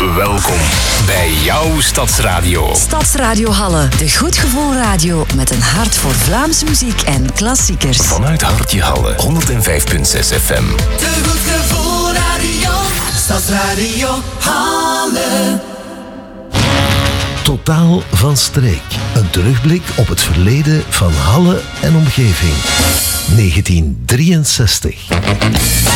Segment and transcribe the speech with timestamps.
[0.00, 0.58] Welkom
[1.06, 2.74] bij jouw Stadsradio.
[2.74, 7.98] Stadsradio Halle, de goed gevoel radio met een hart voor Vlaamse muziek en klassiekers.
[7.98, 9.24] Vanuit Hartje Halle, 105.6
[10.42, 10.64] FM.
[10.98, 12.70] De goed gevoel radio.
[13.16, 15.58] Stadsradio Halle.
[17.42, 18.82] Totaal van streek.
[19.14, 22.54] Een terugblik op het verleden van Halle en omgeving.
[23.36, 25.89] 1963.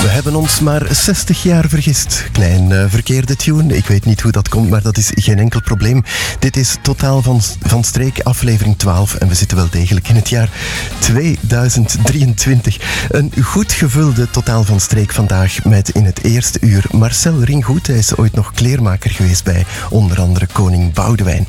[0.00, 2.28] We hebben ons maar 60 jaar vergist.
[2.32, 3.76] Klein uh, verkeerde tune.
[3.76, 6.02] Ik weet niet hoe dat komt, maar dat is geen enkel probleem.
[6.38, 9.14] Dit is Totaal van, van Streek, aflevering 12.
[9.14, 10.50] En we zitten wel degelijk in het jaar
[10.98, 13.08] 2023.
[13.10, 17.86] Een goed gevulde Totaal van Streek vandaag met in het eerste uur Marcel Ringgoed.
[17.86, 21.46] Hij is ooit nog kleermaker geweest bij onder andere koning Boudewijn.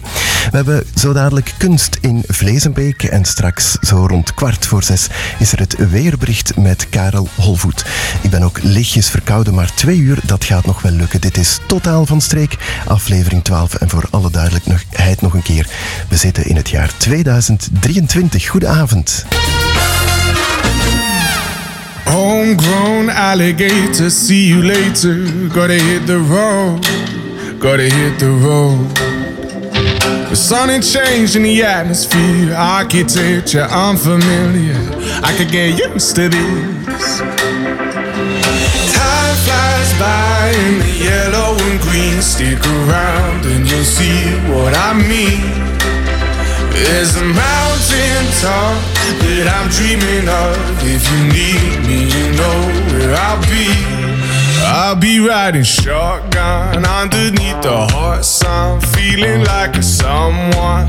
[0.51, 3.03] We hebben zo dadelijk kunst in Vlezenbeek.
[3.03, 5.07] En straks, zo rond kwart voor zes,
[5.39, 7.85] is er het weerbericht met Karel Holvoet.
[8.21, 11.21] Ik ben ook lichtjes verkouden, maar twee uur, dat gaat nog wel lukken.
[11.21, 12.57] Dit is Totaal van Streek,
[12.87, 13.73] aflevering 12.
[13.73, 15.67] En voor alle duidelijkheid nog een keer,
[16.09, 18.47] we zitten in het jaar 2023.
[18.47, 19.25] Goedenavond.
[22.05, 25.27] Homegrown alligator, see you later.
[25.53, 26.87] Gotta hit the road,
[27.59, 28.99] gotta hit the road.
[30.29, 34.79] The sun ain't changed in the atmosphere, architecture unfamiliar.
[35.23, 37.90] I could get used to this.
[39.51, 42.21] Flies by in the yellow and green.
[42.21, 45.43] Stick around and you'll see what I mean.
[46.71, 48.79] There's a mountain top
[49.23, 50.55] that I'm dreaming of.
[50.87, 52.57] If you need me, you know
[52.91, 53.67] where I'll be.
[54.63, 60.87] I'll be riding shotgun underneath the hot sun, feeling like a someone.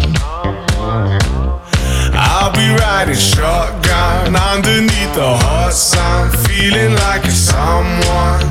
[2.23, 8.47] I'll be riding shotgun underneath the hot sun, feeling like it's someone.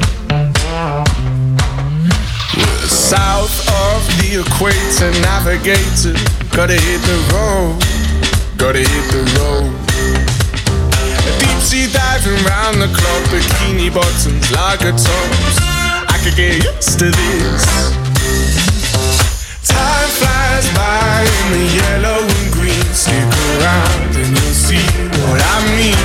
[2.83, 3.55] South
[3.88, 6.16] of the equator, navigator.
[6.51, 7.79] Gotta hit the road,
[8.57, 9.72] gotta hit the road.
[11.40, 15.57] Deep sea diving round the clock, bikini bottoms, lager tops.
[16.12, 17.63] I could get used to this.
[19.63, 22.31] Time flies by in the yellow.
[23.11, 23.27] Stick
[23.59, 24.88] around and you'll see
[25.19, 25.99] what I mean.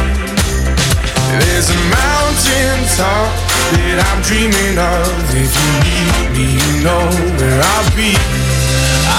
[1.38, 3.30] There's a mountain top
[3.78, 5.06] that I'm dreaming of.
[5.30, 7.06] If you need me, you know
[7.38, 8.10] where I'll be.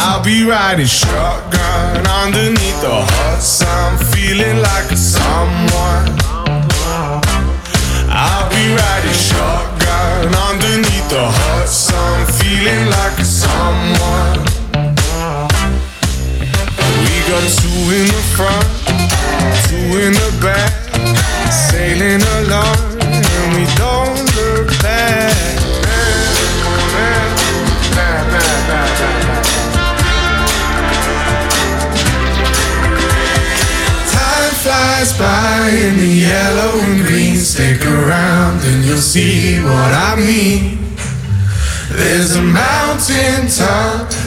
[0.03, 6.11] I'll be riding shotgun underneath the hot sun, feeling like a someone.
[8.11, 14.46] I'll be riding shotgun underneath the hot sun, feeling like a someone.
[17.27, 18.67] Got two in the front,
[19.67, 20.71] two in the back,
[21.51, 25.35] sailing along, and we don't look back.
[34.07, 37.35] Time flies by in the yellow and green.
[37.35, 40.95] Stick around and you'll see what I mean.
[41.91, 44.26] There's a mountain top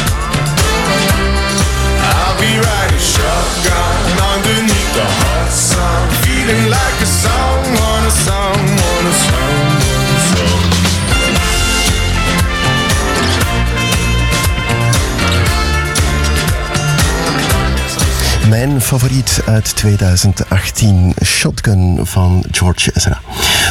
[18.49, 23.21] Mijn favoriet uit 2018, Shotgun van George Ezra.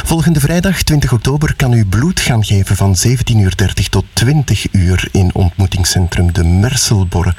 [0.05, 5.31] Volgende vrijdag, 20 oktober, kan u bloed gaan geven van 17.30 tot 20 uur in
[5.35, 7.35] ontmoetingscentrum De Merselborre.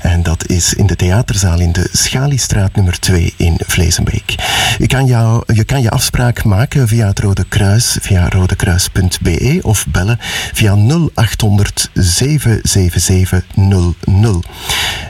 [0.00, 4.34] En dat is in de theaterzaal in de Schaliestraat nummer 2 in Vlezenbeek.
[4.78, 9.86] U kan jou, je kan je afspraak maken via het Rode Kruis, via rodekruis.be of
[9.88, 10.18] bellen
[10.52, 14.42] via 0800 777 00.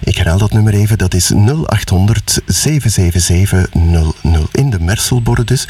[0.01, 4.15] Ik herhaal dat nummer even, dat is 0800 777 00
[4.53, 5.69] in de Merselborre dus.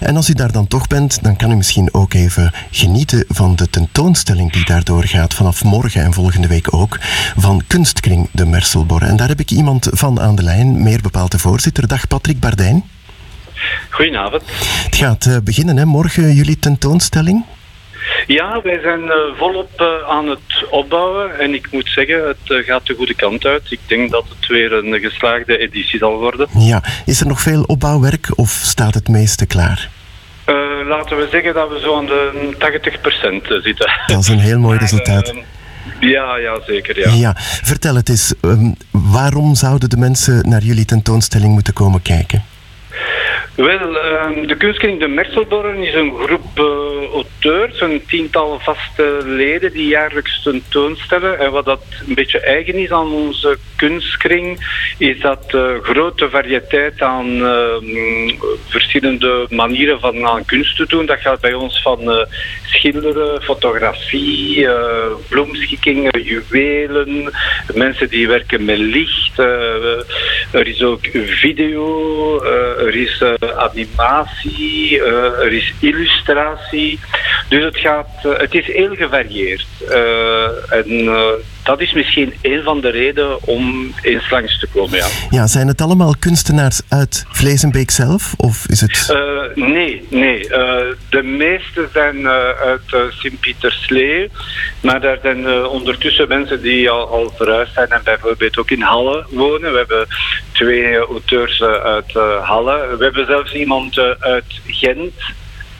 [0.00, 3.56] En als u daar dan toch bent, dan kan u misschien ook even genieten van
[3.56, 6.96] de tentoonstelling die daardoor gaat vanaf morgen en volgende week ook
[7.36, 9.06] van Kunstkring de Merselborre.
[9.06, 11.88] En daar heb ik iemand van aan de lijn, meer bepaald de voorzitter.
[11.88, 12.84] Dag Patrick Bardijn.
[13.90, 14.42] Goedenavond.
[14.84, 15.84] Het gaat eh, beginnen, hè?
[15.84, 17.44] morgen jullie tentoonstelling.
[18.26, 22.66] Ja, wij zijn uh, volop uh, aan het opbouwen en ik moet zeggen, het uh,
[22.66, 23.70] gaat de goede kant uit.
[23.70, 26.48] Ik denk dat het weer een geslaagde editie zal worden.
[26.58, 29.88] Ja, is er nog veel opbouwwerk of staat het meeste klaar?
[30.86, 32.54] Laten we zeggen dat we zo aan de
[33.42, 33.90] 80% zitten.
[34.06, 35.34] Dat is een heel mooi resultaat.
[36.00, 36.98] Ja, ja, zeker.
[36.98, 37.12] Ja.
[37.12, 37.32] ja
[37.62, 42.44] vertel het eens, um, waarom zouden de mensen naar jullie tentoonstelling moeten komen kijken?
[43.56, 49.72] Wel, uh, de kunstkring De Merselborren is een groep uh, auteurs, een tiental vaste leden
[49.72, 51.38] die jaarlijks tentoonstellen.
[51.38, 54.58] En wat dat een beetje eigen is aan onze kunstkring,
[54.98, 57.76] is dat uh, grote variëteit aan uh,
[58.68, 61.06] verschillende manieren van aan kunst te doen.
[61.06, 62.26] Dat gaat bij ons van
[62.64, 64.68] schilderen, fotografie,
[65.28, 67.32] bloemschikkingen, juwelen,
[67.74, 69.38] mensen die werken met licht.
[70.52, 72.42] er is ook video,
[72.78, 73.22] er is
[73.56, 77.00] animatie, uh, er is illustratie.
[77.48, 79.66] Dus het, gaat, uh, het is heel gevarieerd.
[80.68, 81.10] En
[81.66, 84.96] dat is misschien een van de redenen om eens langs te komen.
[84.96, 88.34] Ja, ja zijn het allemaal kunstenaars uit Vleesenbeek zelf?
[88.36, 89.14] Of is het...
[89.54, 90.48] nee, nee.
[91.10, 94.30] de meeste zijn uit Sint-Pieterslee.
[94.80, 99.26] Maar daar zijn ondertussen mensen die al, al verhuisd zijn en bijvoorbeeld ook in Halle
[99.30, 99.72] wonen.
[99.72, 100.06] We hebben
[100.52, 102.96] twee auteurs uit Halle.
[102.98, 105.12] We hebben zelfs iemand uit Gent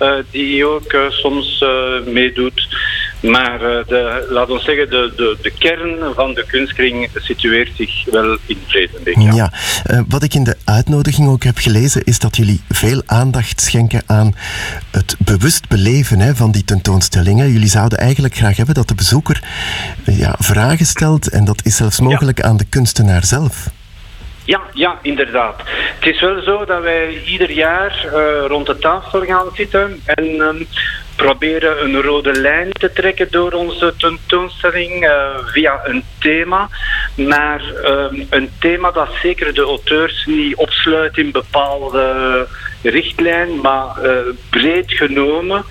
[0.00, 1.64] uh, die ook uh, soms
[2.06, 2.68] meedoet.
[3.20, 8.38] Maar de, laat ons zeggen, de, de, de kern van de kunstkring situeert zich wel
[8.46, 9.16] in Vredenbeek.
[9.16, 10.04] Ja, ja.
[10.08, 14.34] wat ik in de uitnodiging ook heb gelezen, is dat jullie veel aandacht schenken aan
[14.90, 17.52] het bewust beleven hè, van die tentoonstellingen.
[17.52, 19.42] Jullie zouden eigenlijk graag hebben dat de bezoeker
[20.04, 22.44] ja, vragen stelt en dat is zelfs mogelijk ja.
[22.44, 23.66] aan de kunstenaar zelf.
[24.44, 25.62] Ja, ja, inderdaad.
[25.98, 30.24] Het is wel zo dat wij ieder jaar uh, rond de tafel gaan zitten en
[30.24, 30.66] um,
[31.16, 36.68] proberen een rode lijn te trekken door onze tentoonstelling uh, via een thema.
[37.14, 42.46] Maar um, een thema dat zeker de auteurs niet opsluit in bepaalde
[42.82, 44.10] richtlijn, maar uh,
[44.50, 45.64] breed genomen.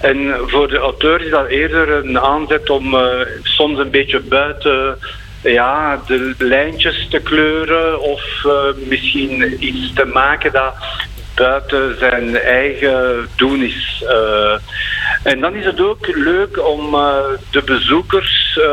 [0.00, 2.96] En voor de auteurs is dat eerder een aanzet om
[3.42, 4.98] soms een beetje buiten
[5.42, 8.22] ja, de lijntjes te kleuren of
[8.88, 10.74] misschien iets te maken dat
[11.40, 14.04] buiten zijn eigen doen is.
[14.06, 14.58] Uh,
[15.22, 17.16] en dan is het ook leuk om uh,
[17.50, 18.64] de bezoekers uh,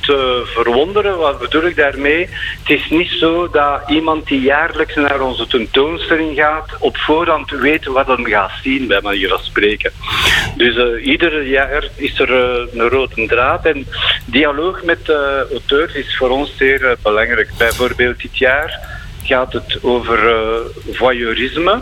[0.00, 1.18] te verwonderen.
[1.18, 2.28] Wat bedoel ik daarmee?
[2.62, 7.84] Het is niet zo dat iemand die jaarlijks naar onze tentoonstelling gaat op voorhand weet
[7.84, 9.92] wat hij gaat zien, bij manier van spreken.
[10.56, 13.86] Dus ieder jaar is er een rode draad en
[14.24, 17.50] dialoog met de auteurs is voor ons zeer belangrijk.
[17.58, 18.80] Bijvoorbeeld dit jaar
[19.22, 20.18] gaat het over
[20.90, 21.80] voyeurisme.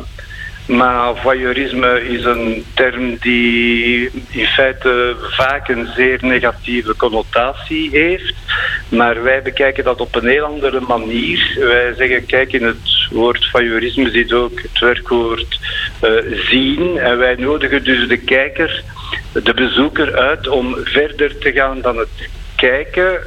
[0.66, 8.34] Maar voyeurisme is een term die in feite vaak een zeer negatieve connotatie heeft.
[8.88, 11.56] Maar wij bekijken dat op een heel andere manier.
[11.58, 15.60] Wij zeggen, kijk, in het woord voyeurisme zit ook het werkwoord
[16.02, 16.10] uh,
[16.48, 16.98] zien.
[16.98, 18.82] En wij nodigen dus de kijker,
[19.32, 23.18] de bezoeker uit om verder te gaan dan het kijken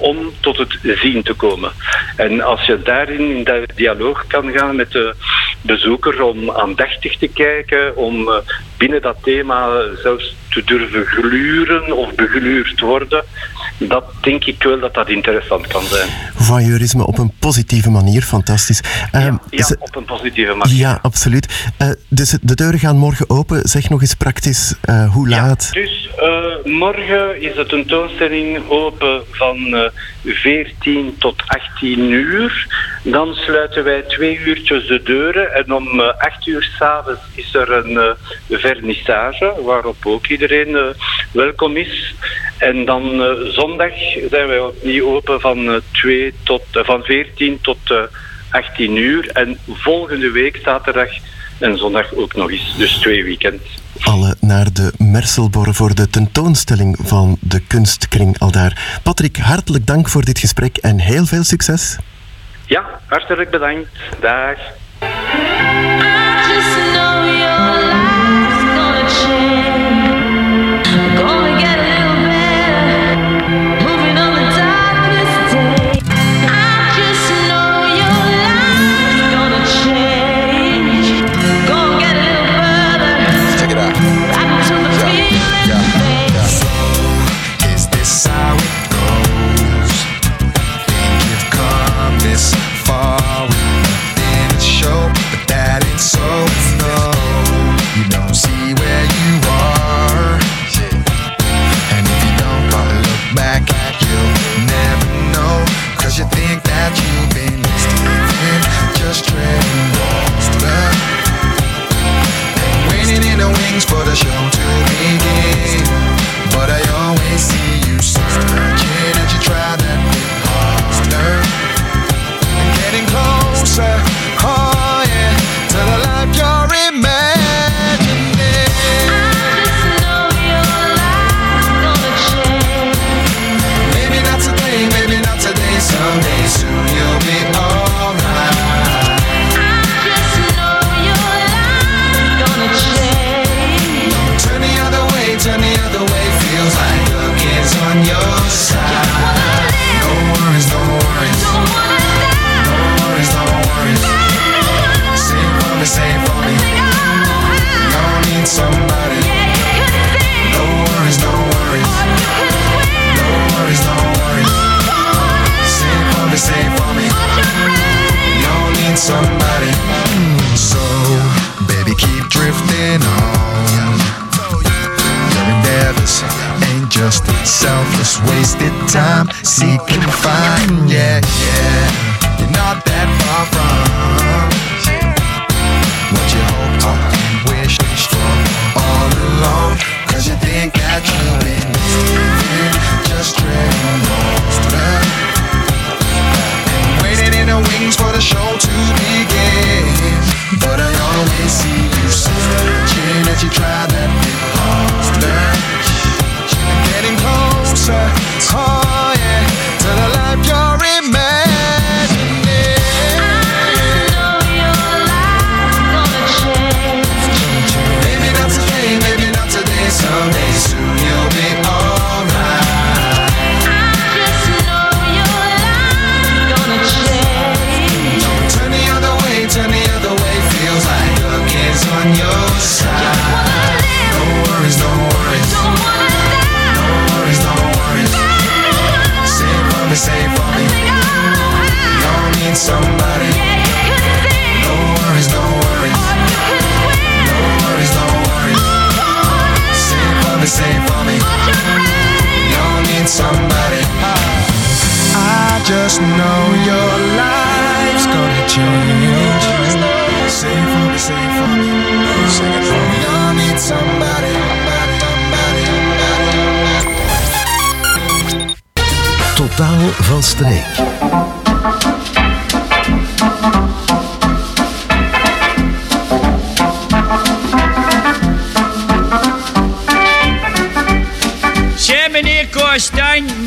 [0.00, 1.72] om tot het zien te komen.
[2.16, 5.14] En als je daarin in dat dialoog kan gaan met de
[5.62, 8.36] bezoeker om aandachtig te kijken, om eh,
[8.76, 9.68] binnen dat thema
[10.02, 13.24] zelfs te durven gluren of begluurd worden,
[13.88, 16.08] dat denk ik wel dat dat interessant kan zijn.
[16.34, 18.80] Voyeurisme op een positieve manier, fantastisch.
[19.12, 20.76] Ja, um, ja op een positieve manier.
[20.76, 21.70] Ja, absoluut.
[21.82, 23.68] Uh, dus de deuren gaan morgen open.
[23.68, 25.70] Zeg nog eens praktisch uh, hoe laat.
[25.72, 29.90] Ja, dus uh, morgen is de tentoonstelling open van
[30.24, 32.66] 14 tot 18 uur.
[33.02, 38.16] Dan sluiten wij twee uurtjes de deuren en om 8 uur s'avonds is er een
[38.48, 40.94] vernissage waarop ook iedereen
[41.32, 42.14] welkom is.
[42.58, 43.92] En dan zondag
[44.30, 47.78] zijn wij opnieuw open van, 2 tot, van 14 tot
[48.50, 49.30] 18 uur.
[49.32, 51.08] En volgende week zaterdag
[51.58, 52.76] en zondag ook nog eens.
[52.76, 59.00] Dus twee weekends alle naar de Merselborre voor de tentoonstelling van de kunstkring aldaar.
[59.02, 61.98] Patrick, hartelijk dank voor dit gesprek en heel veel succes.
[62.70, 63.88] Ja, hartelijk bedankt.
[64.20, 64.58] Dag.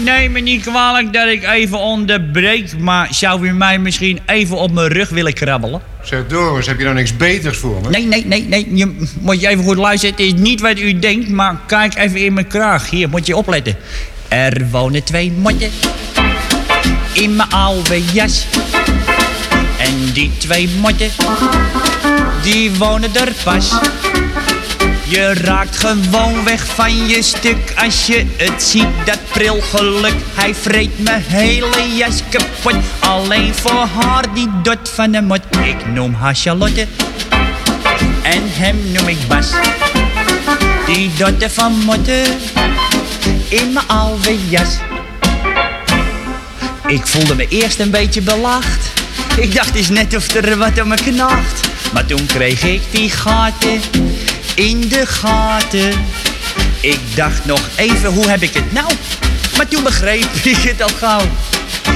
[0.03, 4.71] Neem me niet kwalijk dat ik even onderbreek, maar zou u mij misschien even op
[4.71, 5.81] mijn rug willen krabbelen?
[6.01, 7.89] Zeg Doris, heb je nou niks beters voor me?
[7.89, 10.15] Nee, nee, nee, nee, je, moet je even goed luisteren.
[10.15, 12.89] Het is niet wat u denkt, maar kijk even in mijn kraag.
[12.89, 13.75] Hier, moet je opletten.
[14.27, 15.69] Er wonen twee motten
[17.13, 18.45] in mijn oude jas.
[19.77, 21.09] En die twee motten,
[22.41, 23.71] die wonen er pas.
[25.13, 30.13] Je raakt gewoon weg van je stuk als je het ziet, dat prilgeluk.
[30.33, 35.39] Hij vreet mijn hele jas kapot, alleen voor haar die dot van de mot.
[35.63, 36.87] Ik noem haar Charlotte
[38.21, 39.51] en hem noem ik Bas.
[40.85, 42.23] Die dotte van motten
[43.47, 44.77] in mijn oude jas.
[46.87, 48.91] Ik voelde me eerst een beetje belacht.
[49.37, 51.67] Ik dacht eens net of er wat aan me knaagt.
[51.93, 53.81] Maar toen kreeg ik die gaten
[54.55, 55.91] in de gaten.
[56.81, 58.91] Ik dacht nog even, hoe heb ik het nou?
[59.57, 61.21] Maar toen begreep ik het al gauw.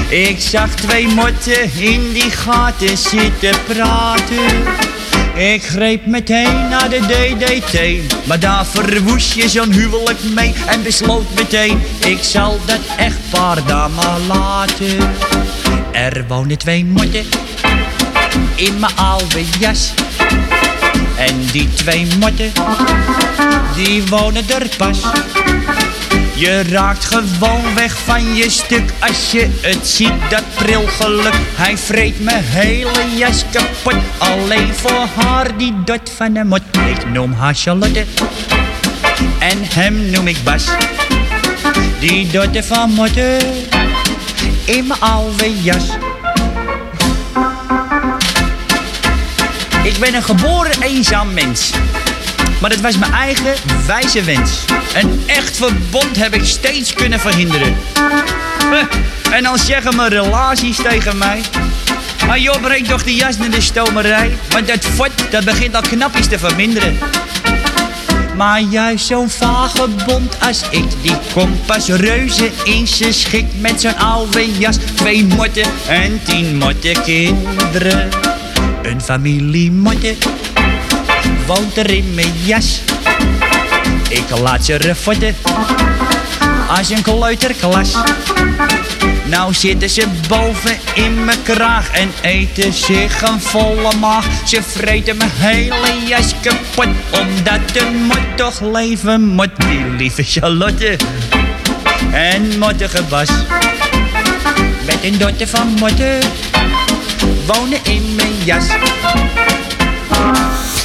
[0.08, 4.66] Ik zag twee motten in die gaten zitten praten.
[5.34, 7.76] Ik greep meteen naar de DDT,
[8.26, 13.90] maar daar verwoest je zo'n huwelijk mee en besloot meteen, ik zal dat echtpaar daar
[13.90, 14.96] maar laten.
[15.92, 17.24] Er wonen twee motten
[18.54, 19.92] in mijn oude jas.
[21.28, 22.52] En die twee motten,
[23.74, 24.98] die wonen er pas.
[26.34, 31.34] Je raakt gewoon weg van je stuk als je het ziet, dat prilgeluk.
[31.54, 36.62] Hij vreet mijn hele jas kapot, alleen voor haar die dot van de mot.
[36.88, 38.04] Ik noem haar Charlotte
[39.38, 40.64] en hem noem ik Bas.
[42.00, 43.38] Die dotte van motten
[44.64, 45.84] in mijn oude jas.
[49.88, 51.70] Ik ben een geboren eenzaam mens.
[52.60, 53.54] Maar het was mijn eigen
[53.86, 54.64] wijze wens.
[54.94, 57.76] Een echt verbond heb ik steeds kunnen verhinderen.
[59.30, 61.40] En dan zeggen mijn relaties tegen mij.
[62.26, 64.36] Maar joh, breng toch de jas naar de stomerij.
[64.48, 66.98] Want dat fort, dat begint al knapjes te verminderen.
[68.36, 73.96] Maar juist zo'n vagebond als ik, die komt pas reuze in zijn schik met zo'n
[73.98, 74.76] oude jas.
[74.94, 78.08] Twee motten en tien motten kinderen.
[78.88, 80.16] Een motten
[81.46, 82.80] woont er in mijn jas.
[84.08, 85.36] Ik laat ze refotten
[86.68, 87.96] als een kleuterklas.
[89.24, 94.26] Nou zitten ze boven in mijn kraag en eten zich een volle maag.
[94.44, 99.50] Ze vreten mijn hele jas kapot, omdat de mot toch leven moet.
[99.68, 100.96] Die lieve Charlotte
[102.12, 103.30] en mottige Bas.
[104.86, 106.18] Met een dotter van motten
[107.54, 108.66] wonen in mijn jas.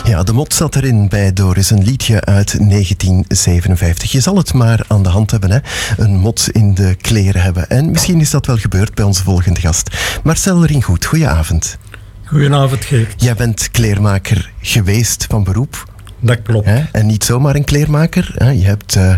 [0.04, 4.12] Ja, de mot zat erin bij Doris, een liedje uit 1957.
[4.12, 5.60] Je zal het maar aan de hand hebben, hè?
[5.98, 7.70] een mot in de kleren hebben.
[7.70, 9.98] En misschien is dat wel gebeurd bij onze volgende gast.
[10.24, 11.78] Marcel Ringgoed, goedenavond.
[12.26, 13.22] Goedenavond, Geert.
[13.22, 15.86] Jij bent kleermaker geweest van beroep.
[16.20, 16.66] dat klopt.
[16.66, 16.84] Hè?
[16.92, 18.32] En niet zomaar een kleermaker.
[18.36, 18.50] Hè?
[18.50, 19.16] Je hebt eh,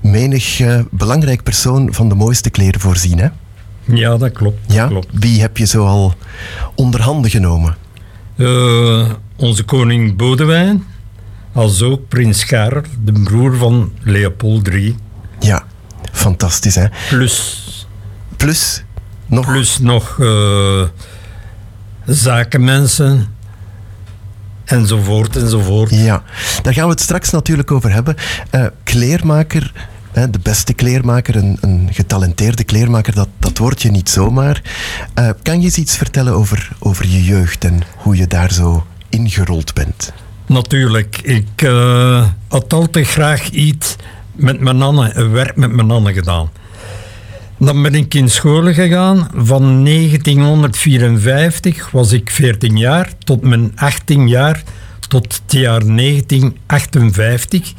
[0.00, 3.18] menig eh, belangrijk persoon van de mooiste kleren voorzien.
[3.18, 3.28] Hè?
[3.84, 4.58] Ja, dat klopt.
[4.66, 4.86] dat Ja?
[4.86, 5.06] klopt.
[5.12, 6.14] Wie heb je zo al
[6.74, 7.76] onder handen genomen?
[8.36, 10.84] Eh, onze koning Bodewijn,
[11.52, 14.96] als ook prins Karel, de broer van Leopold III.
[15.40, 15.64] Ja,
[16.12, 16.86] fantastisch hè.
[17.08, 17.62] Plus,
[18.36, 18.84] Plus
[19.26, 19.46] nog...
[19.46, 20.82] plus nog eh,
[22.06, 23.34] zakenmensen,
[24.64, 25.90] enzovoort, enzovoort.
[25.90, 26.22] Ja,
[26.62, 28.14] daar gaan we het straks natuurlijk over hebben.
[28.50, 29.72] Eh, kleermaker,
[30.14, 34.62] de beste kleermaker, een, een getalenteerde kleermaker, dat, dat word je niet zomaar.
[35.14, 38.86] Eh, kan je eens iets vertellen over, over je jeugd en hoe je daar zo
[39.08, 40.12] ingerold bent?
[40.46, 43.96] Natuurlijk, ik eh, had altijd graag iets
[44.32, 46.50] met mijn Anne, een werk met mijn Anne gedaan.
[47.58, 49.28] Dan ben ik in school gegaan.
[49.34, 54.62] Van 1954 was ik 14 jaar tot mijn 18 jaar,
[55.08, 57.72] tot het jaar 1958.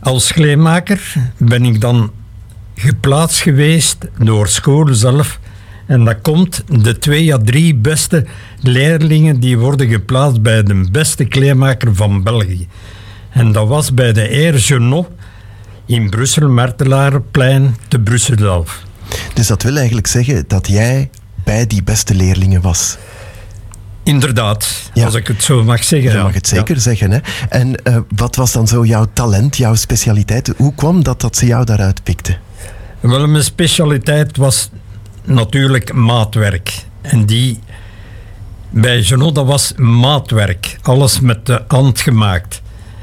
[0.00, 2.10] Als kleemaker ben ik dan
[2.74, 5.40] geplaatst geweest door school zelf.
[5.86, 8.26] En dat komt de twee à drie beste
[8.60, 12.68] leerlingen die worden geplaatst bij de beste kleermaker van België.
[13.30, 15.08] En dat was bij de Air Genot
[15.86, 18.82] in Brussel, Martelaarplein, te Brussel zelf.
[19.34, 21.10] Dus dat wil eigenlijk zeggen dat jij
[21.44, 22.96] bij die beste leerlingen was.
[24.08, 25.04] Inderdaad, Ja.
[25.04, 26.10] als ik het zo mag zeggen.
[26.10, 26.22] Je ja.
[26.22, 27.10] mag het zeker zeggen.
[27.10, 27.18] Hè?
[27.48, 30.52] En eh, wat was dan zo jouw talent, jouw specialiteit?
[30.56, 32.36] Hoe kwam dat dat ze jou daaruit pikte?
[33.00, 34.70] Wel, mijn specialiteit was
[35.24, 36.84] natuurlijk maatwerk.
[37.00, 37.58] En die
[38.70, 40.78] bij Genot, dat was maatwerk.
[40.82, 42.62] Alles met de hand gemaakt.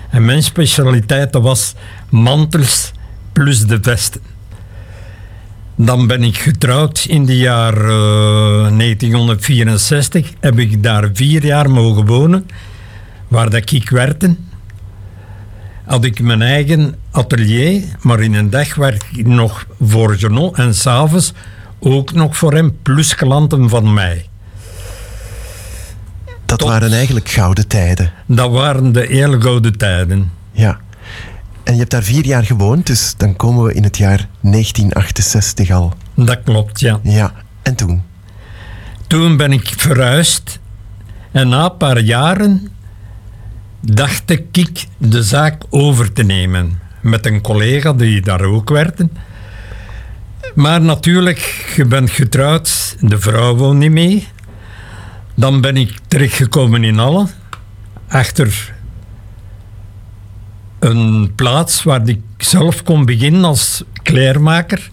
[0.09, 1.73] En mijn specialiteit, dat was
[2.09, 2.91] mantels
[3.33, 4.21] plus de vesten.
[5.75, 10.31] Dan ben ik getrouwd in de jaar eh, 1964.
[10.39, 12.49] Heb ik daar vier jaar mogen wonen,
[13.27, 14.35] waar dat ik werkte
[15.85, 20.75] had ik mijn eigen atelier, maar in een dag werk ik nog voor Genot en
[20.75, 21.33] s'avonds
[21.79, 24.25] ook nog voor hem, plus klanten van mij.
[26.45, 28.11] Dat Tot- waren eigenlijk gouden tijden.
[28.25, 30.31] Dat waren de hele gouden tijden.
[30.51, 30.79] Ja.
[31.65, 35.69] En je hebt daar vier jaar gewoond, dus dan komen we in het jaar 1968
[35.71, 35.93] al.
[36.13, 36.99] Dat klopt, ja.
[37.03, 37.33] Ja.
[37.61, 38.03] En toen?
[39.07, 40.59] Toen ben ik verhuisd
[41.31, 42.67] en na een paar jaren
[43.79, 49.09] dacht ik de zaak over te nemen met een collega die daar ook werkte.
[50.55, 54.27] Maar natuurlijk, je bent getrouwd, de vrouw woont niet mee.
[55.35, 57.27] Dan ben ik terechtgekomen in Halle,
[58.07, 58.74] achter
[60.85, 64.89] een plaats waar ik zelf kon beginnen als kleermaker.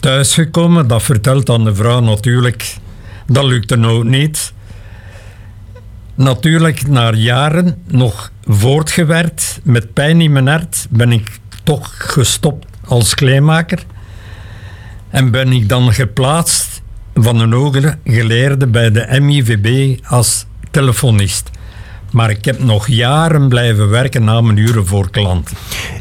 [0.00, 2.76] Thuisgekomen, dat vertelt aan de vrouw natuurlijk,
[3.26, 4.52] dat lukte ook niet.
[6.14, 13.14] Natuurlijk, na jaren nog voortgewerkt, met pijn in mijn hart, ben ik toch gestopt als
[13.14, 13.84] kleermaker.
[15.08, 16.82] En ben ik dan geplaatst
[17.14, 21.50] van een hoge geleerde bij de MIVB als telefonist.
[22.14, 25.56] Maar ik heb nog jaren blijven werken na mijn uren voor klanten.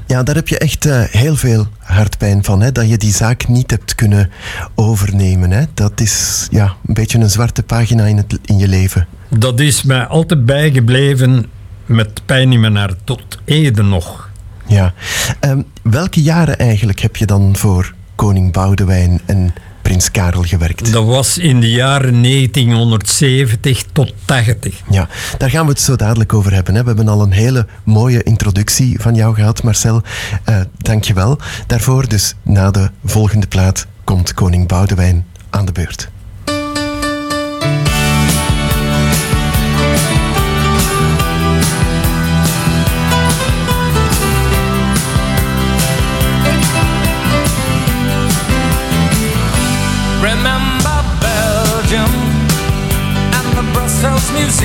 [0.08, 2.71] Ja, daar heb je echt eh, heel veel hartpijn van, hè?
[2.71, 4.32] dat je die zaak niet hebt kunnen
[4.76, 5.52] overnemen.
[5.52, 5.63] Hè?
[5.73, 9.08] Dat is ja, een beetje een zwarte pagina in, het, in je leven.
[9.30, 11.45] Dat is mij altijd bijgebleven
[11.86, 14.30] met pijn in mijn hart, tot heden nog.
[14.67, 14.93] Ja.
[15.39, 20.91] Ehm, welke jaren eigenlijk heb je dan voor koning Boudewijn en prins Karel gewerkt?
[20.91, 24.81] Dat was in de jaren 1970 tot 80.
[24.89, 26.75] Ja, daar gaan we het zo dadelijk over hebben.
[26.75, 26.81] Hè.
[26.81, 30.01] We hebben al een hele mooie introductie van jou gehad, Marcel.
[30.43, 32.07] Eh Dank je wel daarvoor.
[32.07, 36.09] Dus na de volgende plaat komt koning Boudewijn aan de beurt.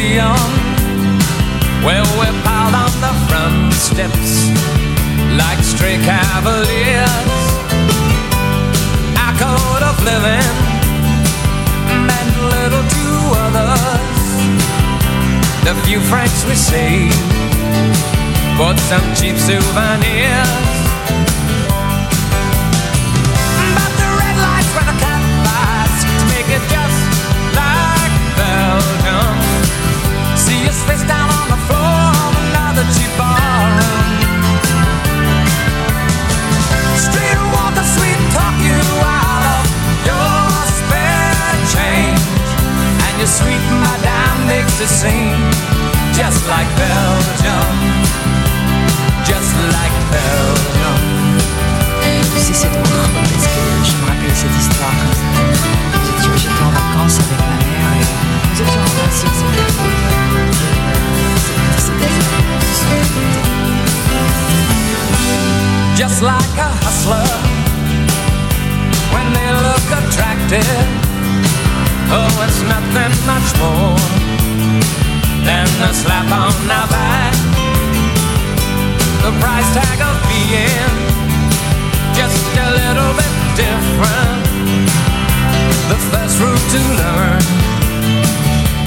[0.09, 0.37] Museum,
[1.85, 4.49] where we're piled on the front steps
[5.37, 7.35] like stray cavaliers.
[9.21, 10.57] Our code of living
[12.09, 13.07] meant little to
[13.45, 14.31] others.
[15.67, 17.29] The few francs we saved
[18.57, 20.78] bought some cheap souvenirs.
[44.89, 45.37] And your sweet madame makes it seem
[46.15, 47.75] just like Belgium.
[49.25, 51.01] just like Belgium.
[52.35, 55.01] Tu sais, c'est drôle parce que je me rappelle cette histoire.
[56.05, 58.07] J'étais- J'étais en vacances avec ma mère et
[58.49, 59.93] nous étions en Asie, c'était cool.
[65.97, 67.29] just like a hustler
[69.13, 70.89] when they look attractive.
[72.11, 73.97] Oh, it's nothing much more
[75.45, 77.35] than the slap on the back.
[79.25, 80.95] The price tag of being
[82.15, 84.43] just a little bit different.
[85.91, 87.43] The first rule to learn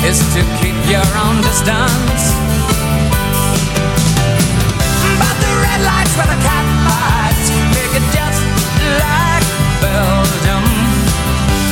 [0.03, 2.23] is to keep your own distance.
[5.21, 8.41] But the red lights where the cat bites make it just
[9.03, 9.45] like
[9.79, 10.65] Belgium.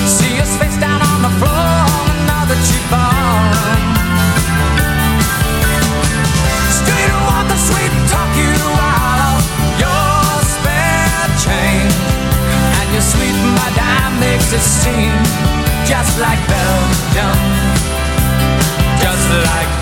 [0.06, 2.00] See us face down on the floor
[2.50, 3.89] another cheap bar.
[14.52, 15.12] Makes it seem
[15.86, 17.38] just like Belgium,
[19.00, 19.79] just like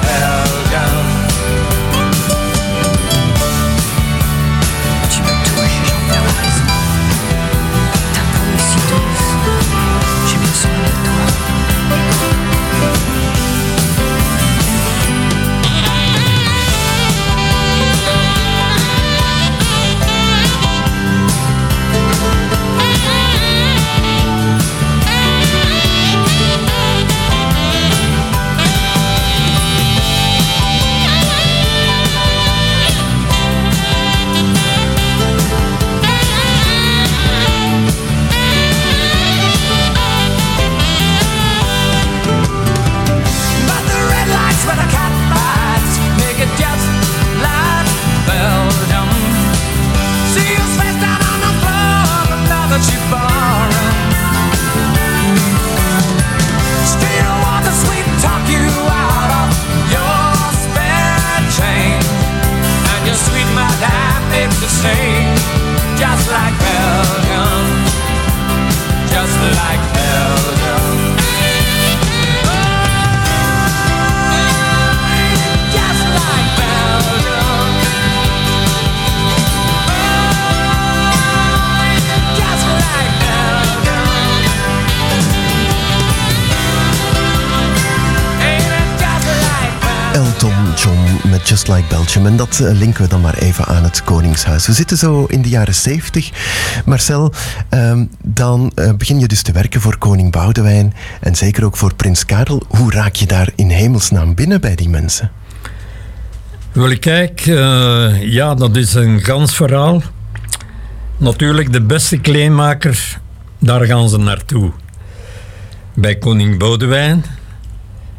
[92.27, 94.67] En dat eh, linken we dan maar even aan het Koningshuis.
[94.67, 96.29] We zitten zo in de jaren 70.
[96.85, 97.33] Marcel,
[97.69, 100.93] ehm, dan eh, begin je dus te werken voor koning Boudewijn.
[101.19, 102.63] En zeker ook voor prins Karel.
[102.67, 105.31] Hoe raak je daar in hemelsnaam binnen bij die mensen?
[106.71, 110.01] Wel, kijk, eh, ja, dat is een gans verhaal.
[111.17, 113.19] Natuurlijk, de beste kleinmaker,
[113.59, 114.71] daar gaan ze naartoe.
[115.93, 117.23] Bij koning Boudewijn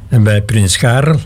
[0.08, 1.20] en bij prins Karel.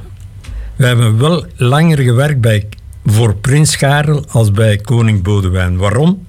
[0.83, 2.69] We hebben wel langer gewerkt bij,
[3.07, 5.77] voor prins Karel als bij koning Boudewijn.
[5.77, 6.27] Waarom?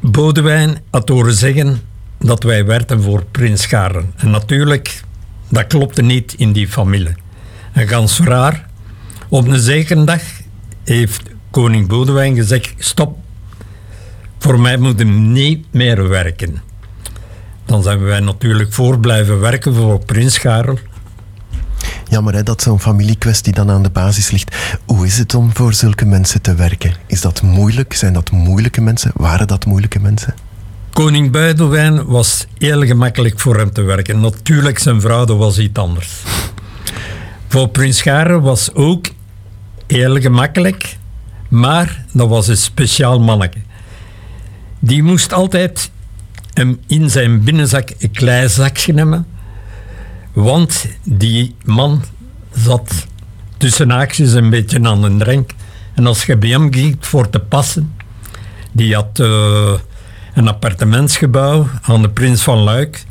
[0.00, 1.80] Boudewijn had horen zeggen
[2.18, 4.04] dat wij werkten voor prins Karel.
[4.16, 5.02] En natuurlijk,
[5.48, 7.14] dat klopte niet in die familie.
[7.72, 8.68] En gans raar,
[9.28, 10.22] op een zekere dag
[10.84, 13.18] heeft koning Boudewijn gezegd: Stop,
[14.38, 16.62] voor mij moet je niet meer werken.
[17.64, 20.78] Dan zijn wij natuurlijk voor blijven werken voor prins Karel.
[22.14, 24.56] Jammer dat zo'n familiekwestie dan aan de basis ligt.
[24.84, 26.94] Hoe is het om voor zulke mensen te werken?
[27.06, 27.92] Is dat moeilijk?
[27.92, 29.10] Zijn dat moeilijke mensen?
[29.14, 30.34] Waren dat moeilijke mensen?
[30.92, 34.20] Koning Boudewijn was heel gemakkelijk voor hem te werken.
[34.20, 36.22] Natuurlijk, zijn vrouw was iets anders.
[37.48, 39.06] Voor prins Karel was ook
[39.86, 40.96] heel gemakkelijk,
[41.48, 43.58] maar dat was een speciaal manneke.
[44.78, 45.90] Die moest altijd
[46.52, 49.26] hem in zijn binnenzak een klein zakje nemen,
[50.34, 52.02] want die man
[52.52, 53.06] zat
[53.56, 55.50] tussen haakjes een beetje aan een drank.
[55.94, 57.94] En als je bij hem ging voor te passen,
[58.72, 59.72] die had eh,
[60.34, 63.04] een appartementsgebouw aan de Prins van Luik.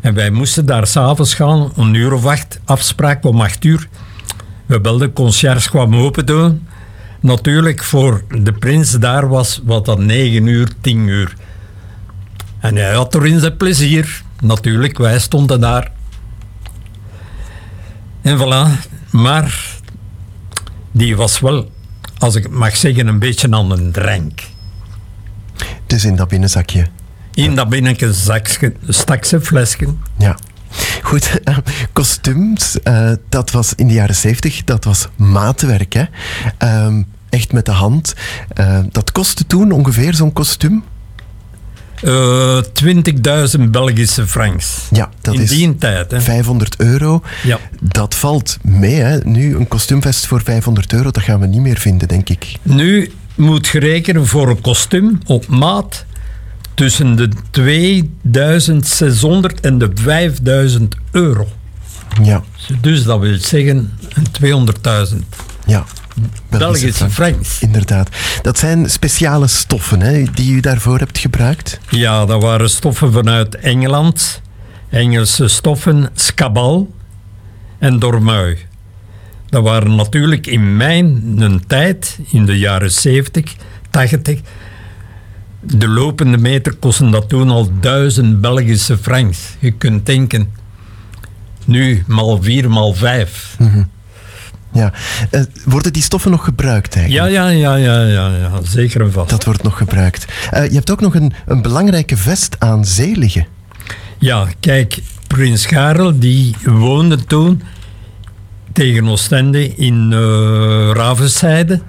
[0.00, 3.88] En wij moesten daar s'avonds gaan, een uur of acht, afspraak om acht uur.
[4.66, 6.66] We belden, conciërge kwam open doen.
[7.20, 11.34] Natuurlijk, voor de prins daar was wat dan negen uur, tien uur.
[12.60, 14.22] En hij had er in zijn plezier.
[14.40, 15.92] Natuurlijk, wij stonden daar.
[18.26, 18.66] En voilà.
[19.10, 19.76] Maar
[20.92, 21.70] die was wel,
[22.18, 24.42] als ik het mag zeggen, een beetje aan een drank.
[25.86, 26.86] Dus in dat binnenzakje.
[27.34, 29.94] In dat binnenke zakje stak ze flesje.
[30.18, 30.36] Ja.
[31.02, 31.56] Goed, eh,
[31.92, 35.92] kostuums, eh, dat was in de jaren 70, dat was maatwerk.
[35.92, 36.04] Hè?
[36.58, 38.14] Ehm, echt met de hand.
[38.48, 40.84] Eh, dat kostte toen ongeveer zo'n kostuum?
[42.02, 42.58] Eh
[43.58, 44.78] 20.000 Belgische francs.
[44.90, 46.10] Ja, dat In is die tijd.
[46.10, 46.20] Hè.
[46.20, 47.22] 500 euro.
[47.42, 47.58] Ja.
[47.80, 48.94] Dat valt mee.
[48.94, 49.18] Hè?
[49.18, 52.52] Nu, een kostuumvest voor 500 euro, dat gaan we niet meer vinden, denk ik.
[52.62, 56.04] Nu moet je rekenen voor een kostuum op maat
[56.74, 61.48] tussen de 2600 en de 5000 euro.
[62.22, 62.42] Ja,
[62.80, 63.98] Dus dat wil zeggen
[64.40, 64.66] een
[65.08, 65.16] 200.000
[65.66, 65.84] ja.
[66.48, 67.60] Belgische francs.
[67.60, 68.08] Inderdaad.
[68.42, 71.80] Dat zijn speciale stoffen hè, die u daarvoor hebt gebruikt.
[71.88, 74.42] Ja, dat waren stoffen vanuit Engeland.
[74.90, 76.94] Engelse stoffen, Scabal
[77.78, 78.58] en Dormui.
[79.48, 83.54] Dat waren natuurlijk in mijn tijd, in de jaren 70,
[83.90, 84.40] 80,
[85.60, 89.38] de lopende meter kostte dat toen al duizend Belgische francs.
[89.58, 90.52] Je kunt denken,
[91.64, 93.56] nu mal vier, mal vijf.
[94.76, 94.92] Ja.
[95.30, 97.32] Eh, worden die stoffen nog gebruikt eigenlijk?
[97.32, 99.30] Ja, ja, ja, ja, ja, ja, zeker en vast.
[99.30, 100.26] Dat wordt nog gebruikt.
[100.50, 103.46] Eh, je hebt ook nog een, een belangrijke vest aan zee liggen.
[104.18, 107.62] Ja, kijk, Prins Karel die woonde toen
[108.72, 110.12] tegen Oostende in
[110.92, 111.80] Ravenzijde.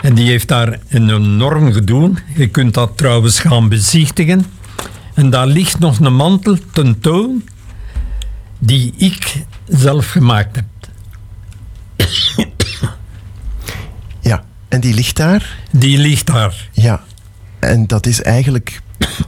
[0.00, 2.12] En die heeft daar een enorm gedoe.
[2.34, 4.44] Je kunt dat trouwens gaan bezichtigen.
[5.14, 7.44] En daar ligt nog een mantel tentoon
[8.58, 10.64] die ik zelf gemaakt heb.
[14.20, 14.44] Ja.
[14.68, 15.56] En die ligt daar?
[15.70, 16.68] Die ligt daar.
[16.72, 17.00] Ja.
[17.58, 18.80] En dat is eigenlijk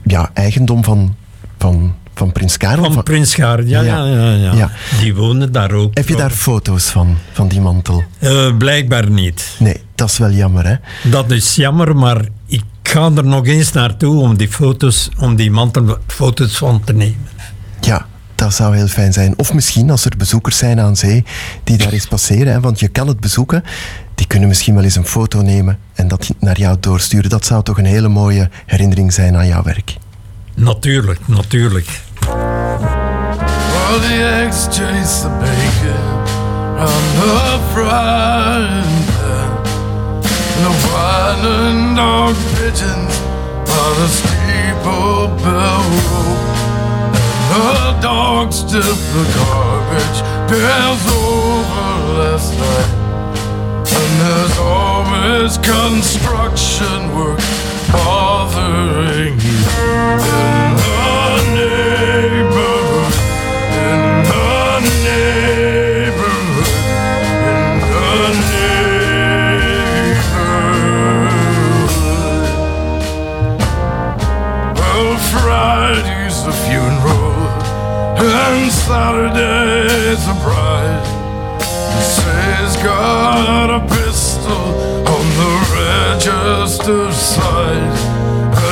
[0.03, 1.15] ja, eigendom van,
[1.57, 2.91] van, van Prins Karel.
[2.91, 4.53] Van Prins Karel, ja, ja, ja, ja.
[4.53, 4.71] Ja.
[4.99, 5.97] Die woonde daar ook.
[5.97, 8.03] Heb je daar foto's van, van die mantel?
[8.19, 9.55] Eh, blijkbaar niet.
[9.59, 10.75] Nee, dat is wel jammer, hè?
[11.09, 15.51] Dat is jammer, maar ik ga er nog eens naartoe om die foto's, om die
[15.51, 17.27] mantelfoto's van te nemen.
[17.81, 18.05] Ja,
[18.37, 19.33] dat zou heel fijn zijn.
[19.37, 21.23] Of misschien als er bezoekers zijn aan zee
[21.63, 23.63] die daar eens passeren, hè, want je kan het bezoeken,
[24.15, 27.29] die kunnen misschien wel eens een foto nemen en dat naar jou doorsturen.
[27.29, 29.95] Dat zou toch een hele mooie herinnering zijn aan jouw werk.
[30.55, 32.01] Natuurlijk, natuurlijk.
[33.97, 36.17] The eggs chase the bacon
[36.77, 39.49] on the frying pan,
[40.53, 43.13] and the whining dog pigeons
[43.79, 46.56] on the steeple bell rope, and
[47.57, 51.87] the dog stiff the garbage pails over
[52.19, 52.91] last night.
[53.99, 57.41] And there's always construction work
[57.91, 59.59] bothering you
[60.27, 60.97] in the
[61.57, 63.13] neighborhood,
[63.73, 66.71] in the neighborhood,
[67.53, 68.05] in the
[68.53, 69.17] neighborhood.
[74.77, 76.96] Well, Friday's the funeral,
[78.19, 81.05] and Saturday's the bride.
[81.61, 84.63] He says got a pistol
[85.07, 87.97] on the register side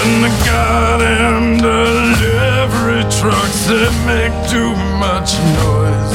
[0.02, 6.14] And got him delivery trucks that make too much noise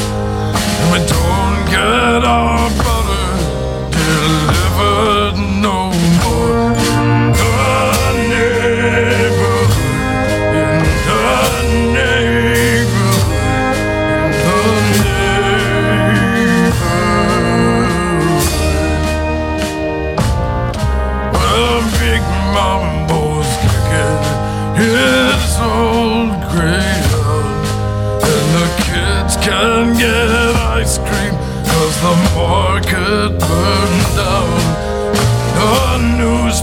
[0.81, 2.90] And we don't get our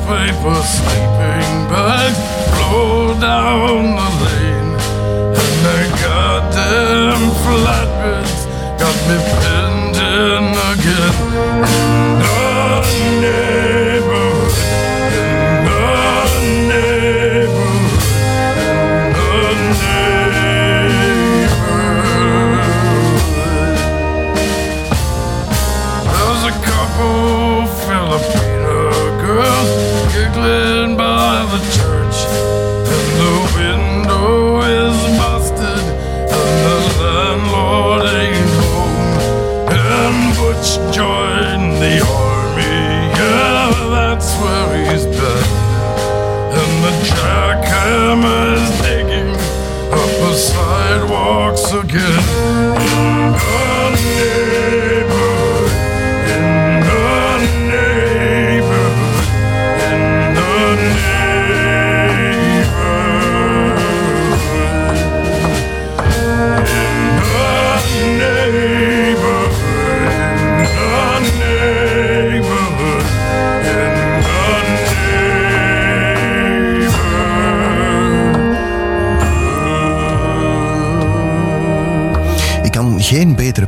[0.07, 2.19] newspaper sleeping bags
[2.55, 4.73] blow down the lane
[5.35, 8.41] And the goddamn flatbeds
[8.79, 11.16] got me pinned in again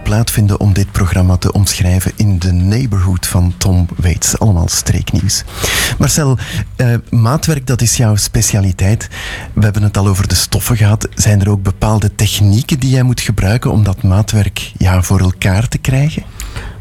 [0.09, 4.39] vinden om dit programma te omschrijven in de neighborhood van Tom Waits.
[4.39, 5.43] Allemaal streeknieuws.
[5.97, 6.37] Marcel,
[6.75, 9.07] eh, maatwerk dat is jouw specialiteit.
[9.53, 11.07] We hebben het al over de stoffen gehad.
[11.15, 15.67] Zijn er ook bepaalde technieken die jij moet gebruiken om dat maatwerk ja, voor elkaar
[15.67, 16.23] te krijgen?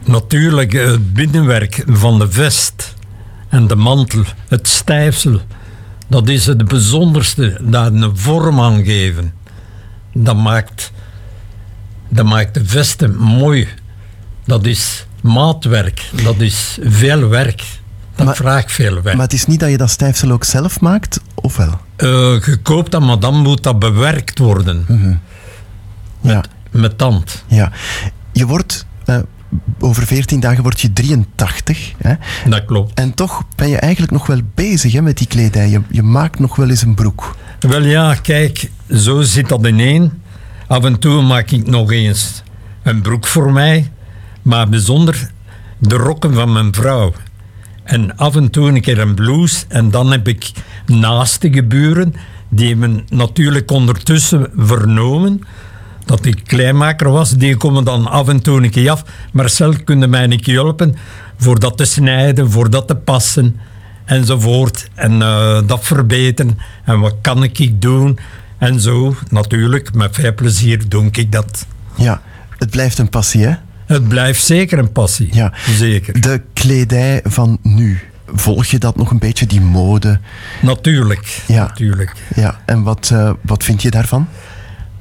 [0.05, 2.95] Natuurlijk eh, het binnenwerk van de vest
[3.49, 5.41] en de mantel, het stijfsel,
[6.09, 9.33] dat is het bijzonderste, daar een vorm aan geven.
[10.13, 10.93] Dat maakt,
[12.09, 13.69] dat maakt de vesten mooi.
[14.45, 17.65] Dat is maatwerk, dat is veel werk.
[18.15, 19.17] Dat Maar- vraagt veel werk.
[19.17, 21.81] Maar het is niet dat je dat stijfsel ook zelf maakt, of wel?
[21.97, 22.09] Eh,
[22.47, 24.87] je koopt dat, maar dan moet dat bewerkt worden.
[26.21, 26.45] Ja.
[26.71, 27.45] Met tand.
[27.47, 27.73] Ja.
[28.33, 29.19] Je wordt, eh,
[29.79, 31.93] over 14 dagen word je 83.
[31.99, 32.15] Hè?
[32.51, 32.95] Dat klopt.
[32.99, 35.69] En toch ben je eigenlijk nog wel bezig hè, met die kledij.
[35.69, 37.37] Je, je maakt nog wel eens een broek.
[37.61, 40.18] Wel ja, kijk, zo zit dat ineen.
[40.69, 42.43] Af en toe maak ik nog eens
[42.83, 43.91] een broek voor mij,
[44.43, 45.31] maar bijzonder
[45.79, 47.13] de rokken van mijn vrouw.
[47.85, 49.65] En af en toe een keer een blouse.
[49.69, 50.51] En dan heb ik
[50.87, 52.15] naastige buren,
[52.49, 55.43] die hebben natuurlijk ondertussen vernomen
[56.05, 57.31] dat ik kleinmaker was.
[57.31, 59.05] Die komen dan af en toe een keer af.
[59.33, 60.97] Marcel, kun je mij keer helpen
[61.37, 63.57] voor dat te snijden, voor dat te passen
[64.05, 64.89] enzovoort.
[64.95, 66.59] En eh, dat verbeteren.
[66.85, 68.19] En wat kan ik doen?
[68.59, 71.67] En zo, natuurlijk, met veel plezier doe ik dat.
[71.95, 72.23] Ja,
[72.59, 73.55] het blijft een passie, hè?
[73.87, 75.29] Het blijft zeker een passie.
[75.33, 75.53] Ja.
[75.69, 76.21] Zeker.
[76.21, 78.01] De kledij van nu.
[78.27, 80.21] Volg je dat nog een beetje, die mode?
[80.63, 81.43] Natuurlijk.
[81.47, 81.67] Ja.
[81.67, 82.13] natuurlijk.
[82.35, 84.29] Ja, en wat, eh, wat vind je daarvan?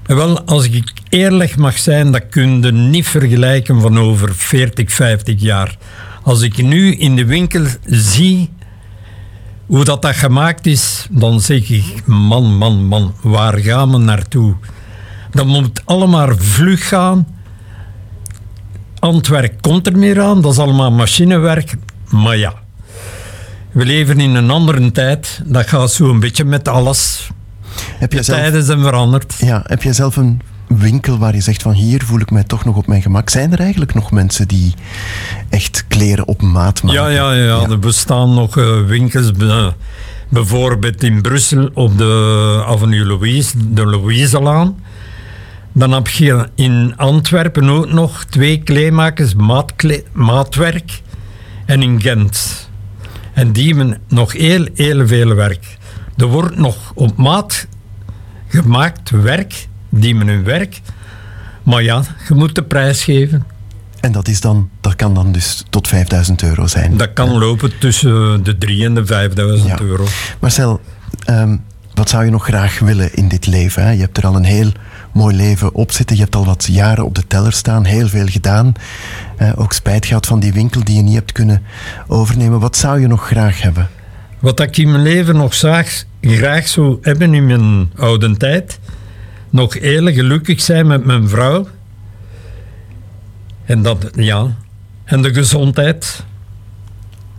[0.06, 5.42] Wel, als ik eerlijk mag zijn, dat kun je niet vergelijken van over 40, 50
[5.42, 5.78] jaar.
[6.24, 8.50] Als ik nu in de winkel zie
[9.68, 14.56] hoe dat, dat gemaakt is, dan zeg ik, man, man, man, waar gaan we naartoe?
[15.32, 17.28] Dat moet allemaal vlug gaan.
[19.00, 21.76] Handwerk komt er meer aan, dat is allemaal machinewerk.
[22.10, 22.54] Maar ja,
[23.72, 25.42] we leven in een andere tijd.
[25.46, 27.30] Dat gaat zo een beetje met alles.
[28.00, 29.36] Heb je De zelf, tijden zijn veranderd.
[29.38, 32.66] ja, heb je zelf een winkel waar je zegt van hier voel ik mij toch
[32.66, 33.30] nog op mijn gemak?
[33.30, 34.74] Zijn er eigenlijk nog mensen die
[35.50, 37.02] echt kleren op maat maken?
[37.02, 39.74] Ja, ja, ja, er bestaan nog eh, winkels, be-
[40.30, 44.76] bijvoorbeeld in Brussel op de Avenue Louise, de Louiselaan.
[45.74, 51.02] Dan heb je in Antwerpen ook nog twee kleemakers, maatkle- maatwerk,
[51.66, 52.70] en in Gent.
[53.34, 55.78] En die hebben nog heel, heel veel werk.
[56.18, 57.68] Er wordt nog op maat
[58.48, 59.68] gemaakt werk,
[60.00, 60.82] die men hun werk.
[61.64, 63.44] Maar ja, je moet de prijs geven.
[64.00, 66.98] En dat, is dan, dat kan dan dus tot 5000 euro zijn.
[66.98, 69.80] Dat kan lopen tussen de 3 en de 5000 Ja.
[69.80, 70.06] euro.
[70.40, 70.82] Marcel,
[71.26, 71.58] ehm,
[71.94, 73.84] wat zou je nog graag willen in dit leven?
[73.84, 73.92] Hè?
[73.92, 74.72] Je hebt er al een heel
[75.14, 76.16] mooi leven op zitten.
[76.16, 78.74] Je hebt al wat jaren op de teller staan, heel veel gedaan.
[79.38, 81.64] Eh, ook spijt gehad van die winkel die je niet hebt kunnen
[82.08, 82.60] overnemen.
[82.60, 83.90] Wat zou je nog graag hebben?
[84.40, 85.88] Wat ik in mijn leven nog zag,
[86.22, 88.80] graag zou hebben in mijn oude tijd.
[89.58, 91.68] Nog heel gelukkig zijn met mijn vrouw.
[93.66, 94.56] En dat, ja.
[95.04, 96.24] En de gezondheid.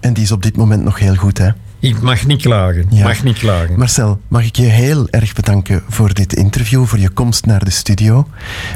[0.00, 1.48] En die is op dit moment nog heel goed, hè?
[1.78, 2.86] Ik mag niet klagen.
[2.90, 3.02] Ja.
[3.02, 3.78] Mag niet klagen.
[3.78, 7.70] Marcel, mag ik je heel erg bedanken voor dit interview, voor je komst naar de
[7.70, 8.28] studio.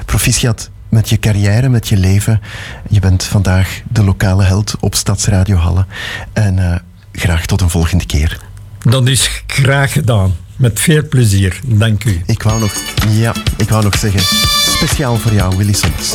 [0.04, 2.40] Proficiat met je carrière, met je leven.
[2.88, 5.86] Je bent vandaag de lokale held op Stadsradio Halle.
[6.32, 6.78] En eh,
[7.12, 8.40] graag tot een volgende keer.
[8.78, 10.32] Dat is graag gedaan.
[10.62, 11.60] Met veel plezier.
[11.66, 12.22] Dank u.
[12.26, 12.72] Ik wou nog,
[13.08, 14.20] ja, ik wou nog zeggen,
[14.66, 16.10] speciaal voor jou, Willy Soms.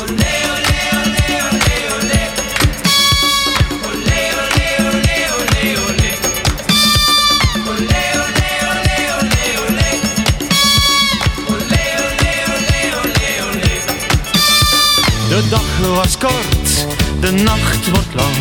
[15.29, 16.87] De dag was kort,
[17.19, 18.35] de nacht wordt lang.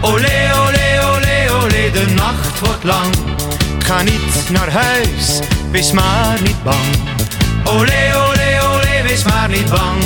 [0.00, 3.14] Olé, olé, olé, olé, de nacht wordt lang.
[3.88, 5.38] Ga niet naar huis,
[5.70, 6.86] wees maar niet bang.
[7.64, 10.02] Olé, olé, olé, wees maar niet bang.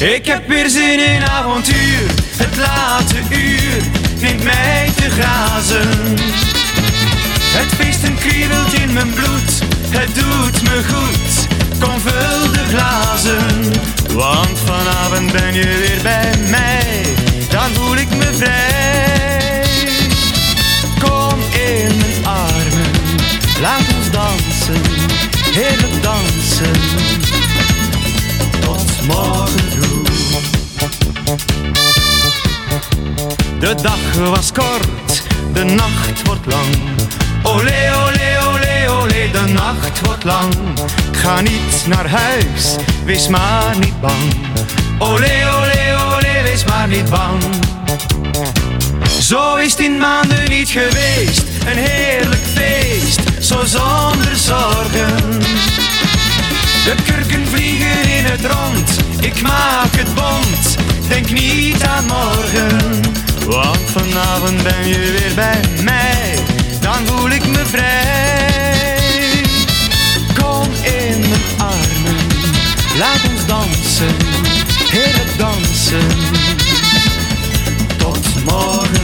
[0.00, 3.82] Ik heb weer zin in avontuur, het late uur
[4.20, 6.16] neemt mij te grazen.
[7.56, 9.52] Het feesten kriebelt in mijn bloed,
[9.88, 11.46] het doet me goed.
[11.80, 13.72] Kom vul de glazen,
[14.12, 17.02] want vanavond ben je weer bij mij.
[17.50, 19.37] Dan voel ik me vrij.
[23.60, 24.82] Laat ons dansen,
[25.52, 26.72] heerlijk dansen.
[28.60, 30.08] Tot morgen vroeg.
[33.58, 36.74] De dag was kort, de nacht wordt lang.
[37.42, 40.54] Olé, olé, olé, olé, de nacht wordt lang.
[41.12, 44.34] Ga niet naar huis, wees maar niet bang.
[44.98, 47.42] Olé, olé, olé, wees maar niet bang.
[49.20, 55.40] Zo is in maanden niet geweest, een heerlijk feest, zo zonder zorgen.
[56.84, 60.76] De kurken vliegen in het rond, ik maak het bond,
[61.08, 63.00] denk niet aan morgen.
[63.46, 66.38] Want vanavond ben je weer bij mij,
[66.80, 69.42] dan voel ik me vrij.
[70.42, 72.26] Kom in mijn armen,
[72.98, 74.16] laat ons dansen,
[74.90, 76.06] heerlijk dansen.
[77.96, 78.97] Tot morgen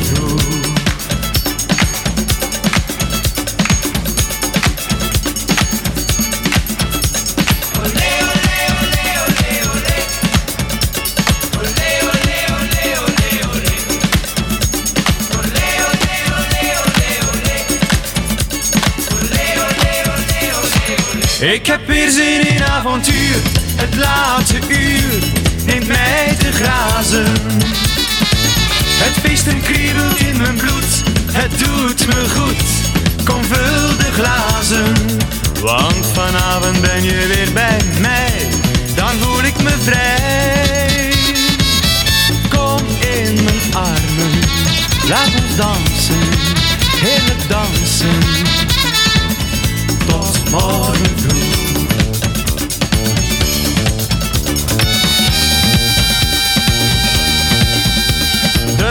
[21.53, 23.37] Ik heb weer zin in avontuur,
[23.77, 25.23] het laatste uur
[25.65, 27.33] neemt mij te grazen.
[29.03, 32.65] Het feesten kriebelt in mijn bloed, het doet me goed.
[33.25, 34.93] Kom vul de glazen,
[35.61, 38.47] want vanavond ben je weer bij mij.
[38.95, 41.13] Dan voel ik me vrij.
[42.49, 42.87] Kom
[43.17, 44.39] in mijn armen,
[45.09, 46.29] laat ons dansen,
[47.01, 48.74] heerlijk dansen.
[50.55, 50.61] De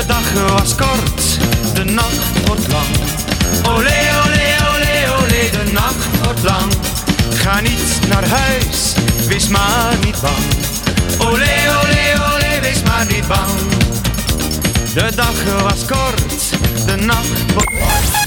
[0.08, 1.38] dag was kort,
[1.74, 2.86] de nacht wordt lang.
[3.68, 6.74] Olé, olé, olé, olé, de nacht wordt lang.
[7.34, 8.94] Ga niet naar huis,
[9.28, 10.44] wees maar niet bang.
[11.18, 13.52] Olé, olé, olé, wees maar niet bang.
[14.94, 16.50] De dag was kort,
[16.86, 18.23] de nacht wordt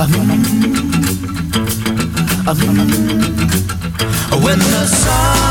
[0.00, 0.08] When
[4.58, 5.49] the sun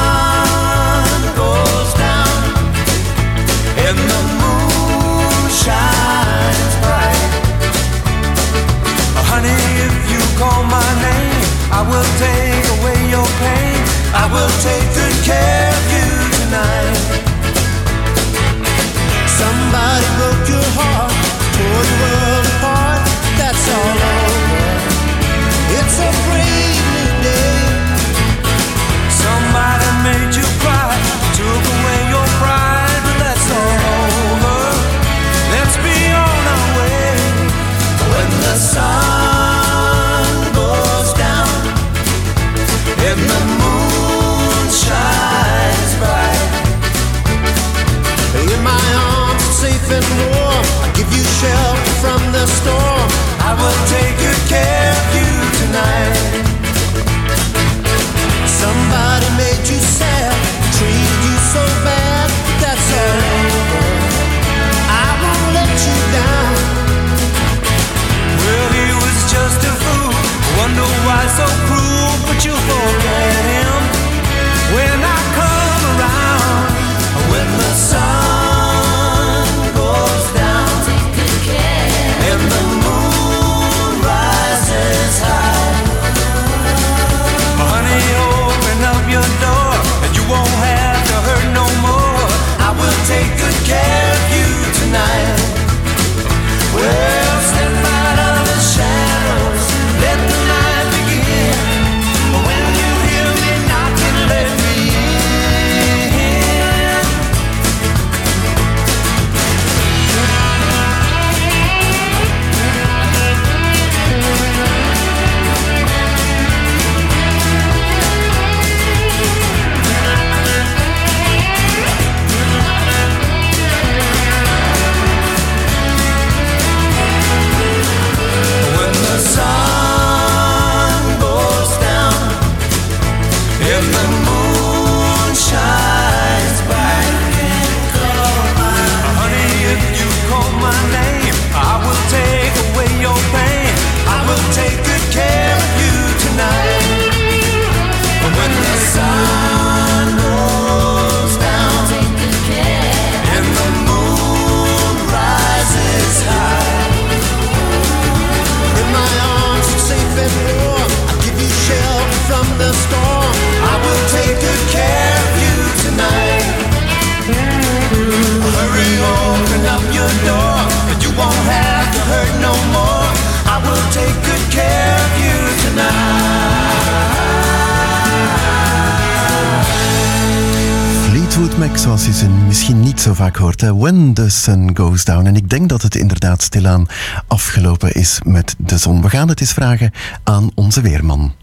[184.10, 185.26] When the sun goes down.
[185.26, 186.86] En ik denk dat het inderdaad stilaan
[187.28, 189.01] afgelopen is met de zon.
[189.01, 189.91] We gaan het eens vragen
[190.24, 191.36] aan onze weerman.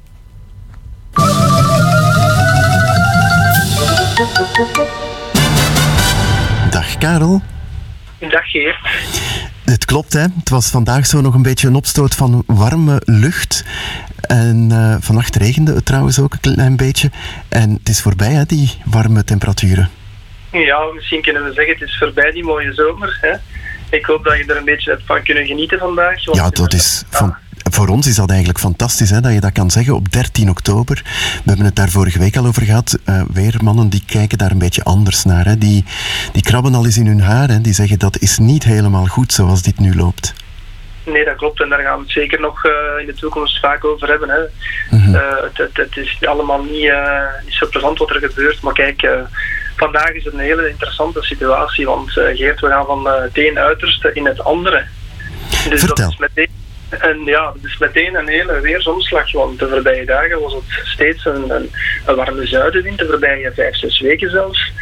[6.71, 7.43] Dag Karel.
[8.19, 8.77] Dag Geert.
[9.64, 10.21] Het klopt, hè?
[10.21, 13.64] Het was vandaag zo nog een beetje een opstoot van warme lucht.
[14.21, 17.11] En eh, vannacht regende het trouwens ook een klein beetje.
[17.49, 19.91] En het is voorbij, hè, die warme temperaturen.
[20.64, 23.18] Ja, misschien kunnen we zeggen het is voorbij die mooie zomer.
[23.20, 23.32] Hè?
[23.96, 26.24] Ik hoop dat je er een beetje hebt van kunnen genieten vandaag.
[26.32, 27.36] Ja, dat is van,
[27.70, 31.02] voor ons is dat eigenlijk fantastisch hè, dat je dat kan zeggen op 13 oktober.
[31.04, 32.98] We hebben het daar vorige week al over gehad.
[33.04, 35.44] Eh, weermannen die kijken daar een beetje anders naar.
[35.44, 35.59] Hè.
[35.59, 35.84] Die,
[36.32, 39.32] die krabben al eens in hun haar en die zeggen dat is niet helemaal goed
[39.32, 40.34] zoals dit nu loopt.
[41.04, 41.61] Nee, dat klopt.
[41.61, 44.28] En daar gaan we het zeker nog eh, in de toekomst vaak over hebben.
[44.28, 44.40] Hè.
[44.90, 46.92] Eh, het, het, het is allemaal niet,
[47.44, 48.61] niet zo plezant wat er gebeurt.
[48.62, 49.09] Maar kijk,
[49.77, 51.87] vandaag is het een hele interessante situatie.
[51.87, 54.85] Want eh, Geert, we gaan van eh, het een uiterste in het andere.
[55.68, 55.95] Dus Vertel.
[55.95, 56.55] dat is meteen
[56.89, 61.51] en ja, is meteen een hele weersomslag, want de voorbije dagen was het steeds een,
[61.51, 61.70] een,
[62.07, 64.72] een warme zuidenwind, de voorbije vijf, zes weken zelfs.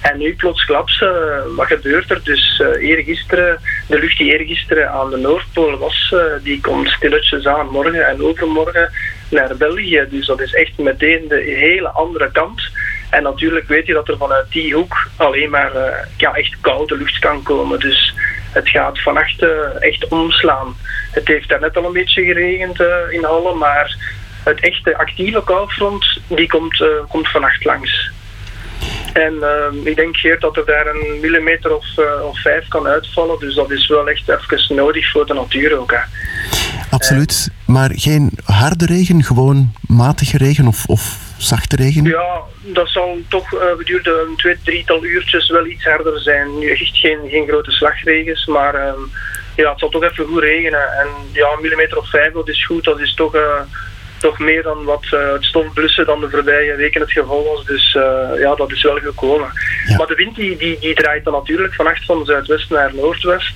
[0.00, 1.08] En nu plots klaps, eh,
[1.56, 2.20] wat gebeurt er?
[2.24, 7.68] Dus eh eergisteren, de lucht die eergisteren aan de Noordpool was, die komt stilletjes aan
[7.68, 8.90] morgen en overmorgen
[9.28, 10.06] naar België.
[10.10, 12.62] Dus dat is echt meteen de hele andere kant.
[13.14, 16.96] En natuurlijk weet je dat er vanuit die hoek alleen maar eh, ja, echt koude
[16.96, 17.80] lucht kan komen.
[17.80, 18.14] Dus
[18.52, 19.44] het gaat vannacht
[19.78, 20.76] echt omslaan.
[21.10, 23.96] Het heeft daarnet al een beetje geregend eh, in Halle, maar
[24.44, 28.10] het echte actieve koufront die komt, eh, komt vannacht langs.
[29.12, 29.34] En
[29.84, 31.86] ik denk Geert dat er daar een millimeter of,
[32.22, 33.38] of vijf kan uitvallen.
[33.38, 35.94] Dus dat is wel echt even nodig voor de natuur ook.
[36.90, 37.50] Absoluut.
[37.66, 42.04] Maar geen harde regen, gewoon matige regen of, of zachte regen?
[42.04, 46.58] Ja, dat zal toch eh gedurende een twee, drietal uurtjes wel iets harder zijn.
[46.58, 49.00] Nu echt geen, geen grote slagregens, maar ehm,
[49.56, 50.92] ja, het zal toch even goed regenen.
[50.92, 52.84] En ja, een millimeter of vijf, dat is goed.
[52.84, 53.60] Dat is toch, eh,
[54.18, 57.64] toch meer dan wat eh, het stofblussen dan de voorbije weken het geval was.
[57.64, 57.92] Dus
[58.38, 59.52] ja, dat is wel gekomen.
[59.96, 63.54] Maar de wind die, die, die draait dan natuurlijk vannacht van zuidwest naar noordwest.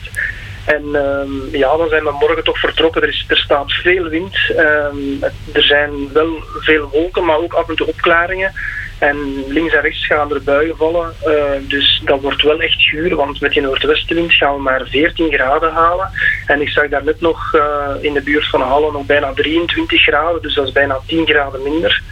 [0.77, 3.03] En ehm, ja, dan zijn we morgen toch vertrokken.
[3.03, 4.37] Er, is, er staat veel wind.
[4.57, 8.53] Ehm, er zijn wel veel wolken, maar ook af en toe opklaringen.
[8.99, 11.15] En links en rechts gaan er buien vallen.
[11.25, 15.33] Eh, dus dat wordt wel echt guur, want met die noordwestenwind gaan we maar 14
[15.33, 16.11] graden halen.
[16.47, 20.03] En ik zag daar net nog eh, in de buurt van Halle nog bijna 23
[20.03, 20.43] graden.
[20.43, 22.03] Dus dat is bijna 10 graden minder.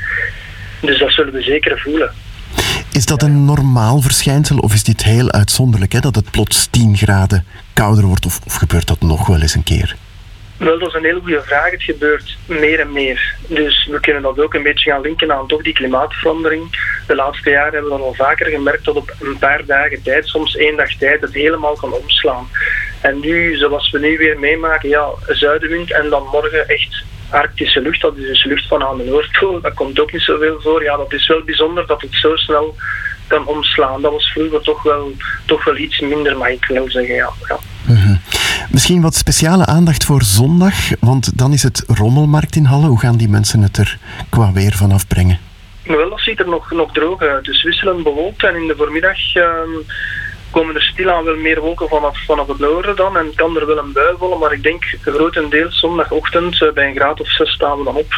[0.81, 2.13] Dus dat zullen we zeker voelen.
[2.97, 6.97] Is dat een normaal verschijnsel of is dit heel uitzonderlijk, hè, dat het plots 10
[6.97, 8.27] graden kouder wordt?
[8.27, 9.97] Of, of gebeurt dat nog wel eens een keer?
[10.57, 11.71] Wel, dat is een hele goede vraag.
[11.71, 13.37] Het gebeurt meer en meer.
[13.49, 16.63] Dus we kunnen dat ook een beetje gaan linken aan toch die klimaatverandering.
[17.07, 20.57] De laatste jaren hebben we al vaker gemerkt dat op een paar dagen tijd, soms
[20.57, 22.49] één dag tijd, het helemaal kan omslaan.
[23.01, 28.01] En nu, zoals we nu weer meemaken, ja, zuidenwind en dan morgen echt arctische lucht.
[28.01, 29.61] Dat is dus lucht van aan de Noordpool.
[29.61, 30.83] Dat komt ook niet zoveel voor.
[30.83, 32.75] Ja, dat is wel bijzonder dat het zo snel
[33.27, 34.03] kan omslaan.
[34.03, 35.13] Dat was vroeger toch wel,
[35.47, 37.15] toch wel iets minder, mag ik wel zeggen.
[37.15, 37.31] Ja.
[37.49, 37.59] Ja.
[37.87, 38.17] Mhm.
[38.71, 42.87] Misschien wat speciale aandacht voor zondag, want dan is het rommelmarkt in Halle.
[42.87, 45.39] Hoe gaan die mensen het er qua weer van afbrengen?
[45.83, 47.45] Wel, dat ziet er nog, nog droog uit.
[47.45, 49.71] Dus wisselend bewolkt en in de voormiddag ehm,
[50.57, 53.17] komen er stilaan wel meer wolken vanaf, vanaf het noorden dan.
[53.17, 56.97] En kan er wel een bui vallen, maar ik denk grotendeels zondagochtend eh, bij een
[56.97, 58.13] graad of zes staan we dan op.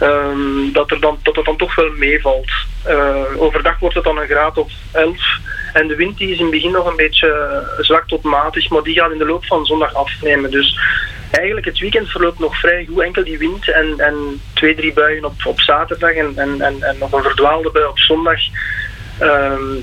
[0.00, 2.50] ehm, dat, er dan, dat het dan toch wel meevalt.
[2.82, 5.38] Eh, overdag wordt het dan een graad of elf.
[5.72, 8.70] En de wind die is in het begin nog een beetje eh, zwak tot matig,
[8.70, 10.50] maar die gaat in de loop van zondag afnemen.
[10.50, 10.78] Dus
[11.30, 13.02] eigenlijk het weekend verloopt nog vrij goed.
[13.02, 16.98] Enkel die wind en, en twee, drie buien op, op zaterdag en, en, en, en
[16.98, 18.40] nog een verdwaalde bui op zondag.
[19.18, 19.74] Ehm,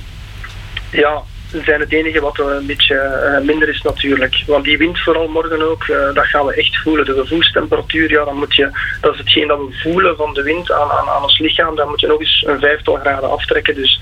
[0.91, 4.43] ja, zijn het enige wat een beetje eh, minder is natuurlijk.
[4.47, 7.05] Want die wind vooral morgen ook, eh, dat gaan we echt voelen.
[7.05, 8.69] De gevoelstemperatuur, ja, dan moet je,
[9.01, 11.75] dat is hetgeen dat we voelen van de wind aan, aan, aan ons lichaam.
[11.75, 13.75] Dan moet je nog eens een vijftal graden aftrekken.
[13.75, 14.01] Dus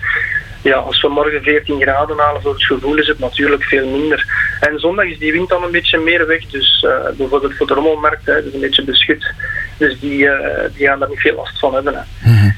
[0.62, 4.26] ja, als we morgen 14 graden halen voor het gevoel is het natuurlijk veel minder.
[4.60, 6.46] En zondag is die wind dan een beetje meer weg.
[6.46, 9.34] Dus eh, bijvoorbeeld voor de rommelmarkt, hè, is een beetje beschut.
[9.78, 10.30] Dus die,
[10.74, 11.94] die gaan daar niet veel last van hebben.
[11.94, 12.50] Hè.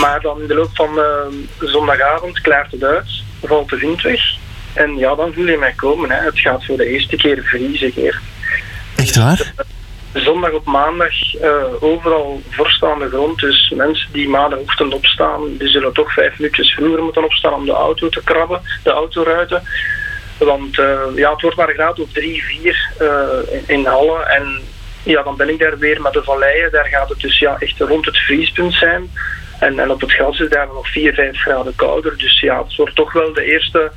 [0.00, 1.00] Maar dan in de loop van
[1.58, 4.20] zondagavond klaart het uit, valt de wind weg.
[4.72, 6.10] En ja, dan voel je mij komen.
[6.10, 6.24] Hè.
[6.24, 8.18] Het gaat voor de eerste keer vriezen, Geert.
[8.96, 9.52] Echt waar?
[10.12, 13.38] Zondag op maandag eh, overal vorst aan de grond.
[13.38, 17.72] Dus mensen die maandagochtend opstaan, die zullen toch vijf minuutjes vroeger moeten opstaan om de
[17.72, 19.62] auto te krabben, de autoruiten.
[20.38, 22.90] Want eh, ja, het wordt maar een graad of drie, vier
[23.50, 24.22] in, in Halle.
[24.22, 24.60] En
[25.02, 26.72] ja, dan ben ik daar weer met de valleien.
[26.72, 29.10] Daar gaat het dus ja, echt rond het vriespunt zijn.
[29.58, 32.18] En, en op het gras is daar nog 4, 5 graden kouder.
[32.18, 33.92] Dus ja, het wordt toch wel de eerste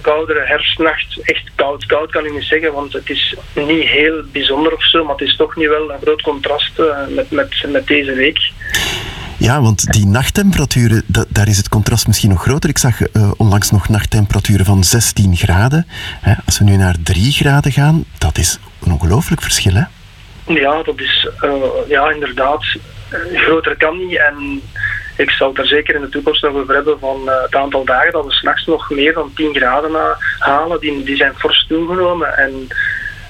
[0.00, 1.20] koudere herfstnacht.
[1.22, 5.04] Echt koud, koud kan ik niet zeggen, want het is niet heel bijzonder of zo,
[5.04, 8.38] maar het is toch niet wel een groot contrast eh, met, met, met deze week.
[9.38, 12.70] Ja, want die nachttemperaturen, da- daar is het contrast misschien nog groter.
[12.70, 15.86] Ik zag eh, onlangs nog nachttemperaturen van 16 graden.
[16.20, 19.82] Hè, als we nu naar 3 graden gaan, dat is een ongelooflijk verschil, hè?
[20.54, 21.50] Ja, dat is eh,
[21.88, 22.64] ja, inderdaad.
[23.32, 24.16] Eh, groter kan niet.
[24.18, 24.62] En
[25.16, 27.84] ik zal het er zeker in de toekomst nog over hebben van eh, het aantal
[27.84, 30.80] dagen dat we s'nachts nog meer dan 10 graden na- halen.
[30.80, 32.36] Die, die zijn fors toegenomen.
[32.38, 32.68] En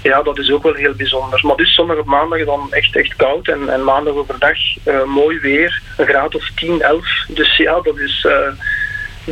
[0.03, 1.41] ja, dat is ook wel heel bijzonder.
[1.47, 3.49] Maar dus zondag op maandag dan echt, echt koud.
[3.49, 5.80] En, en maandag overdag eh, mooi weer.
[5.97, 7.07] Een graad of 10, 11.
[7.28, 8.24] Dus ja, dat is...
[8.28, 8.49] eh,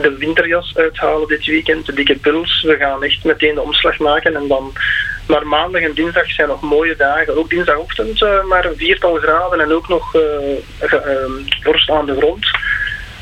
[0.03, 2.63] de winterjas uithalen dit weekend, de dikke pils.
[2.63, 4.73] We gaan echt meteen de omslag maken en dan
[5.27, 7.37] maar maandag en dinsdag zijn nog mooie dagen.
[7.39, 10.21] Ook dinsdagochtend eh, maar een viertal graden en ook nog eh,
[10.81, 12.47] ge- ehm, vorst aan de grond.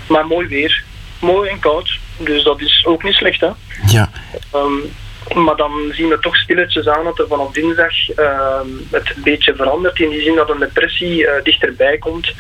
[0.09, 0.82] Maar mooi weer.
[1.20, 1.98] Mooi en koud.
[2.16, 3.48] Dus dat is ook niet slecht hè.
[3.86, 4.11] Ja.
[4.53, 9.22] Ehm, maar dan zien we toch stilletjes aan dat er vanaf dinsdag ehm, het een
[9.22, 10.00] beetje verandert.
[10.00, 12.32] In die zin dat een depressie eh, dichterbij komt.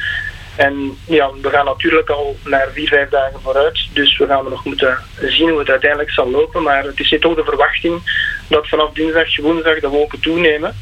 [0.56, 3.88] En ja, we gaan natuurlijk al naar vier, vijf dagen vooruit.
[3.92, 6.62] Dus we gaan nog moeten zien hoe het uiteindelijk zal lopen.
[6.62, 8.00] Maar het is toch de verwachting
[8.48, 10.74] dat vanaf dinsdag, woensdag de wolken toenemen.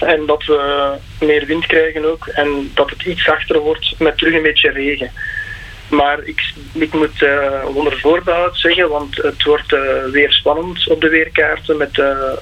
[0.00, 2.26] En dat we meer wind krijgen ook.
[2.26, 5.10] En dat het iets zachter wordt met terug een beetje regen.
[5.88, 11.00] Maar ik, ik moet eh, onder voorbehoud zeggen, want het wordt eh, weer spannend op
[11.00, 12.32] de weerkaarten met eh,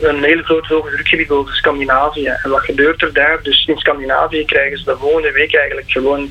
[0.00, 2.26] een heel groot drukgebied boven Scandinavië.
[2.42, 3.42] En wat gebeurt er daar?
[3.42, 6.30] Dus in Scandinavië krijgen ze de volgende week eigenlijk gewoon,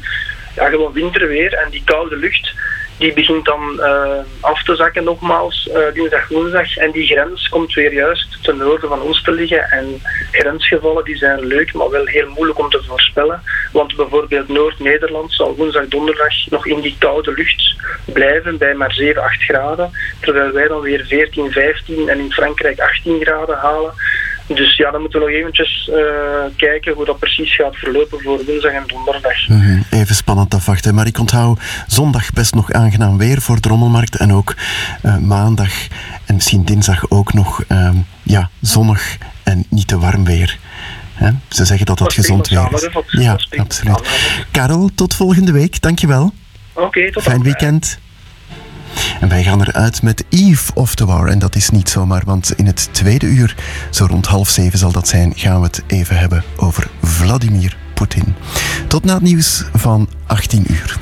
[0.56, 1.54] ja, gewoon winterweer.
[1.54, 2.54] En die koude lucht
[2.98, 6.78] die begint dan eh, af te zakken nogmaals, eh, dinsdag, woensdag.
[6.78, 9.72] En die grens komt weer juist ten noorden van ons te liggen.
[9.72, 13.42] En grensgevallen die zijn leuk, maar wel heel moeilijk om te voorspellen.
[13.72, 17.76] Want bijvoorbeeld Noord-Nederland zal woensdag, donderdag nog in die koude lucht
[18.06, 19.92] blijven bij maar 7, 8 graden.
[20.20, 23.94] Terwijl wij dan weer 14, 15 en in Frankrijk 18 graden halen.
[24.48, 25.96] Dus ja, dan moeten we nog eventjes eh,
[26.56, 29.48] kijken hoe dat precies gaat verlopen voor woensdag en donderdag.
[29.48, 30.96] Mhm, Even spannend afwachten.
[30.96, 34.16] Maar ik onthoud zondag best nog aangenaam weer voor de rommelmarkt.
[34.16, 34.56] En ook
[35.02, 35.72] eh, maandag
[36.26, 40.58] en misschien dinsdag ook nog ehm, ja, zonnig en niet te warm weer.
[41.50, 42.90] Ze zeggen dat dat gezond weer is.
[43.10, 44.02] Ja, absoluut.
[44.52, 45.82] Karel, tot volgende week.
[45.82, 46.34] Dankjewel.
[46.74, 48.00] Oké, tot Fijn weekend.
[49.20, 51.28] En wij gaan eruit met Eve of the War.
[51.28, 53.56] En dat is niet zomaar, want in het tweede uur,
[53.90, 58.36] zo rond half zeven zal dat zijn, gaan we het even hebben over Vladimir Poetin.
[58.88, 61.00] Tot na het nieuws van 18 uur.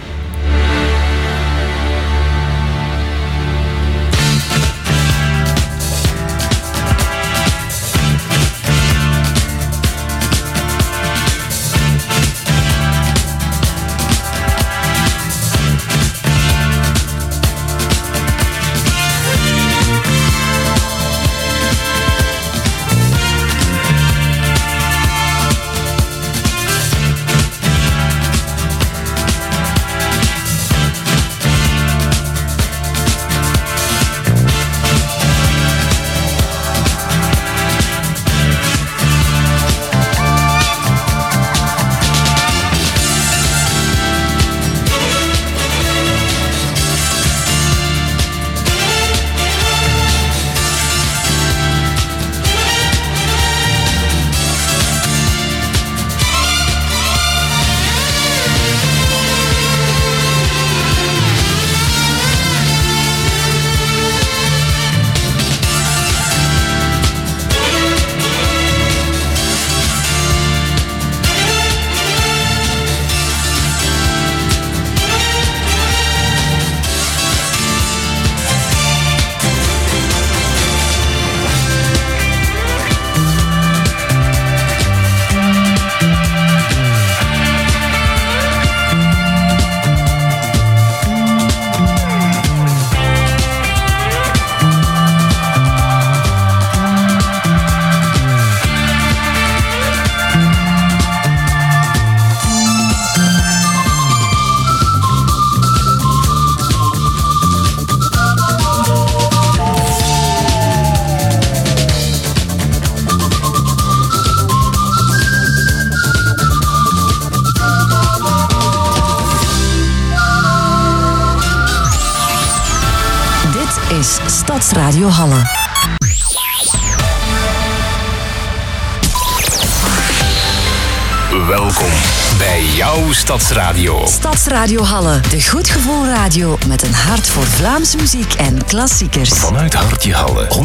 [134.54, 139.30] Stadsradio Halle, de goed gevoel radio met een hart voor Vlaamse muziek en klassiekers.
[139.30, 140.56] Vanuit Hartje Halle, 105.6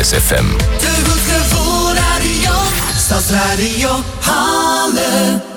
[0.00, 0.46] FM.
[0.78, 2.50] De goed gevoel radio.
[2.96, 3.90] Stadsradio
[4.20, 5.51] Halle.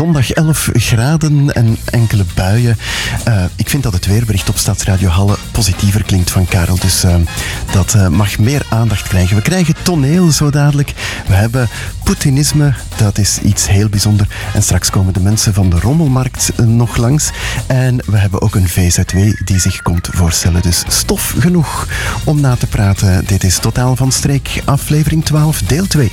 [0.00, 2.76] Zondag 11 graden en enkele buien.
[3.24, 6.78] Eh, ik vind dat het weerbericht op Stadsradio Halle positiever klinkt van Karel.
[6.78, 7.14] Dus eh,
[7.72, 9.36] dat eh, mag meer aandacht krijgen.
[9.36, 10.92] We krijgen toneel zo dadelijk.
[11.26, 11.68] We hebben
[12.04, 14.26] Poetinisme, dat is iets heel bijzonder.
[14.54, 17.30] En straks komen de mensen van de Rommelmarkt nog langs.
[17.66, 20.62] En we hebben ook een VZW die zich komt voorstellen.
[20.62, 21.88] Dus stof genoeg
[22.24, 23.24] om na te praten.
[23.26, 26.12] Dit is Totaal van Streek, aflevering 12, deel 2.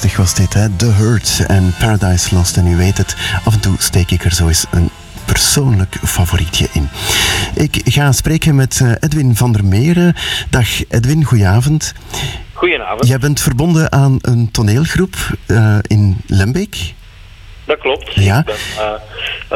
[0.00, 0.68] 1967 was dit, hè?
[0.76, 2.56] The Hurt en Paradise Lost.
[2.56, 4.90] En u weet het, af en toe steek ik er zo eens een
[5.24, 6.88] persoonlijk favorietje in.
[7.54, 10.14] Ik ga spreken met eh, Edwin van der Meren.
[10.50, 11.94] Dag Edwin, goedenavond.
[12.52, 13.06] Goedenavond.
[13.06, 16.94] Jij bent verbonden aan een toneelgroep eh, in Lembeek.
[17.68, 18.14] Dat klopt.
[18.14, 18.38] Ja.
[18.38, 18.92] Ik ben eh,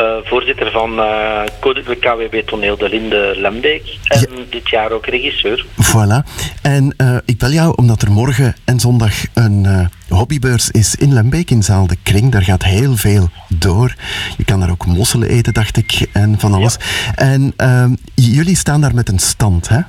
[0.03, 3.99] eh, voorzitter van eh, Code- de KWB Toneel de Linde Lembeek.
[4.05, 5.67] En dit jaar ook regisseur.
[5.83, 6.29] Voilà.
[6.63, 11.13] En eh, ik bel jou omdat er morgen en zondag een eh, hobbybeurs is in
[11.13, 12.33] Lembeek, in zaal De Kring.
[12.33, 13.95] Daar gaat heel veel door.
[14.37, 16.77] Je kan daar ook mosselen eten, dacht ik, en van alles.
[17.15, 19.81] En ehm, jullie staan daar met een stand, hè?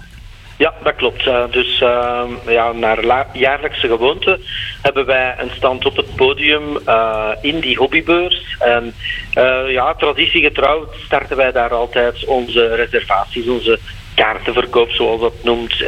[0.58, 1.28] Ja, dat klopt.
[1.28, 4.40] Eh, dus eh, ja, naar jaarlijkse gewoonte
[4.82, 8.56] hebben wij een stand op het podium eh, in die hobbybeurs.
[8.60, 8.94] En
[9.34, 13.80] eh, ja, traditiegetrouw starten wij daar altijd onze reservaties, onze
[14.16, 15.84] kaartenverkoop, zoals dat noemt,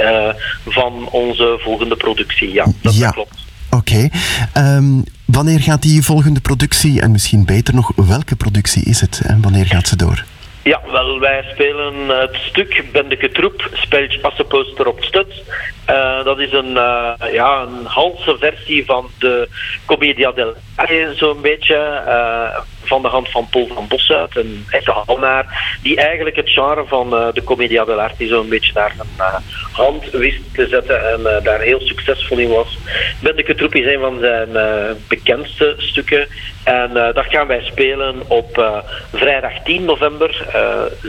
[0.66, 2.53] van onze volgende productie.
[2.53, 3.09] Ja, dat Ja.
[3.09, 3.38] klopt.
[3.72, 4.07] Oké.
[4.53, 9.41] Ehm, wanneer gaat die volgende productie, en misschien beter nog, welke productie is het en
[9.41, 10.24] wanneer gaat ze door?
[10.66, 15.43] Ja, wel, wij spelen het stuk Bendeke Troep, speelt Asseposter op Stut.
[15.86, 19.49] Eh, dat is een, eh, ja, een halse versie van de
[19.86, 21.76] Commedia dell'arte, zo'n beetje.
[21.76, 26.83] eh, van de hand van Paul van Bossuit, een echte halnaar, die eigenlijk het genre
[26.88, 29.36] van eh, de Commedia dell'arte zo'n beetje naar zijn eh,
[29.71, 32.77] hand wist te zetten en eh, daar heel succesvol in was.
[33.19, 34.49] Bendeke Troep is een van zijn
[35.07, 36.27] bekendste stukken.
[36.63, 38.81] En dat gaan wij spelen op
[39.13, 40.45] vrijdag 10 november,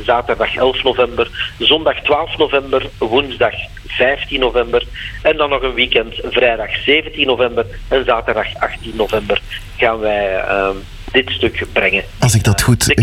[0.04, 3.54] zaterdag 11 november, zondag 12 november, woensdag
[3.86, 4.82] 15 november
[5.22, 9.40] en dan nog een weekend, vrijdag 17 november en zaterdag 18 november
[9.76, 10.44] gaan wij
[11.16, 12.04] dit stuk brengen.
[12.18, 12.94] Als ik dat goed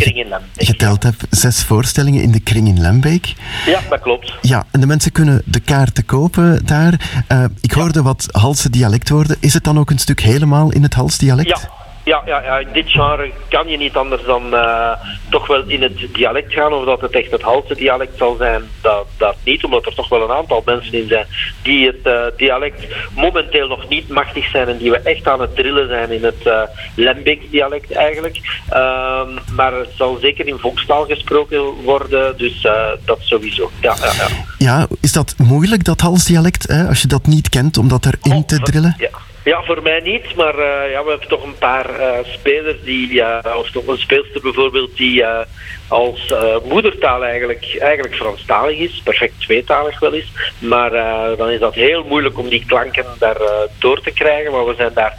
[0.55, 3.33] geteld heb, zes voorstellingen in de kring in Lembeek.
[3.65, 4.33] Ja, dat klopt.
[4.41, 7.23] Ja, en de mensen kunnen de kaarten kopen daar.
[7.27, 9.37] Eh, ik hoorde wat Halse dialectwoorden.
[9.39, 11.47] Is het dan ook een stuk helemaal in het Hals dialect?
[11.47, 11.82] Ja.
[12.05, 14.91] Ja, ja, ja, in dit genre kan je niet anders dan eh,
[15.29, 16.73] toch wel in het dialect gaan.
[16.73, 19.63] Of dat het echt het Halse dialect zal zijn, dat, dat niet.
[19.63, 21.25] Omdat er toch wel een aantal mensen in zijn
[21.61, 24.67] die het eh, dialect momenteel nog niet machtig zijn.
[24.67, 26.61] En die we echt aan het drillen zijn in het uh,
[26.95, 28.61] Lembeeks dialect eigenlijk.
[28.69, 32.37] Ehm, maar het zal zeker in volkstaal gesproken worden.
[32.37, 33.71] Dus eh, dat sowieso.
[33.81, 34.27] Ja, ja, ja.
[34.57, 38.05] Ja, is dat moeilijk, dat Hals dialect, hè, als je dat niet kent, om dat
[38.05, 38.95] erin te drillen?
[38.97, 39.09] Ja.
[39.43, 43.21] Ja, voor mij niet, maar eh, ja, we hebben toch een paar eh, spelers die,
[43.21, 45.45] eh, of toch een speelster bijvoorbeeld, die eh,
[45.87, 46.33] als
[46.63, 50.31] moedertaal eigenlijk, eigenlijk Franstalig is, perfect tweetalig wel is.
[50.59, 50.91] Maar
[51.37, 53.37] dan is dat heel moeilijk om die klanken daar
[53.79, 54.51] door te krijgen.
[54.51, 55.13] Maar we zijn daar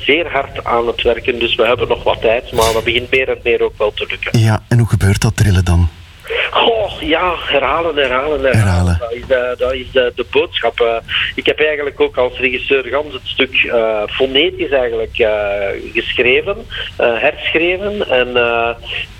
[0.00, 2.52] zeer hard aan het werken, dus we hebben nog wat tijd.
[2.52, 4.38] Maar dat begint meer en meer ook wel te lukken.
[4.38, 5.88] Ja, en hoe gebeurt dat drillen dan?
[6.50, 8.76] Goh, ja, herhalen, herhalen, herhalen.
[8.76, 8.96] Herhalen.
[9.00, 10.80] Dat is, de, dat is de, de boodschap.
[10.80, 10.96] Eh,
[11.34, 15.32] ik heb eigenlijk ook als regisseur gans het stuk eh, fonetisch eigenlijk eh,
[15.92, 16.56] geschreven,
[16.96, 18.32] herschreven en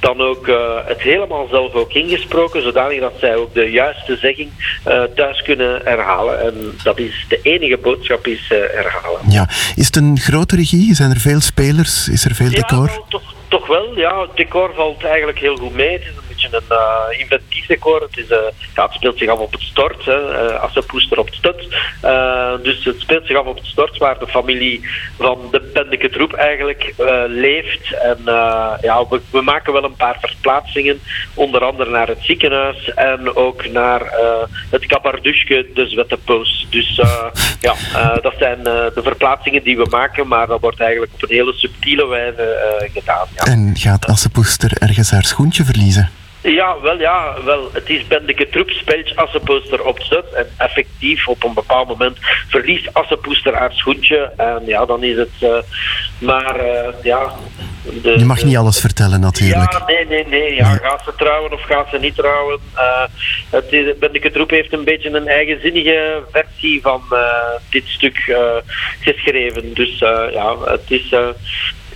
[0.00, 0.46] dan ook
[0.86, 4.50] het helemaal zelf ook ingesproken, zodanig dat zij ook de juiste zegging
[5.14, 6.40] thuis kunnen herhalen.
[6.40, 9.20] En dat is de enige boodschap is herhalen.
[9.28, 10.94] Ja, is het een grote regie?
[10.94, 12.08] Zijn er veel spelers?
[12.08, 12.88] Is er veel decor?
[12.88, 13.96] Ja, toch, toch wel.
[13.96, 15.92] Ja, het decor valt eigenlijk heel goed mee.
[15.92, 18.02] Het is een een eh, inventief decor.
[18.02, 20.14] Het, is, eh, speelt zich af op het stort, hè,
[20.74, 21.68] een poester op het stut.
[22.62, 24.88] Dus het speelt zich af op het stort, waar de familie
[25.18, 26.94] van de Bendeke Troep eigenlijk
[27.26, 27.92] leeft.
[27.92, 28.18] En
[28.80, 31.00] ja, we, maken wel een paar verplaatsingen,
[31.34, 34.00] onder andere naar het ziekenhuis en ook naar
[34.70, 36.66] het Kabardushke, de Zwettepoos.
[36.70, 37.00] Dus
[37.60, 37.74] ja,
[38.22, 42.06] dat zijn de verplaatsingen die we maken, maar dat wordt eigenlijk op een hele subtiele
[42.06, 43.26] wijze gedaan.
[43.34, 43.44] Ja.
[43.44, 46.10] En gaat Assepoester ergens haar schoentje verliezen?
[46.40, 47.70] Ja, wel ja, wel.
[47.72, 50.32] Het is Bendeke Troep speelt Assepoester op zet.
[50.32, 52.18] En effectief, op een bepaald moment,
[52.48, 54.32] verliest Assepoester haar schoentje.
[54.36, 55.30] En ja, dan is het...
[55.40, 55.58] eh,
[56.18, 57.32] maar eh, ja...
[58.02, 59.72] De, Je mag niet alles vertellen natuurlijk.
[59.72, 60.54] Ja, nee, nee, nee.
[60.54, 62.58] Ja, gaat ze trouwen of gaat ze niet trouwen?
[62.74, 63.04] Eh
[63.50, 67.02] het is, Bendeke Troep heeft een beetje een eigenzinnige versie van
[67.70, 68.36] dit stuk
[69.00, 69.74] geschreven.
[69.74, 69.98] Dus
[70.32, 71.14] ja, het is,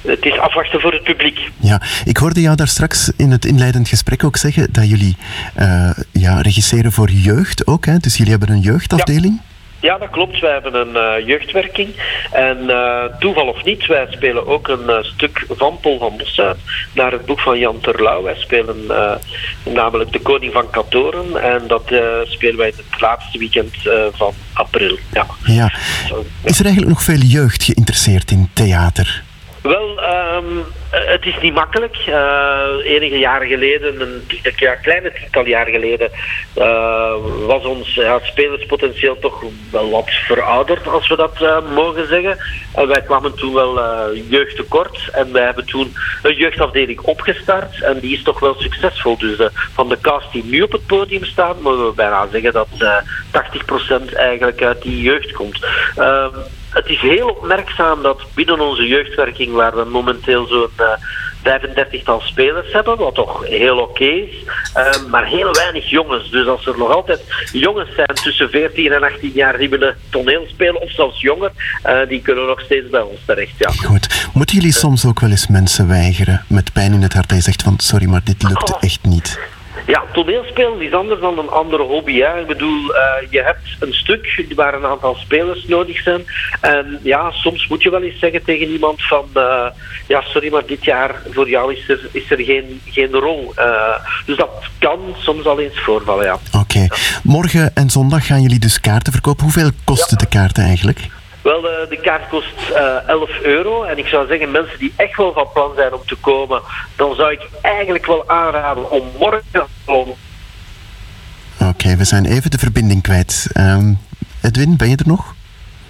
[0.03, 1.39] het is afwachten voor het publiek.
[1.57, 5.17] Ja, ik hoorde jou daar straks in het inleidend gesprek ook zeggen dat jullie
[5.55, 7.87] eh, ja, regisseren voor jeugd ook.
[7.87, 7.97] Hè?
[7.99, 9.41] Dus jullie hebben een jeugdafdeling.
[9.81, 10.41] Ja, dat klopt.
[10.41, 11.89] Wij hebben een eh, jeugdwerking.
[12.33, 16.57] En eh, toeval of niet, wij spelen ook een stuk van Paul van Bossuit
[16.95, 18.23] naar het boek van Jan Terlouw.
[18.23, 18.77] Wij spelen
[19.65, 21.43] namelijk De Koning van Katoren.
[21.43, 21.85] En dat
[22.25, 23.75] spelen wij het laatste weekend
[24.13, 24.99] van april.
[25.13, 25.27] Ja.
[25.45, 25.73] Ja.
[26.43, 29.23] Is er eigenlijk nog veel jeugd geïnteresseerd in theater?
[29.63, 30.59] Wel, ehm,
[30.91, 31.97] eh, het is niet makkelijk.
[32.07, 34.27] Eh, enige jaren geleden, een
[34.83, 36.11] kleine tiental jaar geleden,
[36.55, 37.15] eh,
[37.47, 42.39] was ons ja, spelerspotentieel toch wel wat verouderd, als we dat eh, mogen zeggen.
[42.75, 43.81] En wij kwamen toen wel
[44.15, 49.19] jeugd tekort en wij hebben toen een jeugdafdeling opgestart en die is toch wel succesvol.
[49.19, 52.69] Dus van de cast die nu op het podium staat, mogen we bijna zeggen dat
[52.79, 52.97] eh
[53.31, 55.67] 80% eigenlijk uit die jeugd komt.
[56.71, 60.93] Ehm, het is heel opmerkzaam dat binnen onze jeugdwerking, waar we momenteel zo'n eh
[61.43, 64.45] 35-tal spelers hebben, wat toch heel oké is,
[64.75, 66.31] eh, maar heel weinig jongens.
[66.31, 67.21] Dus als er nog altijd
[67.53, 71.53] jongens zijn tussen 14 en 18 jaar die willen toneel spelen, of zelfs jonger,
[71.83, 73.55] eh, die kunnen nog steeds bij ons terecht.
[73.59, 73.71] Ja.
[73.71, 74.29] Goed.
[74.33, 77.63] Moeten jullie soms ook wel eens mensen weigeren met pijn in het hart je zegt
[77.63, 79.39] van sorry, maar dit lukt echt niet?
[79.91, 82.21] Ja, toneelspelen is anders dan een andere hobby.
[82.21, 82.41] Hè.
[82.41, 86.25] Ik bedoel, eh, je hebt een stuk waar een aantal spelers nodig zijn.
[86.61, 89.29] En ja, soms moet je wel eens zeggen tegen iemand van...
[89.35, 89.67] eh,
[90.07, 93.53] ja, sorry, maar dit jaar voor jou is er, is er geen, geen rol.
[93.55, 96.39] Eh, dus dat kan soms al eens voorvallen, ja.
[96.61, 96.87] Oké.
[97.23, 99.43] Morgen en zondag gaan jullie dus kaarten verkopen.
[99.43, 101.01] Hoeveel kosten de kaarten eigenlijk?
[101.51, 103.83] Wel, de, de kaart kost eh 11 euro.
[103.83, 106.63] En ik zou zeggen, mensen die echt wel van plan zijn om te komen...
[106.97, 110.15] dan zou ik eigenlijk wel aanraden om morgen te komen.
[111.61, 113.47] Oké, we zijn even de verbinding kwijt.
[113.53, 113.93] Ehm,
[114.43, 115.35] Edwin, ben je er nog?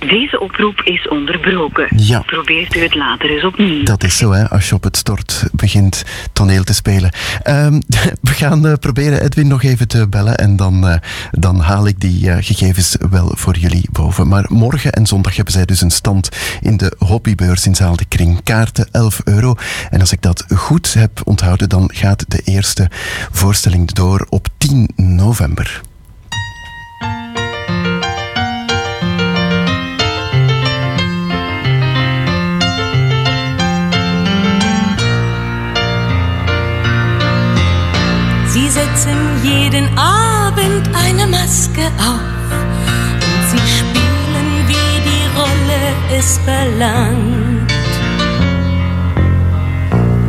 [0.08, 1.88] Deze oproep is onderbroken.
[1.96, 2.20] Ja.
[2.20, 3.84] Probeert u het later eens opnieuw.
[3.84, 7.10] Dat is zo, hè, als je op het stort begint toneel te spelen.
[7.42, 7.80] Ehm,
[8.30, 10.96] we gaan eh, proberen Edwin nog even te bellen en dan, eh,
[11.30, 14.28] dan haal ik die eh, gegevens wel voor jullie boven.
[14.28, 16.28] Maar morgen en zondag hebben zij dus een stand
[16.60, 18.42] in de hobbybeurs in Zaal de Kring.
[18.42, 19.54] Kaarten 11 euro.
[19.90, 22.90] En als ik dat goed heb onthouden, dan gaat de eerste
[23.30, 25.80] voorstelling door op 10 november.
[38.70, 45.82] Sie setzen jeden Abend eine Maske auf und sie spielen, wie die Rolle
[46.16, 47.72] es verlangt.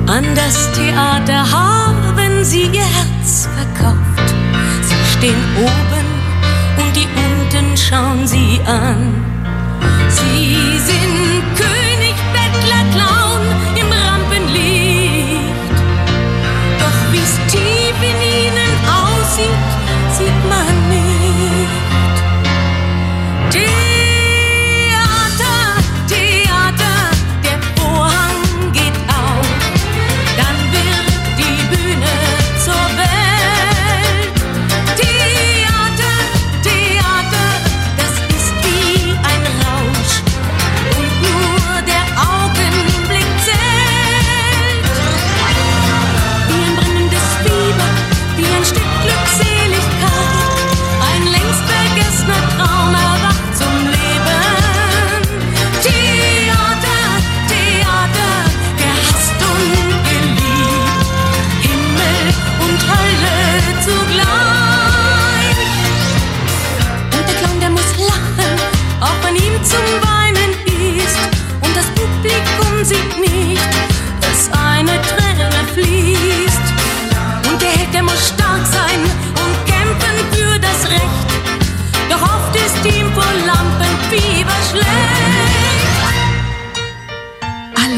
[0.08, 4.34] An das Theater haben sie ihr Herz verkauft.
[4.82, 6.08] Sie stehen oben
[6.78, 9.24] und die unten schauen sie an.
[10.10, 11.81] Sie sind König,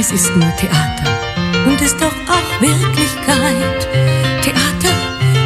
[0.03, 1.17] Alles ist nur Theater
[1.65, 3.87] und ist doch auch Wirklichkeit.
[4.41, 4.93] Theater,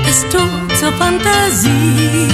[0.04, 0.50] das Tor
[0.80, 2.28] zur Fantasie.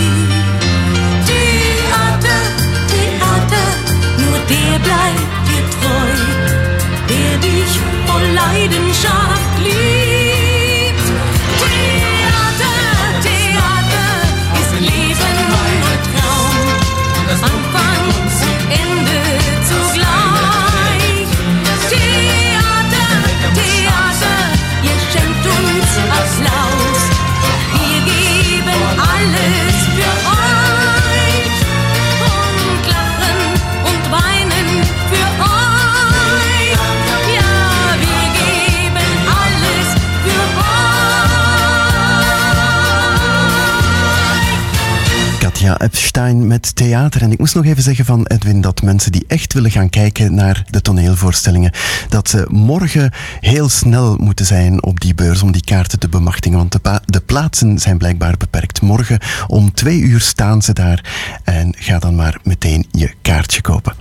[46.54, 47.22] Met theater.
[47.22, 50.34] En ik moest nog even zeggen van Edwin dat mensen die echt willen gaan kijken
[50.34, 51.72] naar de toneelvoorstellingen,
[52.10, 56.58] dat ze morgen heel snel moeten zijn op die beurs om die kaarten te bemachtigen.
[56.58, 58.82] Want de, de plaatsen zijn blijkbaar beperkt.
[58.82, 61.06] Morgen om twee uur staan ze daar.
[61.43, 63.93] En ga dan maar meteen je kaartje kopen.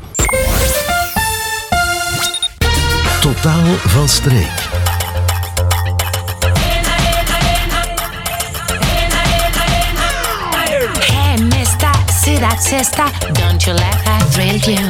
[3.21, 4.82] Totaal van streek.
[12.43, 13.07] That sister?
[13.38, 14.82] Don't you let her thrill you.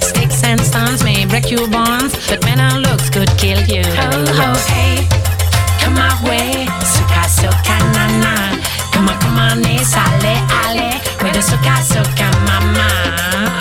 [0.00, 3.84] Sticks and stones may break your bones, but men and looks could kill you.
[4.00, 5.04] Ho, ho, hey,
[5.78, 6.64] come my way.
[6.80, 8.34] Suka, suka, na, na.
[8.92, 10.96] Come on, come on, eh, sale, ale.
[11.20, 13.55] With the suka, suka, mama.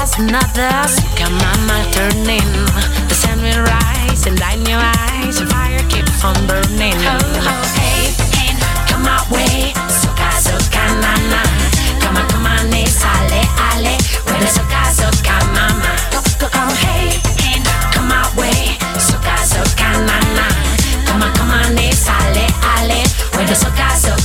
[0.00, 0.72] as another
[1.20, 2.48] Come on, turning
[3.08, 5.38] The sun will rise and light your eyes.
[5.38, 6.96] The fire keeps on burning.
[7.04, 8.52] Ho, ho, hey, hey,
[8.88, 9.72] come my way.
[10.00, 11.42] Soca, soca, na, na.
[12.00, 13.94] Come on, come on, it's ale, ale.
[14.24, 17.20] When the soca, soca, mama Go, go, hey,
[17.92, 18.76] come way.
[18.96, 19.88] Soca, soca,
[21.06, 22.46] Come on, come on, it's ale,
[22.76, 23.10] ale
[23.54, 24.19] soca, soca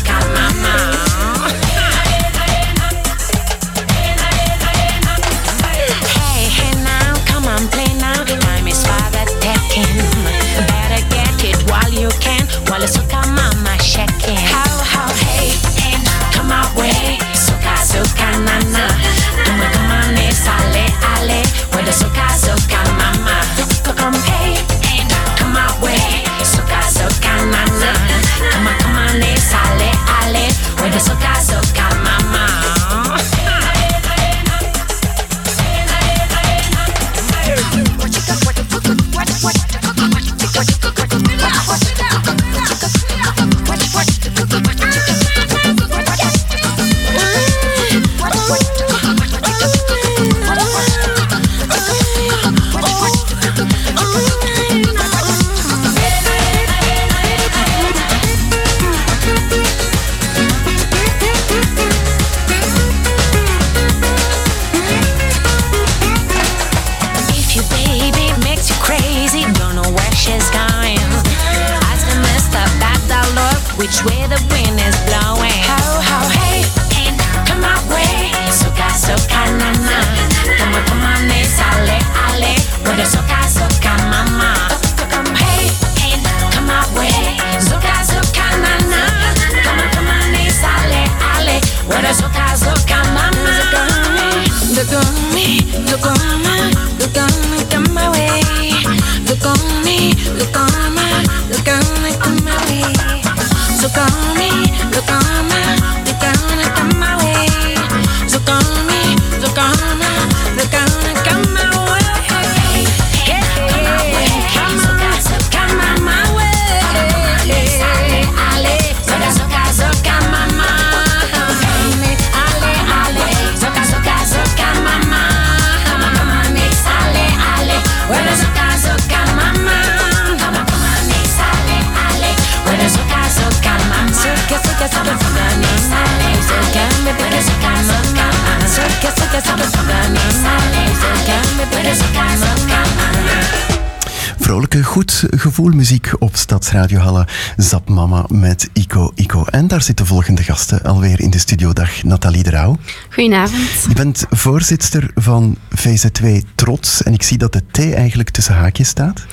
[145.56, 147.28] goed gevoel muziek op Stadsradio Halle.
[147.58, 149.46] Zap Mama met Ico Ico.
[149.46, 151.74] En daar zitten de volgende gasten alweer in de studio.
[151.74, 152.78] Dag Nathalie de Rauw.
[153.10, 153.86] Goedenavond.
[153.88, 157.04] Je bent voorzitter van VZ2 Trots.
[157.04, 159.26] En ik zie dat de T eigenlijk tussen haakjes staat.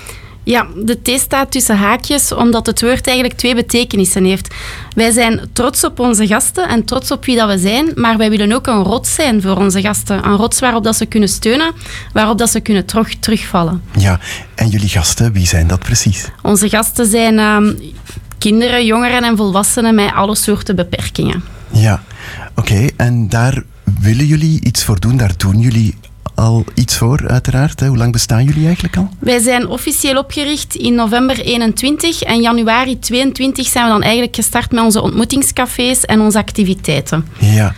[0.45, 4.55] Ja, de T staat tussen haakjes omdat het woord eigenlijk twee betekenissen heeft.
[4.95, 8.31] Wij zijn trots op onze gasten en trots op wie dat we zijn, maar wij
[8.31, 10.27] willen ook een rots zijn voor onze gasten.
[10.27, 11.73] Een rots waarop dat ze kunnen steunen,
[12.13, 13.83] waarop dat ze kunnen terug, terugvallen.
[13.97, 14.19] Ja,
[14.55, 16.29] en jullie gasten, wie zijn dat precies?
[16.43, 17.75] Onze gasten zijn ehm,
[18.39, 21.45] kinderen, jongeren en volwassenen met alle soorten beperkingen.
[21.71, 22.03] Ja,
[22.55, 22.87] oké.
[22.97, 23.63] En daar
[24.01, 25.17] willen jullie iets voor doen?
[25.17, 25.95] Daar doen jullie
[26.43, 27.81] al iets voor, uiteraard.
[27.81, 27.87] Hè?
[27.87, 29.09] Hoe lang bestaan jullie eigenlijk al?
[29.19, 34.73] Wij zijn officieel opgericht in november 21 en januari 22 zijn we dan eigenlijk gestart
[34.73, 37.27] met onze ontmoetingscafés en onze activiteiten.
[37.39, 37.75] Ja.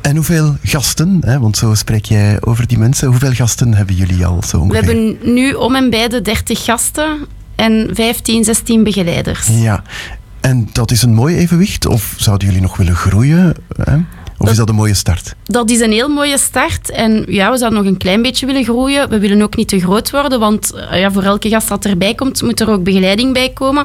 [0.00, 4.26] En hoeveel gasten, hè, want zo spreek jij over die mensen, hoeveel gasten hebben jullie
[4.26, 4.84] al zo We ongeveer?
[4.84, 7.18] hebben nu om en bij de 30 gasten
[7.54, 9.46] en 15, 16 begeleiders.
[9.50, 9.82] Ja,
[10.40, 11.86] en dat is een mooi evenwicht?
[11.86, 13.54] Of zouden jullie nog willen groeien?
[13.82, 13.96] Hè?
[14.38, 15.34] Of is dat een mooie start?
[15.44, 16.90] Dat is een heel mooie start.
[16.90, 19.08] En ja, we zouden nog een klein beetje willen groeien.
[19.08, 22.14] We willen ook niet te groot worden, want eh, ja, voor elke gast dat erbij
[22.14, 23.84] komt, moet er ook begeleiding bij komen.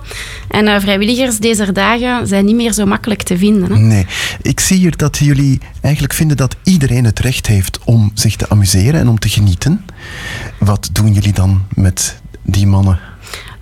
[0.49, 3.71] En eh, vrijwilligers deze dagen zijn niet meer zo makkelijk te vinden.
[3.71, 3.77] Hè.
[3.77, 4.05] Nee.
[4.41, 8.49] Ik zie hier dat jullie eigenlijk vinden dat iedereen het recht heeft om zich te
[8.49, 9.85] amuseren en om te genieten.
[10.59, 12.99] Wat doen jullie dan met die mannen?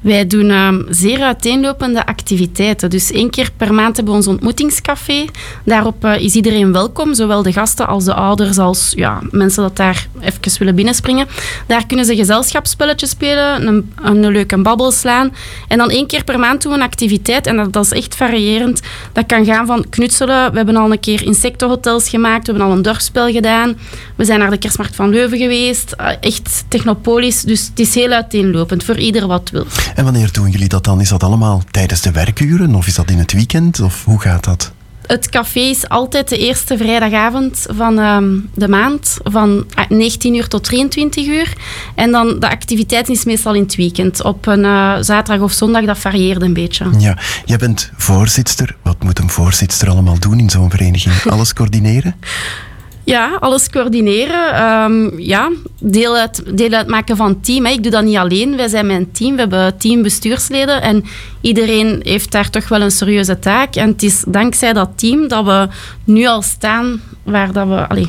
[0.02, 2.90] Wij doen ehm, zeer uiteenlopende activiteiten.
[2.90, 5.26] Dus één keer per maand hebben we ons ontmoetingscafé.
[5.66, 9.76] Daarop eh, is iedereen welkom, zowel de gasten als de ouders, als ja, mensen dat
[9.76, 11.28] daar even willen binnenspringen.
[11.68, 15.34] Daar kunnen ze gezelschapsspelletjes spelen, een, een leuke babbel slaan.
[15.68, 17.48] En dan één keer per maand doen we een activiteit.
[17.48, 18.82] En dat, is echt variërend.
[19.14, 20.52] Dat kan gaan van knutselen.
[20.52, 22.46] We hebben al een keer insectenhotels gemaakt.
[22.46, 23.78] We hebben al een dorpsspel gedaan.
[24.16, 25.92] We zijn naar de kerstmarkt van Leuven geweest.
[25.92, 27.42] Eh, echt technopolis.
[27.42, 29.66] Dus het is heel uiteenlopend, voor ieder wat wil.
[29.96, 31.02] En wanneer doen jullie dat dan?
[31.02, 33.80] Is dat allemaal tijdens de werkuren of is dat in het weekend?
[33.80, 34.72] Of hoe gaat dat?
[35.06, 40.48] Het café is altijd de eerste vrijdagavond van ehm, de maand, van ah, 19 uur
[40.48, 41.54] tot 23 uur.
[41.96, 44.24] En dan de activiteit is meestal in het weekend.
[44.24, 46.86] Op een eh, zaterdag of zondag, dat varieert een beetje.
[46.98, 48.76] Ja, jij bent voorzitter.
[48.82, 51.16] Wat moet een voorzitter allemaal doen in zo'n vereniging?
[51.26, 52.16] Alles coördineren?
[53.12, 54.54] Ja, alles coördineren.
[54.54, 57.66] ehm, ja, deel, uit, deel uitmaken van het team.
[57.66, 57.72] Hè.
[57.72, 58.56] Ik doe dat niet alleen.
[58.56, 59.34] Wij zijn mijn team.
[59.34, 60.82] We hebben tien bestuursleden.
[60.82, 61.04] En
[61.42, 63.76] iedereen heeft daar toch wel een serieuze taak.
[63.76, 65.68] En het is dankzij dat team dat we
[66.04, 68.08] nu al staan waar, dat we,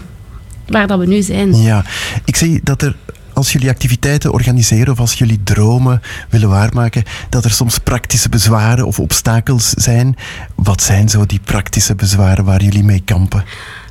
[0.66, 1.54] waar dat we nu zijn.
[1.62, 1.84] Ja,
[2.24, 2.96] ik zie dat er
[3.32, 8.86] als jullie activiteiten organiseren of als jullie dromen willen waarmaken, dat er soms praktische bezwaren
[8.86, 10.16] of obstakels zijn.
[10.54, 13.44] Wat zijn zo die praktische bezwaren waar jullie mee kampen?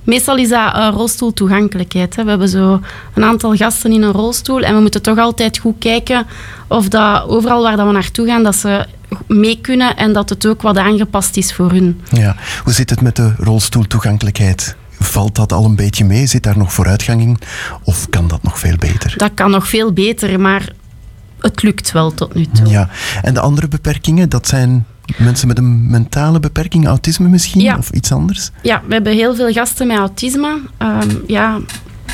[0.03, 2.15] Meestal is dat uh, rolstoeltoegankelijkheid.
[2.15, 2.23] Hè.
[2.23, 2.81] We hebben zo
[3.13, 6.25] een aantal gasten in een rolstoel en we moeten toch altijd goed kijken
[6.67, 8.85] of dat overal waar dat we naartoe gaan, dat ze
[9.27, 12.01] mee kunnen en dat het ook wat aangepast is voor hun.
[12.11, 14.75] Ja, hoe zit het met de rolstoeltoegankelijkheid?
[14.99, 16.25] Valt dat al een beetje mee?
[16.25, 17.37] Zit daar nog vooruitgang in?
[17.83, 19.13] Of kan dat nog veel beter?
[19.17, 20.69] Dat kan nog veel beter, maar
[21.41, 22.67] het lukt wel tot nu toe.
[22.67, 22.89] Ja.
[23.21, 24.85] En de andere beperkingen, dat zijn
[25.17, 27.77] mensen met een mentale beperking, autisme misschien, Ja.
[27.77, 28.49] of iets anders?
[28.61, 30.59] Ja, we hebben heel veel gasten met autisme.
[30.77, 31.57] Ehm, ja,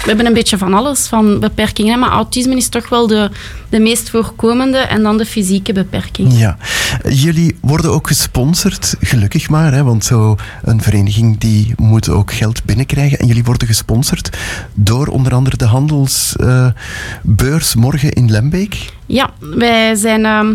[0.01, 1.99] we hebben een beetje van alles, van beperkingen.
[1.99, 3.29] Maar autisme is toch wel de,
[3.69, 6.39] de meest voorkomende en dan de fysieke beperking.
[6.39, 6.57] Ja.
[7.09, 12.63] Jullie worden ook gesponsord, gelukkig maar, hè, want zo een vereniging die moet ook geld
[12.63, 13.19] binnenkrijgen.
[13.19, 14.37] En jullie worden gesponsord
[14.73, 18.93] door onder andere de handelsbeurs morgen in Lembeek.
[19.05, 20.53] Ja, wij zijn ehm,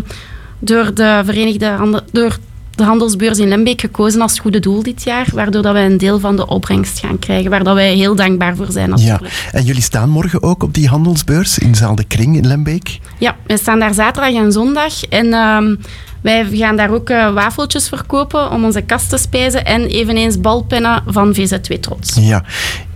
[0.59, 2.37] door de Verenigde Handel, door
[2.75, 6.19] de handelsbeurs in Lembeek gekozen als goede doel dit jaar, waardoor dat wij een deel
[6.19, 9.19] van de opbrengst gaan krijgen, waar dat wij heel dankbaar voor zijn Ja.
[9.51, 12.99] En jullie staan morgen ook op die handelsbeurs in Zaal de Kring in Lembeek.
[13.17, 15.75] Ja, wij staan daar zaterdag en zondag en ehm,
[16.21, 21.03] wij gaan daar ook eh, wafeltjes verkopen om onze kast te spijzen en eveneens balpennen
[21.07, 22.15] van VZ2 Trots.
[22.19, 22.43] Ja.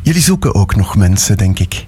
[0.01, 1.85] Jullie zoeken ook nog mensen, denk ik.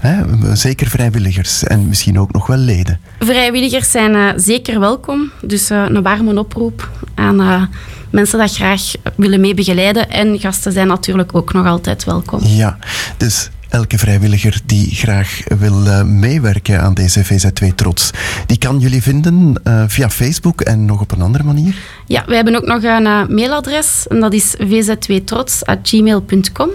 [0.00, 0.22] Hè?
[0.56, 3.00] Zeker vrijwilligers en misschien ook nog wel leden.
[3.18, 7.62] Vrijwilligers zijn eh, zeker welkom, dus eh, een warme oproep aan eh,
[8.10, 8.82] mensen dat graag
[9.16, 12.40] willen mee begeleiden en gasten zijn natuurlijk ook nog altijd welkom.
[12.42, 12.78] Ja,
[13.16, 18.10] dus elke vrijwilliger die graag wil meewerken aan deze VZ2 Trots,
[18.46, 21.74] die kan jullie vinden via Facebook en nog op een andere manier.
[22.06, 26.70] Ja, we hebben ook nog een mailadres en dat is vz2trots.gmail.com.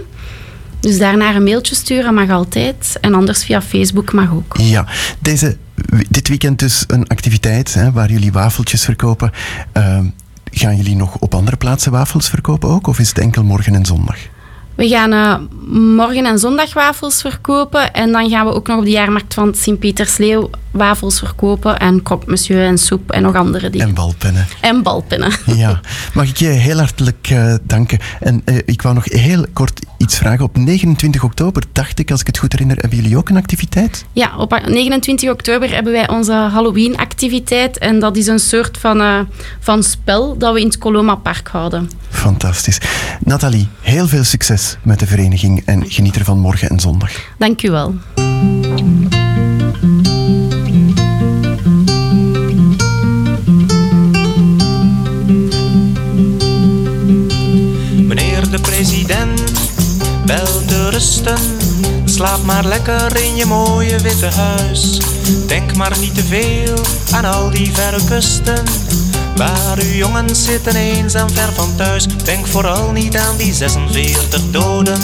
[0.80, 4.56] Dus daarnaar een mailtje sturen mag altijd en anders via Facebook mag ook.
[4.58, 4.86] Ja,
[5.18, 5.56] deze,
[6.08, 9.30] dit weekend dus een activiteit hè, waar jullie wafeltjes verkopen.
[9.72, 9.98] Eh,
[10.50, 12.86] gaan jullie nog op andere plaatsen wafels verkopen ook?
[12.86, 14.16] Of is het enkel morgen en zondag?
[14.76, 15.34] We gaan eh,
[15.96, 19.54] morgen en zondag wafels verkopen en dan gaan we ook nog op de jaarmarkt van
[19.54, 23.86] Sint-Pietersleeuw wafels verkopen en croque monsieur en soep en nog andere dingen.
[23.86, 24.46] En balpennen.
[24.60, 25.32] En balpennen.
[25.56, 25.80] Ja,
[26.14, 27.98] mag ik je heel hartelijk eh, danken.
[28.20, 30.44] En eh, ik wou nog heel kort iets vragen.
[30.44, 34.04] Op 29 oktober, dacht ik, als ik het goed herinner, hebben jullie ook een activiteit?
[34.12, 37.78] Ja, op 29 oktober hebben wij onze Halloween-activiteit.
[37.78, 39.28] En dat is een soort van,
[39.60, 41.90] van spel dat we in het Coloma Park houden.
[42.08, 42.80] Fantastisch.
[43.24, 47.10] Nathalie, heel veel succes met de vereniging en geniet ervan morgen en zondag.
[47.38, 47.94] Dank u wel.
[58.06, 59.42] Meneer de president,
[60.26, 61.38] wel te rusten.
[62.04, 65.00] Slaap maar lekker in je mooie witte huis.
[65.46, 66.74] Denk maar niet te veel
[67.10, 68.64] aan al die verre kusten.
[69.36, 72.06] Waar uw jongens zitten eenzaam ver van thuis.
[72.24, 74.98] Denk vooral niet aan die 46 doden.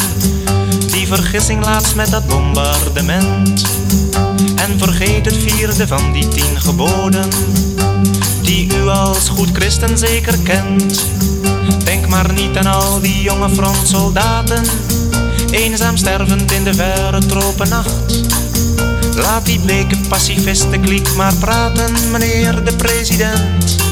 [0.86, 3.62] Die vergissing laatst met dat bombardement.
[4.56, 7.28] En vergeet het vierde van die tien geboden.
[8.42, 11.04] Die u als goed christen zeker kent.
[11.84, 14.64] Denk maar niet aan al die jonge frontsoldaten,
[15.50, 18.22] eenzaam stervend in de verre tropennacht.
[19.16, 23.91] Laat die bleke pacifisten kliek maar praten, meneer de president.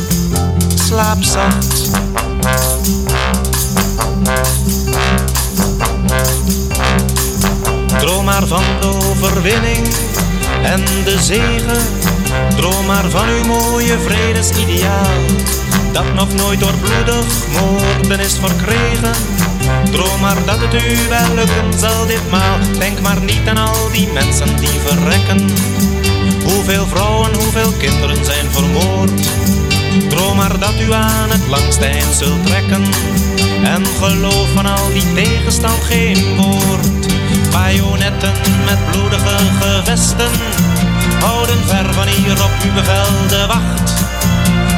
[0.90, 1.22] Slaap.
[7.98, 9.86] Droom maar van de overwinning
[10.62, 11.82] en de zegen.
[12.56, 15.06] Droom maar van uw mooie vredesideaal.
[15.92, 17.26] Dat nog nooit door bloedig
[17.60, 19.14] moorden is verkregen.
[19.90, 22.58] Droom maar dat het u wel lukken zal ditmaal.
[22.78, 25.50] Denk maar niet aan al die mensen die verrekken.
[26.44, 29.28] Hoeveel vrouwen, hoeveel kinderen zijn vermoord.
[30.08, 32.84] Droom maar dat u aan het langste eind zult trekken.
[33.64, 36.86] En geloof van al die tegenstand geen woord.
[37.50, 38.32] Bajonetten
[38.64, 40.30] met bloedige gevesten
[41.20, 43.92] houden ver van hier op uw bevel de wacht.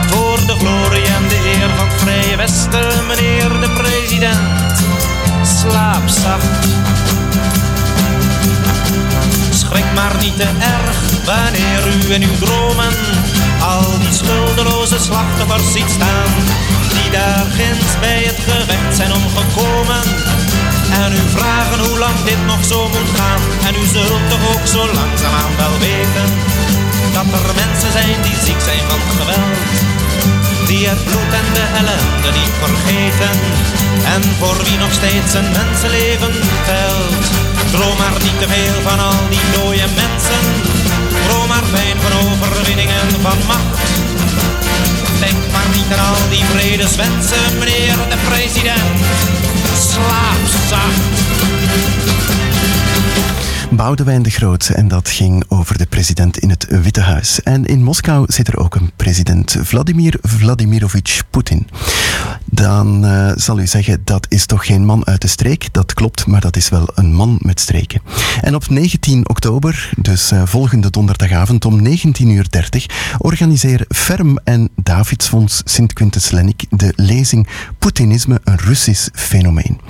[0.06, 4.84] Voor de glorie en de eer van het Vrije Westen, meneer de president.
[5.42, 6.66] Slaap zacht.
[9.72, 12.92] Schrik maar niet te erg wanneer u in uw dromen
[13.60, 16.30] al die schuldeloze slachtoffers ziet staan.
[16.92, 20.02] Die daar ginds bij het gevecht zijn omgekomen.
[21.02, 23.42] En u vragen hoe lang dit nog zo moet gaan.
[23.66, 26.28] En u zult toch ook zo langzaamaan wel weten.
[27.14, 29.58] Dat er mensen zijn die ziek zijn van geweld.
[30.66, 33.34] Die het bloed en de ellende niet vergeten.
[34.14, 36.34] En voor wie nog steeds een mensenleven
[36.66, 37.51] telt.
[37.72, 40.42] Droom maar niet te veel van al die dode mensen.
[41.28, 43.78] Droom maar fijn van overwinningen van macht.
[45.20, 49.00] Denk maar niet aan al die vredeswensen, meneer de president.
[49.88, 51.51] Slaap zacht.
[53.76, 57.42] Boudewijn de Groot en dat ging over de president in het Witte Huis.
[57.42, 61.66] En in Moskou zit er ook een president, Vladimir Vladimirovich Poetin.
[62.44, 65.72] Dan eh, zal u zeggen, dat is toch geen man uit de streek?
[65.72, 68.02] Dat klopt, maar dat is wel een man met streken.
[68.40, 72.46] En op 19 oktober, dus eh, volgende donderdagavond om 19.30 uur,
[73.18, 79.80] organiseren Ferm en Davidsfonds Sint-Quintus-Lennik de lezing Poetinisme, een Russisch fenomeen.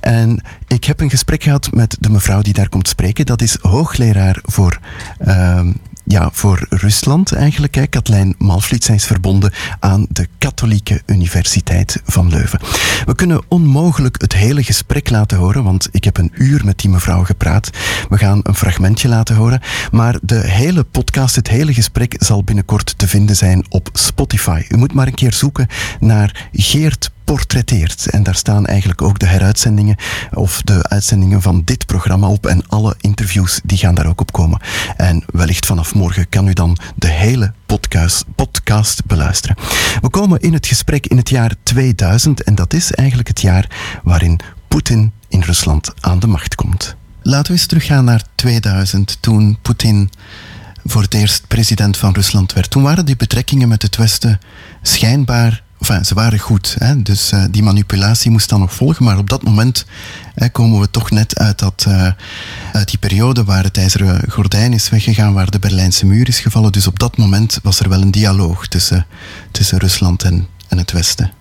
[0.00, 0.42] En
[0.72, 3.26] ik heb een gesprek gehad met de mevrouw die daar komt spreken.
[3.26, 4.78] Dat is hoogleraar voor,
[5.18, 5.72] ehm,
[6.04, 7.86] ja, voor Rusland eigenlijk.
[7.90, 8.84] Katlijn Malvliet.
[8.84, 12.60] Zij is verbonden aan de Katholieke Universiteit van Leuven.
[13.04, 16.90] We kunnen onmogelijk het hele gesprek laten horen, want ik heb een uur met die
[16.90, 17.70] mevrouw gepraat.
[18.08, 19.60] We gaan een fragmentje laten horen.
[19.92, 24.62] Maar de hele podcast, het hele gesprek zal binnenkort te vinden zijn op Spotify.
[24.68, 25.66] U moet maar een keer zoeken
[26.00, 28.06] naar Geert portretteert.
[28.06, 29.96] En daar staan eigenlijk ook de heruitzendingen
[30.32, 32.46] of de uitzendingen van dit programma op.
[32.46, 34.60] En alle interviews die gaan daar ook op komen.
[34.96, 39.56] En wellicht vanaf morgen kan u dan de hele podcast, podcast beluisteren.
[40.00, 43.66] We komen in het gesprek in het jaar 2000 en dat is eigenlijk het jaar
[44.02, 46.96] waarin Poetin in Rusland aan de macht komt.
[47.22, 50.10] Laten we eens teruggaan naar 2000, toen Poetin
[50.84, 52.70] voor het eerst president van Rusland werd.
[52.70, 54.38] Toen waren die betrekkingen met het Westen
[54.82, 57.02] schijnbaar Ze waren goed, hè?
[57.02, 59.04] dus uh, die manipulatie moest dan nog volgen.
[59.04, 59.84] Maar op dat moment
[60.34, 62.12] hè, komen we toch net uit, dat, uh,
[62.72, 66.72] uit die periode waar het ijzeren gordijn is weggegaan, waar de Berlijnse muur is gevallen.
[66.72, 69.06] Dus op dat moment was er wel een dialoog tussen,
[69.50, 71.39] tussen Rusland en, en het Westen.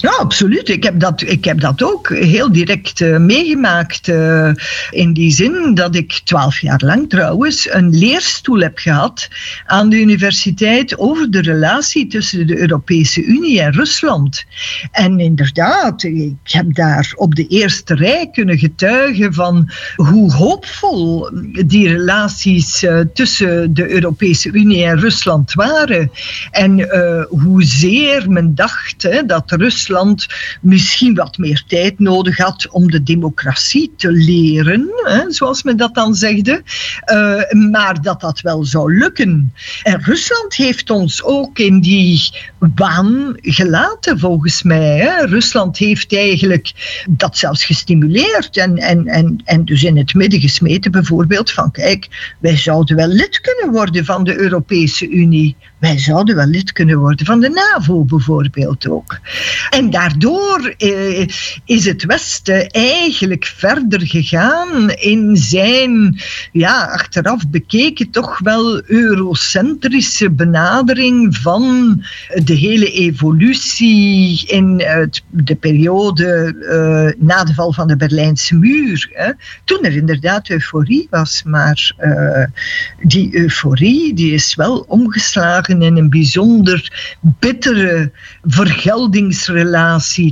[0.00, 0.68] Ja, absoluut.
[0.68, 4.08] Ik heb dat, ik heb dat ook heel direct uh, meegemaakt.
[4.08, 4.50] Uh,
[4.90, 9.28] in die zin dat ik twaalf jaar lang trouwens een leerstoel heb gehad
[9.66, 14.44] aan de universiteit over de relatie tussen de Europese Unie en Rusland.
[14.90, 21.30] En inderdaad, ik heb daar op de eerste rij kunnen getuigen van hoe hoopvol
[21.66, 26.10] die relaties uh, tussen de Europese Unie en Rusland waren.
[26.50, 26.88] En
[27.28, 30.26] hoezeer men dacht dat Rusland Rusland
[30.60, 35.94] misschien wat meer tijd nodig had om de democratie te leren, hè, zoals men dat
[35.94, 36.62] dan zegde,
[37.12, 39.52] uh, maar dat dat wel zou lukken.
[39.82, 44.98] En Rusland heeft ons ook in die baan gelaten, volgens mij.
[44.98, 45.26] Hè.
[45.26, 46.72] Rusland heeft eigenlijk
[47.08, 52.34] dat zelfs gestimuleerd en, en, en, en dus in het midden gesmeten, bijvoorbeeld, van kijk,
[52.40, 55.56] wij zouden wel lid kunnen worden van de Europese Unie.
[55.78, 59.18] Wij zouden wel lid kunnen worden van de NAVO bijvoorbeeld ook.
[59.78, 61.26] En daardoor eh,
[61.64, 66.20] is het Westen eigenlijk verder gegaan in zijn,
[66.52, 71.94] ja, achteraf bekeken, toch wel eurocentrische benadering van
[72.44, 79.10] de hele evolutie in het, de periode uh, na de val van de Berlijnse muur.
[79.12, 79.32] Hè.
[79.64, 82.44] Toen er inderdaad euforie was, maar uh,
[83.02, 89.67] die euforie die is wel omgeslagen in een bijzonder bittere vergeldingsrelatie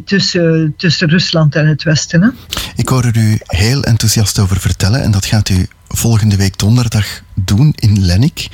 [0.05, 2.23] tussen, Rusland en het Westen.
[2.23, 2.29] Hè?
[2.77, 7.07] Ik hoor er u heel enthousiast over vertellen en dat gaat u volgende week donderdag
[7.35, 8.49] doen in Lennik.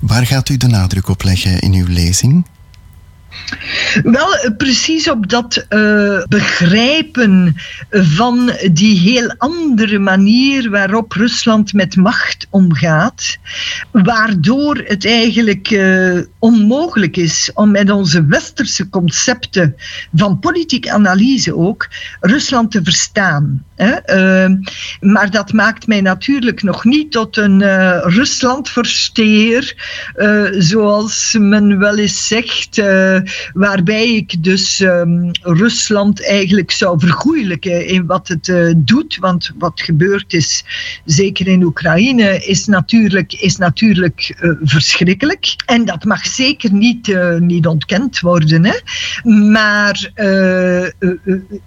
[0.00, 2.46] Waar gaat u de nadruk op leggen in uw lezing?
[4.02, 7.56] Wel, precies op dat uh, begrijpen
[7.90, 13.38] van die heel andere manier waarop Rusland met macht omgaat,
[13.90, 19.76] waardoor het eigenlijk uh, onmogelijk is om met onze westerse concepten
[20.14, 21.88] van politieke analyse ook
[22.20, 23.64] Rusland te verstaan.
[23.82, 24.46] Uh,
[25.00, 27.62] maar dat maakt mij natuurlijk nog niet tot een
[28.02, 29.74] Ruslandversteer,
[30.58, 32.82] zoals men wel eens zegt
[33.52, 39.16] waarbij ik dus um, Rusland eigenlijk zou vergoeilijken in wat het uh, doet.
[39.20, 40.64] Want wat gebeurd is,
[41.04, 45.54] zeker in Oekraïne, is natuurlijk, is natuurlijk uh, verschrikkelijk.
[45.66, 48.64] En dat mag zeker niet, uh, niet ontkend worden.
[48.64, 48.76] Hè.
[49.50, 50.10] Maar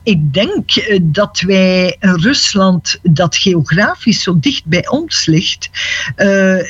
[0.04, 0.64] ik denk
[1.02, 5.69] dat wij Rusland, dat geografisch zo dicht bij ons ligt,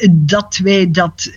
[0.10, 1.32] dat wij dat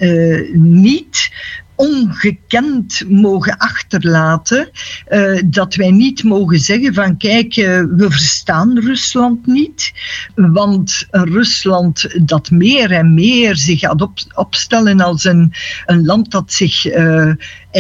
[0.53, 1.31] niet
[1.79, 4.71] ongekend mogen achterlaten.
[5.09, 9.93] Uh, dat wij niet mogen zeggen van kijk, we verstaan Rusland niet.
[10.35, 15.53] Want Rusland dat meer en meer zich gaat op, opstellen als een,
[15.87, 16.87] een land dat zich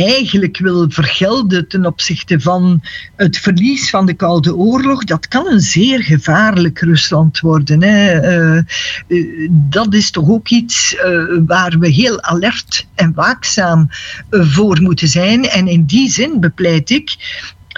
[0.05, 2.83] eigenlijk wil vergelden ten opzichte van
[3.16, 7.83] het verlies van de Koude Oorlog, dat kan een zeer gevaarlijk Rusland worden.
[7.83, 8.23] Hè.
[8.57, 8.62] Uh,
[9.07, 13.89] uh, dat is toch ook iets uh, waar we heel alert en waakzaam
[14.31, 15.49] voor moeten zijn.
[15.49, 17.16] En in die zin bepleit ik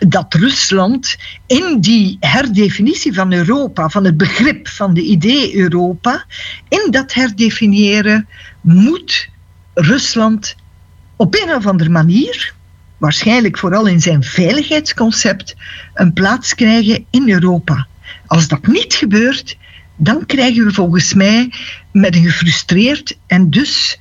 [0.09, 1.17] dat Rusland
[1.47, 6.25] in die herdefinitie van Europa, van het begrip van de idee Europa,
[6.69, 8.29] in dat herdefiniëren
[8.61, 9.29] moet
[9.75, 10.55] Rusland
[11.21, 12.55] op een of andere manier,
[12.99, 15.57] waarschijnlijk vooral in zijn veiligheidsconcept,
[15.95, 17.87] een plaats krijgen in Europa.
[18.27, 19.57] Als dat niet gebeurt,
[19.97, 21.53] dan krijgen we volgens mij
[21.93, 24.01] met een gefrustreerd en dus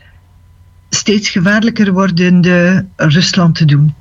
[0.90, 3.96] steeds gevaarlijker wordende Rusland te doen.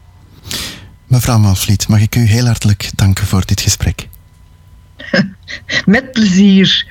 [1.06, 4.07] Mevrouw Malvliet, mag ik u heel hartelijk danken voor dit gesprek.
[5.86, 6.86] Met plezier.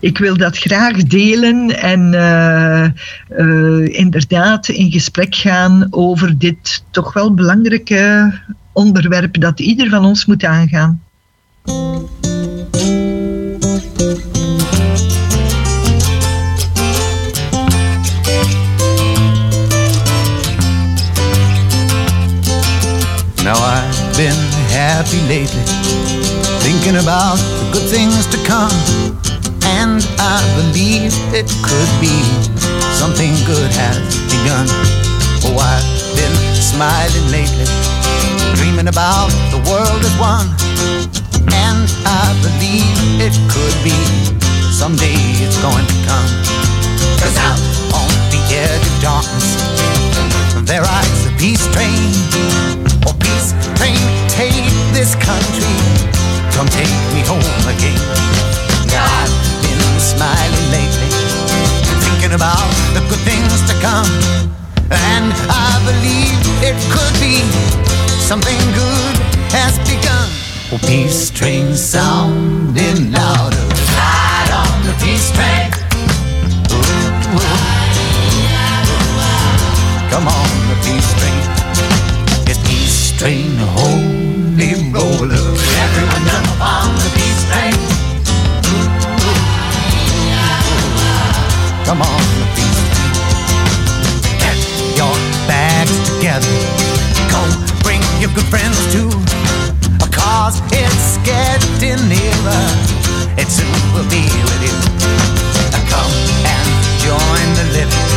[0.00, 7.12] Ik wil dat graag delen en eh, eh, inderdaad in gesprek gaan over dit toch
[7.12, 8.32] wel belangrijke
[8.72, 11.02] onderwerp dat ieder van ons moet aangaan.
[23.44, 24.32] Now I've been
[24.72, 25.64] happy lately,
[26.84, 28.72] thinking about the good things to come.
[29.80, 32.12] And I believe it could be
[32.92, 34.68] something good has begun.
[35.48, 35.80] Oh, I've
[36.12, 37.64] been smiling lately,
[38.60, 40.44] dreaming about the world as one.
[41.56, 43.96] And I believe it could be
[44.68, 46.28] someday it's going to come.
[47.16, 47.64] Cause out
[47.96, 49.56] on the edge of darkness,
[50.68, 52.12] there rides the peace train.
[53.08, 53.96] Oh, peace train,
[54.28, 55.83] take this country.
[56.54, 57.98] Come take me home again.
[58.86, 61.10] Now I've been smiling lately,
[61.98, 64.06] thinking about the good things to come.
[64.88, 67.42] And I believe it could be
[68.22, 69.16] something good
[69.50, 70.30] has begun.
[70.70, 73.66] Oh, peace train sounding louder.
[73.98, 75.70] Ride on the peace train.
[80.08, 81.42] Come on, the peace train.
[82.46, 85.44] It's peace train, holy roller.
[85.84, 86.43] Everyone jump
[96.34, 96.58] together.
[97.30, 97.42] Go
[97.82, 99.10] bring your good friends too.
[100.10, 102.64] Cause it's getting nearer.
[103.38, 104.76] It soon will be with you.
[105.90, 106.14] Come
[106.46, 106.68] and
[107.02, 108.08] join the living.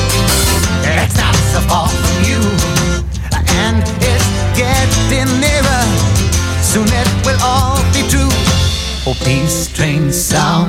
[0.84, 2.42] It's not so far from you.
[3.66, 5.84] And it's getting nearer.
[6.62, 8.32] Soon it will all be true.
[9.06, 10.67] Oh, peace train sounding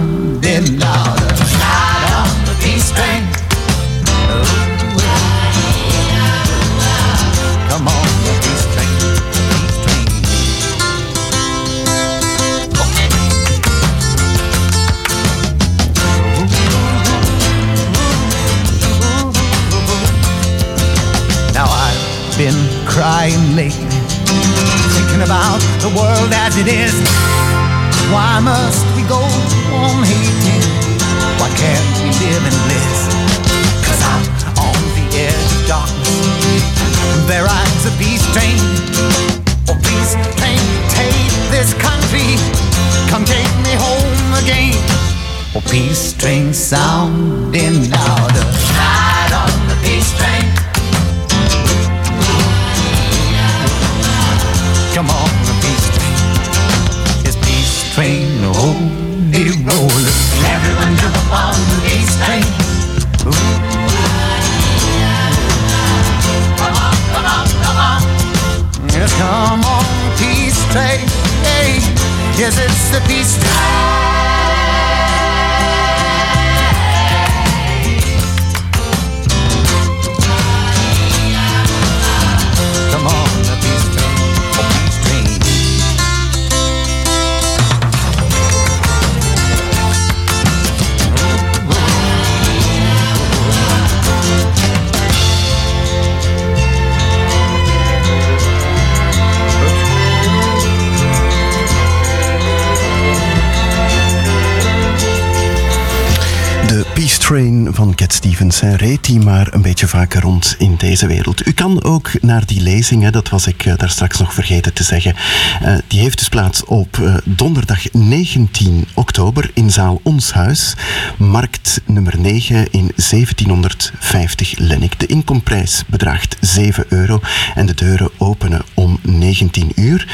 [109.09, 111.47] die maar een beetje vaker rond in deze wereld.
[111.47, 114.72] U kan ook naar die lezing, hè, dat was ik eh, daar straks nog vergeten
[114.72, 115.14] te zeggen.
[115.62, 120.74] Eh, die heeft dus plaats op eh, donderdag 19 oktober in zaal Ons Huis,
[121.18, 124.98] markt nummer 9 in 1750 Lennik.
[125.01, 127.20] De inkomprijs bedraagt 7 euro
[127.55, 130.06] en de deuren openen om 19 uur.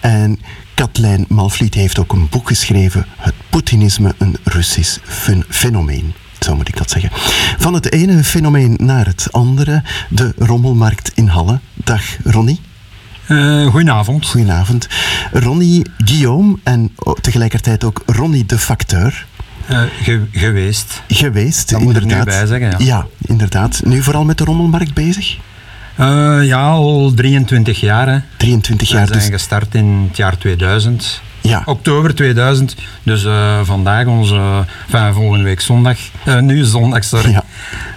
[0.00, 0.40] En
[0.74, 6.12] Katlijn Malvliet heeft ook een boek geschreven, Het Poetinisme, een Russisch fen- fenomeen.
[6.44, 7.10] Zo moet ik dat zeggen.
[7.58, 11.58] Van het ene fenomeen naar het andere, de rommelmarkt in Halle.
[11.74, 12.60] Dag Ronnie.
[13.26, 14.26] Eh, goedenavond.
[14.26, 14.88] Goedenavond.
[15.32, 19.26] Ronnie Guillaume en tegelijkertijd ook Ronnie de Facteur.
[19.66, 21.02] Eh, ge- geweest.
[21.08, 22.26] Geweest, Dat moet ik inderdaad.
[22.26, 22.76] nu bij zeggen, ja.
[22.96, 23.80] Ja, inderdaad.
[23.84, 25.36] Nu vooral met de rommelmarkt bezig?
[25.96, 28.08] Eh, ja, al 23 jaar.
[28.08, 28.18] Hè.
[28.36, 31.20] 23 jaar, We zijn dus- gestart in het jaar 2000.
[31.42, 31.62] Ja.
[31.64, 32.76] Oktober 2000.
[33.02, 37.42] Dus eh, vandaag onze, enfin, volgende week zondag, eh, nu zondag, sorry.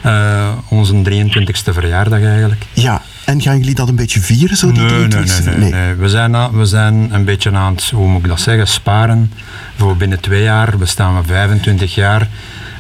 [0.02, 2.66] Eh, onze 23ste verjaardag eigenlijk.
[2.74, 5.44] Ja, en gaan jullie dat een beetje vieren, zo die Nee, nee, 23e?
[5.46, 5.94] nee, nee, nee.
[5.94, 9.32] We, zijn, we zijn een beetje aan het, hoe moet ik dat zeggen, sparen.
[9.78, 12.28] Voor binnen twee jaar bestaan we 25 jaar.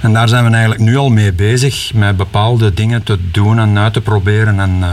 [0.01, 3.77] En daar zijn we eigenlijk nu al mee bezig, met bepaalde dingen te doen en
[3.77, 4.59] uit te proberen.
[4.59, 4.83] En,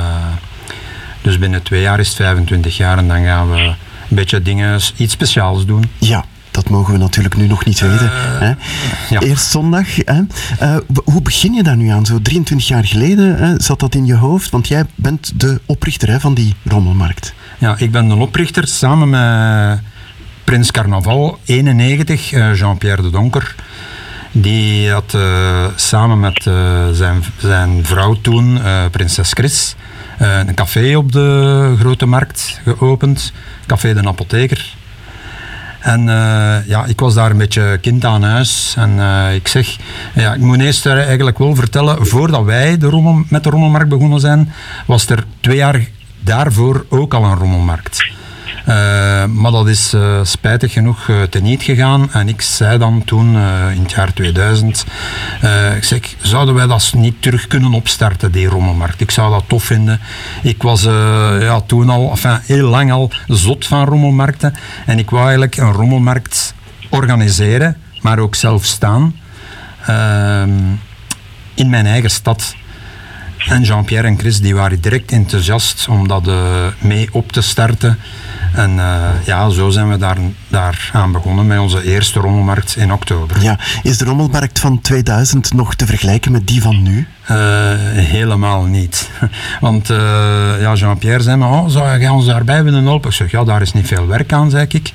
[1.22, 3.74] dus binnen twee jaar is het 25 jaar en dan gaan we
[4.14, 5.84] beetje dingen, iets speciaals doen.
[5.98, 8.10] Ja, dat mogen we natuurlijk nu nog niet weten.
[8.12, 8.52] hè?
[9.18, 9.86] Eerst zondag.
[9.96, 10.20] Hè?
[10.58, 12.06] Eh, hoe begin je daar nu aan?
[12.06, 14.50] Zo 23 jaar geleden hè, zat dat in je hoofd?
[14.50, 17.34] Want jij bent de oprichter hè, van die rommelmarkt.
[17.58, 19.80] Ja, ik ben de oprichter samen met
[20.44, 23.54] Prins Carnaval 91, eh, Jean-Pierre de Donker.
[24.32, 29.91] Die had eh, samen met eh, zijn, zijn vrouw toen, eh, prinses Chris, eh,
[30.22, 33.32] een café op de Grote Markt geopend.
[33.66, 34.74] Café de Apotheker.
[35.82, 38.74] En eh, ja, ik was daar een beetje kind aan huis.
[38.78, 39.76] En eh, ik zeg,
[40.14, 43.88] ja, ik moet eerst er eigenlijk wel vertellen, voordat wij de rommel, met de rommelmarkt
[43.88, 44.52] begonnen zijn,
[44.86, 45.88] was er twee jaar
[46.20, 48.04] daarvoor ook al een rommelmarkt.
[48.66, 52.12] Eh, maar dat is eh, spijtig genoeg eh, teniet gegaan.
[52.12, 53.28] En ik zei dan toen,
[53.74, 54.84] in het jaar 2000,
[55.40, 59.00] eh, ik zeg, zouden wij dat niet terug kunnen opstarten, die rommelmarkt?
[59.00, 60.00] Ik zou dat tof vinden.
[60.42, 60.82] Ik was
[61.40, 64.54] ja, toen al, enfin, heel lang al zot van rommelmarkten.
[64.86, 66.54] En ik wou eigenlijk een rommelmarkt
[66.88, 69.16] organiseren, maar ook zelf staan.
[69.86, 70.50] ehm,
[71.54, 72.54] in mijn eigen stad.
[73.48, 77.98] En Jean-Pierre en Chris die waren direct enthousiast om dat eh, mee op te starten.
[78.54, 80.16] En eh, ja, zo zijn we daar,
[80.48, 83.42] daar aan begonnen met onze eerste rommelmarkt in oktober.
[83.42, 87.06] Ja, is de rommelmarkt van 2000 nog te vergelijken met die van nu?
[87.22, 87.36] Eh,
[87.92, 89.10] helemaal niet.
[89.60, 89.86] Want
[90.60, 93.10] ja, Jean-Pierre zei me, oh, zou jij ons daarbij willen helpen?
[93.10, 94.92] Ik zeg, ja, daar is niet veel werk aan, zei ik.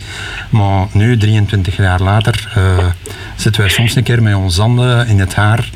[0.49, 2.49] Maar nu, 23 jaar later,
[3.35, 5.69] zitten wij soms een keer met ons handen in het haar.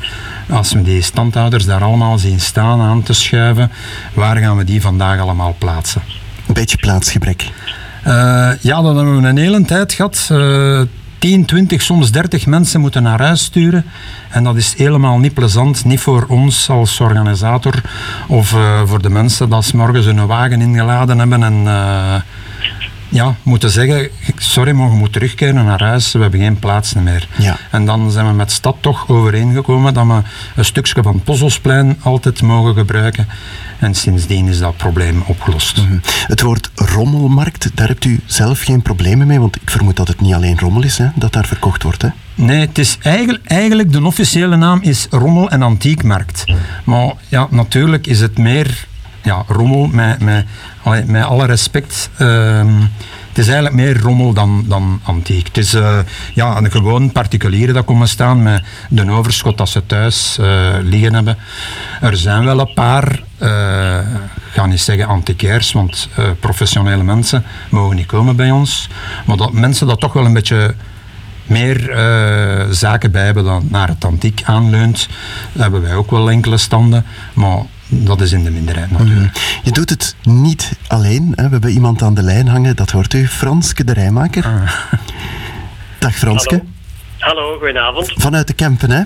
[0.50, 3.70] Als we die standhouders daar allemaal zien staan aan te schuiven,
[4.14, 6.02] waar gaan we die vandaag allemaal plaatsen?
[6.46, 7.50] Een beetje plaatsgebrek.
[8.02, 10.28] Eh, ja, dat hebben we een hele tijd gehad.
[10.30, 10.80] Eh
[11.22, 13.84] 10, 20, soms 30 mensen moeten naar huis sturen.
[14.30, 15.84] En dat is helemaal niet plezant.
[15.84, 17.82] Niet voor ons als organisator
[18.28, 22.14] of eh, voor de mensen dat s morgens hun wagen ingeladen hebben en eh,
[23.12, 26.12] ja, moeten zeggen: sorry, maar je moet terugkeren naar huis.
[26.12, 27.28] We hebben geen plaats meer.
[27.38, 27.56] Ja.
[27.70, 30.22] En dan zijn we met stad toch overeengekomen dat we
[30.56, 33.28] een stukje van het Pozzelsplein altijd mogen gebruiken.
[33.78, 35.76] En sindsdien is dat probleem opgelost.
[35.76, 35.98] Mhm.
[36.26, 40.20] Het woord rommelmarkt, daar hebt u zelf geen problemen mee, want ik vermoed dat het
[40.20, 42.02] niet alleen rommel is hè, dat daar verkocht wordt.
[42.02, 42.08] Hè?
[42.34, 46.44] Nee, het is eigenlijk, eigenlijk de officiële naam is Rommel en Antiekmarkt.
[46.84, 48.86] Maar ja, natuurlijk is het meer
[49.22, 50.46] ja, rommel met, met,
[51.06, 52.10] met alle respect.
[52.18, 52.80] ehm,
[53.32, 55.46] het is eigenlijk meer rommel dan, dan antiek.
[55.46, 55.98] Het is eh,
[56.34, 61.14] ja, een gewoon particulieren dat komen staan met de overschot dat ze thuis eh, liggen
[61.14, 61.38] hebben.
[62.00, 63.98] Er zijn wel een paar, eh,
[64.34, 66.08] ik ga niet zeggen antiquairs, want
[66.40, 68.88] professionele mensen mogen niet komen bij ons.
[69.26, 70.74] Maar dat mensen dat toch wel een beetje
[71.46, 71.96] meer
[72.70, 75.08] zaken bij hebben dan naar het antiek aanleunt.
[75.58, 79.32] Hebben wij ook wel enkele standen, maar dat is in de minderheid natuurlijk.
[79.32, 79.38] Mhm.
[79.62, 81.32] Je doet het niet alleen.
[81.36, 81.44] Hè?
[81.44, 84.44] We hebben iemand aan de lijn hangen, dat hoort u, Franske de Rijmaker.
[85.98, 86.62] Dag Franske.
[87.18, 88.12] Hallo, goedenavond.
[88.16, 89.02] Vanuit de Kempen, hè?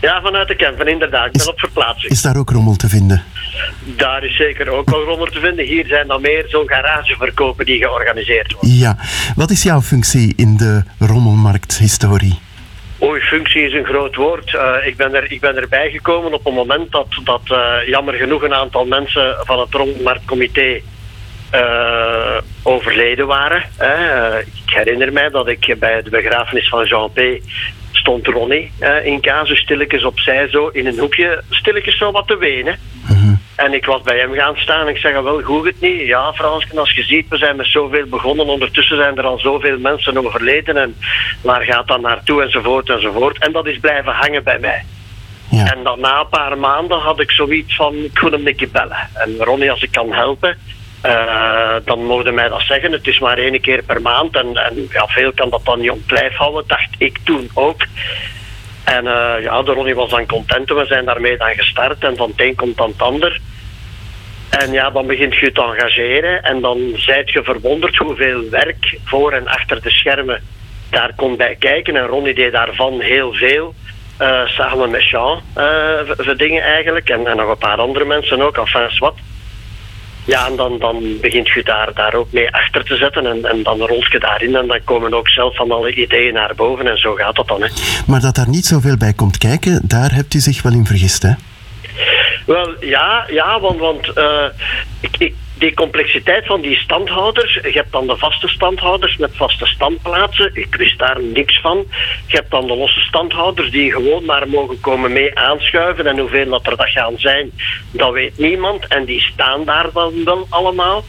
[0.00, 1.26] Ja, vanuit de Kempen, inderdaad.
[1.26, 2.12] Ik ben op verplaatsing.
[2.12, 3.22] Is daar ook rommel te vinden?
[3.96, 5.64] Daar is zeker ook wel rommel te vinden.
[5.64, 8.70] Hier zijn dan meer zo'n garageverkopen die georganiseerd worden.
[8.70, 8.96] Ja.
[9.36, 12.38] Wat is jouw functie in de rommelmarkthistorie?
[13.04, 14.54] Oei, functie is een groot woord.
[14.54, 18.14] Eh, ik, ben er, ik ben erbij gekomen op het moment dat, dat eh, jammer
[18.14, 20.80] genoeg een aantal mensen van het Rommelmarktcomité
[21.50, 23.62] eh, overleden waren.
[24.66, 27.20] ik herinner mij dat ik bij de begrafenis van Jean P.
[27.92, 28.72] stond Ronnie
[29.02, 32.78] in casus stilletjes opzij zo in een hoekje stilletjes zo wat te wenen.
[33.56, 36.06] En ik was bij hem gaan staan en ik zeg, wel, goed het niet?
[36.06, 38.46] Ja, Fransken, als je ziet, we zijn met zoveel begonnen.
[38.46, 40.76] Ondertussen zijn er al zoveel mensen overleden.
[40.76, 40.96] En
[41.42, 42.42] waar gaat dat naartoe?
[42.42, 43.38] Enzovoort, enzovoort.
[43.38, 44.84] En dat is blijven hangen bij mij.
[45.50, 48.70] En dan na een paar maanden had ik zoiets van, ik wil hem een keer
[48.70, 49.08] bellen.
[49.14, 50.58] En Ronnie, als ik kan helpen,
[51.00, 52.92] eh, dan mogen mij dat zeggen.
[52.92, 54.36] Het is maar één keer per maand.
[54.36, 57.82] En, en ja, veel kan dat dan niet op blijf houden, dacht ik toen ook.
[58.84, 62.04] En eh, ja, de Ronnie was dan content en we zijn daarmee dan gestart.
[62.04, 63.40] En van het een komt dan het ander.
[64.50, 69.32] En ja, dan begint je te engageren en dan zijt je verwonderd hoeveel werk voor
[69.32, 70.42] en achter de schermen
[70.90, 71.96] daar komt bij kijken.
[71.96, 73.74] En Ronnie deed daarvan heel veel.
[74.16, 75.64] eh, samen met Jean, eh,
[76.06, 77.08] voor- voor dingen eigenlijk.
[77.08, 79.14] En, en nog een paar andere mensen ook, enfin wat.
[80.24, 83.26] Ja, en dan, dan begint je daar, daar ook mee achter te zetten.
[83.26, 86.54] En, en dan rolt je daarin en dan komen ook zelf van alle ideeën naar
[86.54, 86.86] boven.
[86.86, 87.62] En zo gaat dat dan.
[87.62, 87.68] Hè.
[88.06, 91.22] Maar dat daar niet zoveel bij komt kijken, daar hebt u zich wel in vergist,
[91.22, 91.32] hè?
[92.46, 94.46] Wel, ja, ja want, want eh,
[95.00, 99.66] ik, ik, die complexiteit van die standhouders, je hebt dan de vaste standhouders met vaste
[99.66, 101.86] standplaatsen, ik wist daar niks van.
[102.26, 106.48] Je hebt dan de losse standhouders die gewoon maar mogen komen mee aanschuiven en hoeveel
[106.48, 107.50] dat er dat gaan zijn,
[107.90, 111.04] dat weet niemand en die staan daar dan wel allemaal.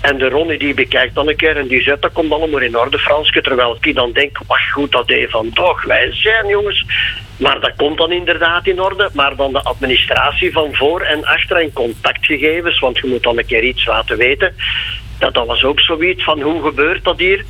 [0.00, 2.78] En de Ronnie die bekijkt dan een keer en die zegt dat komt allemaal in
[2.78, 6.84] orde Franske, terwijl ik dan denk, wacht goed dat deed van toch, wij zijn jongens.
[7.36, 9.10] Maar dat komt dan inderdaad in orde.
[9.12, 13.46] Maar dan de administratie van voor en achter en contactgegevens, want je moet dan een
[13.46, 14.54] keer iets laten weten.
[15.18, 17.44] Dat, dat was ook zoiets van hoe gebeurt dat hier?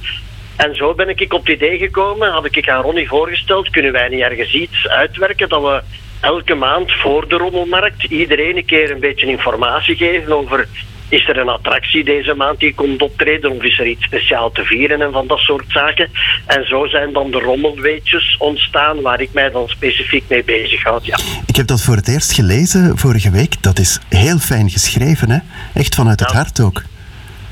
[0.56, 4.08] En zo ben ik op het idee gekomen, had ik aan Ronnie voorgesteld, kunnen wij
[4.08, 5.82] niet ergens iets uitwerken dat we
[6.20, 10.68] elke maand voor de rommelmarkt iedereen een keer een beetje informatie geven over
[11.08, 14.64] is er een attractie deze maand die komt optreden of is er iets speciaal te
[14.64, 16.10] vieren en van dat soort zaken.
[16.46, 21.06] En zo zijn dan de rommelweetjes ontstaan waar ik mij dan specifiek mee bezighoud.
[21.06, 21.18] Ja.
[21.46, 23.62] Ik heb dat voor het eerst gelezen vorige week.
[23.62, 25.38] Dat is heel fijn geschreven, hè?
[25.74, 26.82] Echt vanuit het hart ook.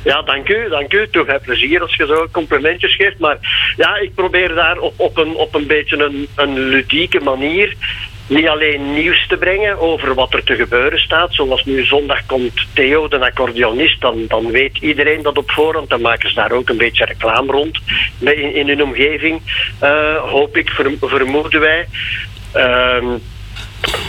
[0.05, 1.09] Ja, dank u, dank u.
[1.11, 3.19] Toch heb plezier als je zo complimentjes geeft.
[3.19, 3.39] Maar
[3.77, 7.77] ja, ik probeer daar op, op, een, op een beetje een, een ludieke manier
[8.27, 11.35] niet alleen nieuws te brengen over wat er te gebeuren staat.
[11.35, 14.01] Zoals nu zondag komt Theo, de accordeonist.
[14.01, 15.89] Dan, dan weet iedereen dat op voorhand.
[15.91, 17.79] Dan maken ze daar ook een beetje reclame rond
[18.19, 19.41] in, in hun omgeving.
[19.79, 21.87] eh, hoop ik, verm- vermoeden wij.
[22.53, 23.07] Ehm,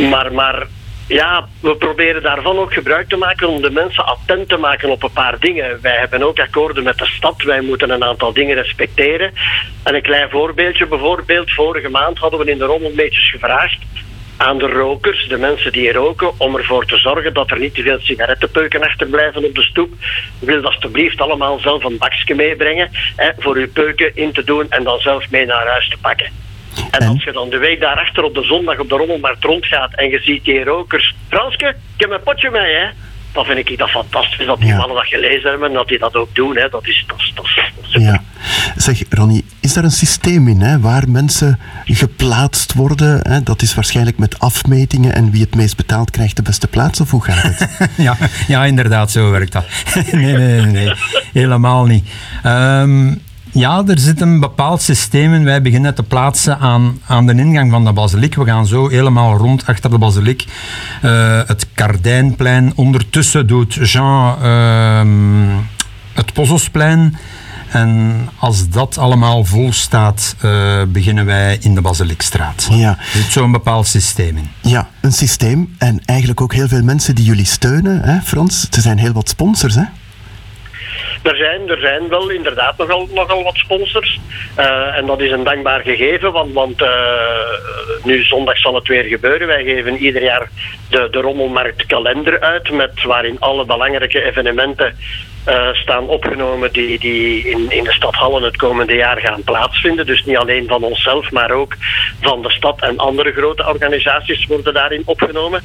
[0.10, 0.68] maar, maar
[1.08, 5.04] ja, we proberen daarvan ook gebruik te maken om de mensen attent te maken op
[5.04, 5.80] een paar dingen.
[5.82, 7.42] Wij hebben ook akkoorden met de stad.
[7.44, 9.34] Wij moeten een aantal dingen respecteren.
[9.84, 11.52] En een klein voorbeeldje bijvoorbeeld.
[11.52, 13.78] Vorige maand hadden we in de rommelmeetjes gevraagd
[14.38, 17.82] aan de rokers, de mensen die roken, om ervoor te zorgen dat er niet te
[17.82, 19.94] veel sigarettenpeuken achterblijven op de stoep.
[20.40, 24.84] Wil alstublieft allemaal zelf een bakje meebrengen hè, voor uw peuken in te doen en
[24.84, 26.45] dan zelf mee naar huis te pakken.
[26.92, 30.10] En als je dan de week daarachter op de zondag op de rommelmarkt rondgaat en
[30.10, 31.16] je ziet die rokers...
[31.28, 32.88] Franske, ik heb mijn potje mee, hè.
[33.32, 36.16] Dan vind ik dat fantastisch dat die mannen dat gelezen hebben en dat die dat
[36.16, 36.58] ook doen.
[36.58, 36.70] Hè.
[36.70, 37.56] Dat is, dat is, dat is,
[37.92, 38.02] dat.
[38.02, 38.22] Ja.
[38.76, 43.20] Zeg, Ronnie, is daar een systeem in hè, waar mensen geplaatst worden?
[43.28, 43.44] Hè?
[43.44, 47.12] Dat is waarschijnlijk met afmetingen en wie het meest betaalt krijgt de beste plaats, of
[47.12, 47.70] hoe gaat het?
[48.08, 49.66] ja, ja, inderdaad, zo werkt dat.
[50.12, 50.94] nee, nee, nee, nee,
[51.34, 52.10] helemaal niet.
[52.44, 53.14] Ehm,
[53.56, 55.44] ja, er zit een bepaald systeem in.
[55.44, 58.36] Wij beginnen te plaatsen aan, aan de ingang van de basiliek.
[58.36, 60.46] We gaan zo helemaal rond achter de basiliek.
[61.02, 62.72] eh, het Kardijnplein.
[62.76, 65.58] Ondertussen doet Jean ehm,
[66.14, 67.18] het Pozosplein.
[67.70, 72.68] En als dat allemaal vol staat, eh, beginnen wij in de Basiliekstraat.
[72.72, 72.90] Ja.
[72.90, 74.50] Er zit zo'n bepaald systeem in.
[74.62, 78.68] Ja, een systeem en eigenlijk ook heel veel mensen die jullie steunen, hè, Frans?
[78.72, 79.84] Er zijn heel wat sponsors, hè?
[81.24, 84.20] Er zijn, er zijn wel inderdaad nogal, nogal wat sponsors.
[84.56, 86.90] Eh, en dat is een dankbaar gegeven, want, want eh,
[88.04, 89.48] nu zondag zal het weer gebeuren.
[89.48, 90.50] Wij geven ieder jaar
[90.90, 94.96] de, de Rommelmarkt kalender uit, met, waarin alle belangrijke evenementen
[95.46, 100.06] eh, staan opgenomen die, die in, in de stad Hallen het komende jaar gaan plaatsvinden.
[100.06, 101.76] Dus niet alleen van onszelf, maar ook
[102.22, 105.62] van de stad en andere grote organisaties worden daarin opgenomen.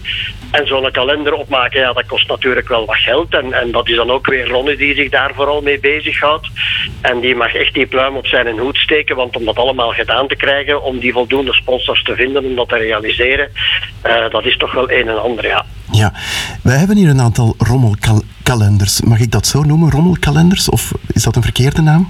[0.51, 3.35] En zo'n kalender opmaken, ja, dat kost natuurlijk wel wat geld.
[3.35, 6.49] En, en dat is dan ook weer Ronnie die zich daar vooral mee bezighoudt.
[7.01, 10.29] En die mag echt die pluim op zijn hoed steken, want om dat allemaal gedaan
[10.29, 13.53] te krijgen, om die voldoende sponsors te vinden, om dat te realiseren,
[14.03, 15.65] eh, dat is toch wel een en ander, ja.
[15.93, 16.13] Ja,
[16.63, 19.01] wij hebben hier een aantal rommelkalenders.
[19.01, 20.69] Mag ik dat zo noemen, rommelkalenders?
[20.69, 22.09] Of is dat een verkeerde naam?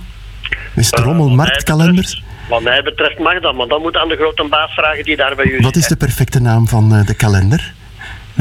[0.75, 2.23] Is het rommelmarktkalenders?
[2.49, 5.35] Wat mij betreft mag dat, maar dan moet aan de grote baas vragen die daar
[5.35, 7.75] bij u Wat is de perfecte naam van eh, de kalender?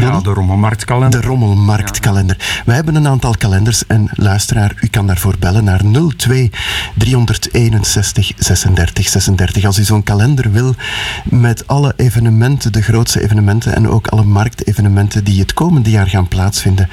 [0.02, 1.22] Ja, de Rommelmarktkalender.
[1.22, 2.62] De Rommelmarktkalender.
[2.66, 5.82] We hebben een aantal kalenders en luisteraar, u kan daarvoor bellen naar
[6.16, 6.52] 02
[6.96, 9.66] 361 36 36.
[9.66, 10.76] Als u zo'n kalender wil
[11.24, 16.28] met alle evenementen, de grootste evenementen en ook alle marktevenementen die het komende jaar gaan
[16.28, 16.90] plaatsvinden.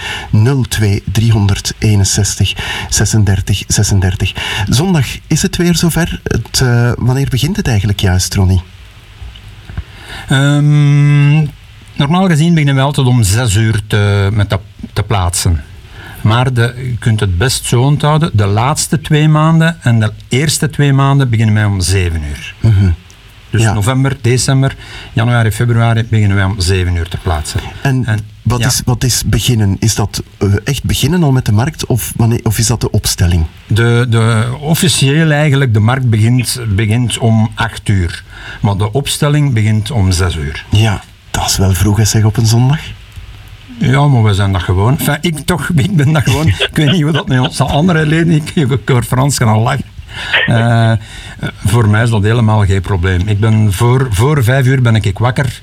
[0.69, 2.57] 02 361
[2.89, 4.35] 36 36.
[4.69, 6.21] Zondag is het weer zover.
[6.23, 8.63] Het, eh, wanneer begint het eigenlijk juist, Ronnie?
[10.29, 11.47] Ehm,
[11.97, 14.59] normaal gezien beginnen we altijd om 6 uur te, met te,
[14.93, 15.63] te plaatsen.
[16.23, 18.31] Maar de, je kunt het best zo onthouden.
[18.33, 22.55] De laatste twee maanden en de eerste twee maanden beginnen wij om 7 uur.
[22.61, 22.91] Mhm.
[23.51, 23.73] Dus Ja.
[23.73, 24.77] november, december,
[25.13, 27.61] januari, februari beginnen wij om 7 uur te plaatsen.
[27.83, 28.05] En,
[28.43, 28.67] wat, ja.
[28.67, 29.77] is, wat is beginnen?
[29.79, 32.91] Is dat eh, echt beginnen al met de markt of, wanneer, of is dat de
[32.91, 33.47] opstelling?
[33.67, 38.25] De, de, officieel eigenlijk, de markt begint, begint om 8 uur.
[38.61, 40.65] Maar de opstelling begint om 6 uur.
[40.71, 41.03] Ja,
[41.47, 42.81] is wel vroeg, zeg, op een zondag.
[43.79, 44.99] Ja, maar we zijn dat gewoon.
[44.99, 46.47] Enfin, ik toch, ik ben dat gewoon.
[46.71, 49.85] ik weet niet hoe dat met onze andere leden, ik, ik hoor Frans gaan lachen.
[50.47, 50.93] Eh,
[51.65, 53.29] voor mij is dat helemaal geen probleem.
[53.29, 55.61] Ik ben voor, voor vijf uur ben ik wakker.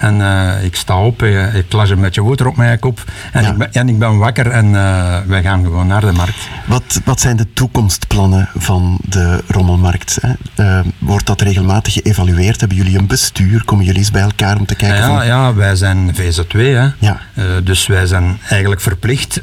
[0.00, 3.04] En eh, ik sta op, eh, ik las een beetje water op mijn kop.
[3.32, 6.48] En, ik, ben, en ik ben wakker en eh, wij gaan gewoon naar de markt.
[6.66, 10.18] Wat, wat zijn de toekomstplannen van de rommelmarkt?
[10.20, 10.82] Hè?
[10.98, 12.60] Wordt dat regelmatig geëvalueerd?
[12.60, 13.64] Hebben jullie een bestuur?
[13.64, 15.26] Komen jullie eens bij elkaar om te kijken Ja, van...
[15.26, 16.88] ja, wij zijn VZ2, hè.
[16.98, 17.20] Ja.
[17.62, 19.40] Dus wij zijn eigenlijk verplicht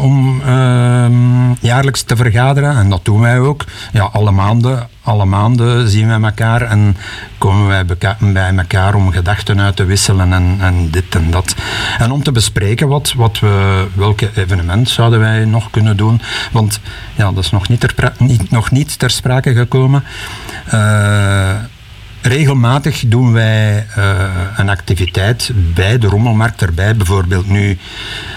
[0.00, 2.76] om ehm, jaarlijks te vergaderen.
[2.76, 3.64] En dat doen wij ook.
[3.92, 6.96] Ja, alle maanden, alle maanden zien wij elkaar en
[7.38, 7.84] komen wij
[8.18, 11.54] bij elkaar om gedachten uit te wisselen en, en dit en dat.
[11.98, 16.20] En om te bespreken wat, wat we, welke evenement zouden wij nog kunnen doen.
[16.52, 16.80] Want
[17.14, 20.04] ja, dat is nog niet ter, niet, nog niet ter sprake gekomen.
[20.66, 21.54] Eh,
[22.26, 24.14] Regelmatig doen wij eh,
[24.56, 26.96] een activiteit bij de rommelmarkt erbij.
[26.96, 27.78] Bijvoorbeeld nu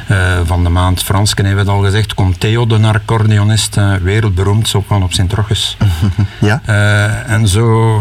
[0.08, 3.94] eh, van de maand Fransken hebben we het al gezegd, komt Theo de accordeonist, eh,
[3.94, 5.78] wereldberoemd, zo van op Sint-Roches.
[6.40, 6.62] Ja.
[7.26, 7.96] En zo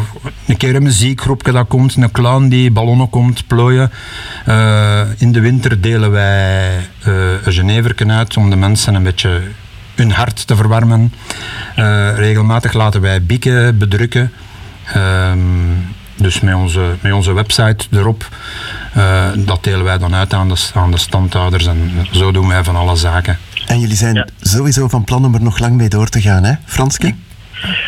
[0.47, 3.91] een keer een muziekgroepje dat komt, een clown die ballonnen komt plooien.
[5.19, 6.71] In de winter delen wij
[7.03, 9.43] een Geneverken uit om de mensen een beetje
[9.95, 11.13] hun hart te verwarmen.
[12.15, 14.33] Regelmatig laten wij bieken bedrukken.
[14.95, 15.39] Ehm,
[16.17, 18.29] dus met onze, met onze website erop.
[18.93, 22.65] Eh, dat delen wij dan uit aan de, aan de standhouders en zo doen wij
[22.65, 23.39] van alle zaken.
[23.67, 26.53] En jullie zijn sowieso van plan om er nog lang mee door te gaan, hè,
[26.65, 27.15] Franske?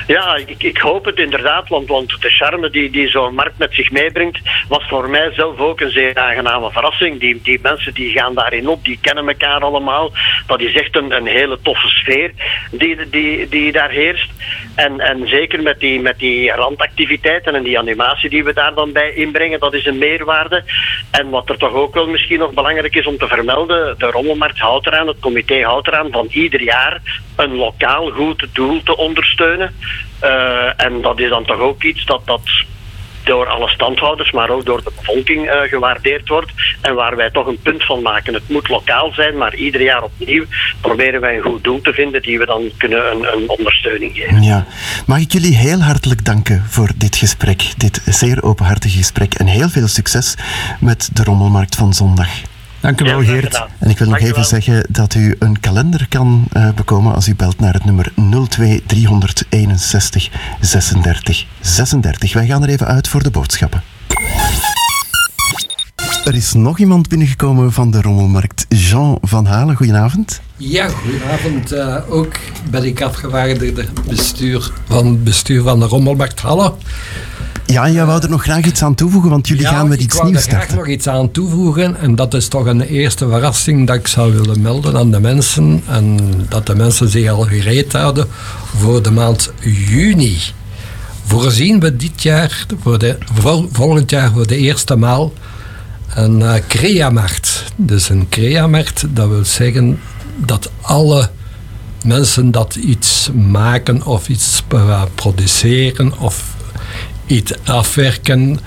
[0.06, 3.74] Ja, ik, ik hoop het inderdaad, want, want de charme die, die zo'n markt met
[3.74, 4.38] zich meebrengt,
[4.68, 7.20] was voor mij zelf ook een zeer aangename verrassing.
[7.20, 10.12] Die, die mensen die gaan daarin op, die kennen elkaar allemaal.
[10.46, 12.32] Dat is echt een, een hele toffe sfeer
[12.70, 14.30] die, die, die daar heerst.
[14.74, 18.92] En, en zeker met die, met die randactiviteiten en die animatie die we daar dan
[18.92, 20.64] bij inbrengen, dat is een meerwaarde.
[21.10, 24.58] En wat er toch ook wel misschien nog belangrijk is om te vermelden, de Rommelmarkt
[24.58, 27.00] houdt eraan, het comité houdt eraan van ieder jaar
[27.36, 29.59] een lokaal goed doel te ondersteunen.
[29.60, 32.40] Eh, en dat is dan toch ook iets dat, dat
[33.24, 36.52] door alle standhouders, maar ook door de bevolking eh, gewaardeerd wordt.
[36.80, 38.34] En waar wij toch een punt van maken.
[38.34, 40.44] Het moet lokaal zijn, maar ieder jaar opnieuw
[40.80, 44.42] proberen wij een goed doel te vinden die we dan kunnen een, een ondersteuning geven.
[44.42, 44.66] Ja.
[45.06, 49.68] Mag ik jullie heel hartelijk danken voor dit gesprek, dit zeer openhartige gesprek en heel
[49.68, 50.34] veel succes
[50.80, 52.28] met de rommelmarkt van zondag.
[52.80, 53.66] Dank u wel, Geert.
[53.78, 57.34] En ik wil nog even zeggen dat u een kalender kan eh, bekomen als u
[57.34, 58.12] belt naar het nummer
[58.48, 60.30] 02 361
[60.60, 62.32] 36 36.
[62.32, 63.82] Wij gaan er even uit voor de boodschappen.
[66.24, 68.66] Er is nog iemand binnengekomen van de rommelmarkt.
[68.68, 70.40] Jean van Halen, goedenavond.
[70.56, 71.72] Ja, goedenavond.
[71.72, 72.34] Eh, ook
[72.70, 76.74] ben ik afgevaardigde bestuur van het bestuur van de Rommelmarkt Halle.
[77.70, 80.04] Ja, jij wou er nog graag iets aan toevoegen, want jullie Ja, gaan met ik
[80.04, 80.78] iets wou nieuws er graag starten.
[80.84, 81.96] nog iets aan toevoegen.
[82.00, 85.82] En dat is toch een eerste verrassing dat ik zou willen melden aan de mensen.
[85.88, 86.18] En
[86.48, 88.26] dat de mensen zich al gereed houden
[88.76, 89.52] voor de maand
[89.88, 90.38] juni.
[91.24, 95.32] Voorzien we dit jaar, voor de, vol- volgend jaar voor de eerste maal,
[96.14, 97.64] een eh crea-markt.
[97.76, 99.98] Dus een crea-markt, dat wil zeggen
[100.36, 101.30] dat alle
[102.04, 106.44] mensen dat iets maken of iets eh, produceren of
[107.30, 108.58] iets afwerken,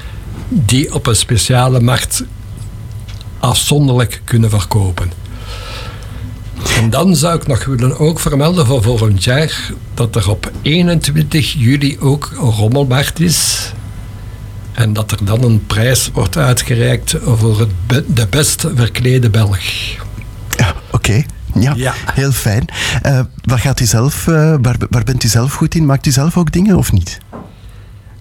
[0.49, 2.23] die op een speciale markt
[3.39, 5.11] afzonderlijk kunnen verkopen.
[6.77, 11.53] En dan zou ik nog willen ook vermelden voor volgend jaar dat er op 21
[11.53, 13.71] juli ook een rommelmarkt is.
[14.71, 19.59] En dat er dan een prijs wordt uitgereikt voor het be- de best verklede Belg.
[20.91, 21.23] Oké,
[21.75, 22.65] ja, heel fijn.
[23.01, 25.85] Eh, wat gaat u zelf, eh, waar, waar bent u zelf goed in?
[25.85, 27.17] Maakt u zelf ook dingen of niet?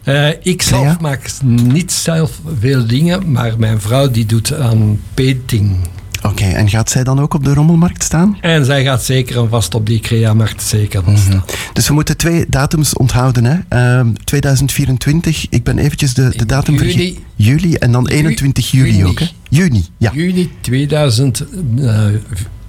[0.05, 5.77] Eh, ik zelf maak niet zelf veel dingen, maar mijn vrouw die doet aan painting.
[6.23, 8.39] Oké, en gaat zij dan ook op de rommelmarkt staan?
[8.41, 11.39] En zij gaat zeker en vast op die crea-markt zeker Mhm.
[11.73, 13.45] Dus we moeten twee datums onthouden.
[13.45, 13.59] Hè?
[13.69, 17.23] Ehm, 2024, ik ben eventjes de, de datum vergeten.
[17.37, 19.05] Juli en dan 21 juli juni.
[19.05, 19.19] ook.
[19.19, 19.27] Hè?
[19.49, 20.11] Juni, ja.
[20.15, 20.51] Juni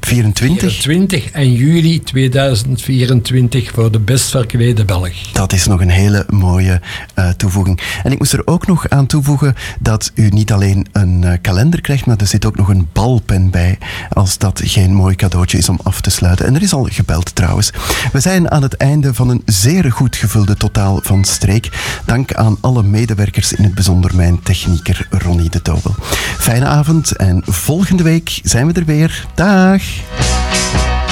[0.06, 0.82] 24.
[0.82, 5.32] 20 en juli 2024 voor de best verklede Belg.
[5.32, 6.82] Dat is nog een hele mooie
[7.14, 7.80] eh, toevoeging.
[8.04, 11.82] En ik moest er ook nog aan toevoegen dat u niet alleen een eh, kalender
[11.82, 13.78] krijgt, maar er zit ook nog een balpen bij,
[14.10, 16.46] als dat geen mooi cadeautje is om af te sluiten.
[16.46, 17.72] En er is al gebeld trouwens.
[18.12, 21.70] We zijn aan het einde van een zeer goed gevulde totaal van streek.
[22.06, 25.96] Dank aan alle medewerkers, in het bijzonder mijn technieker Ronnie de Tobel.
[26.38, 29.26] Fijne avond en volgende week zijn we er weer.
[29.36, 29.93] Dag!
[29.94, 31.03] Dit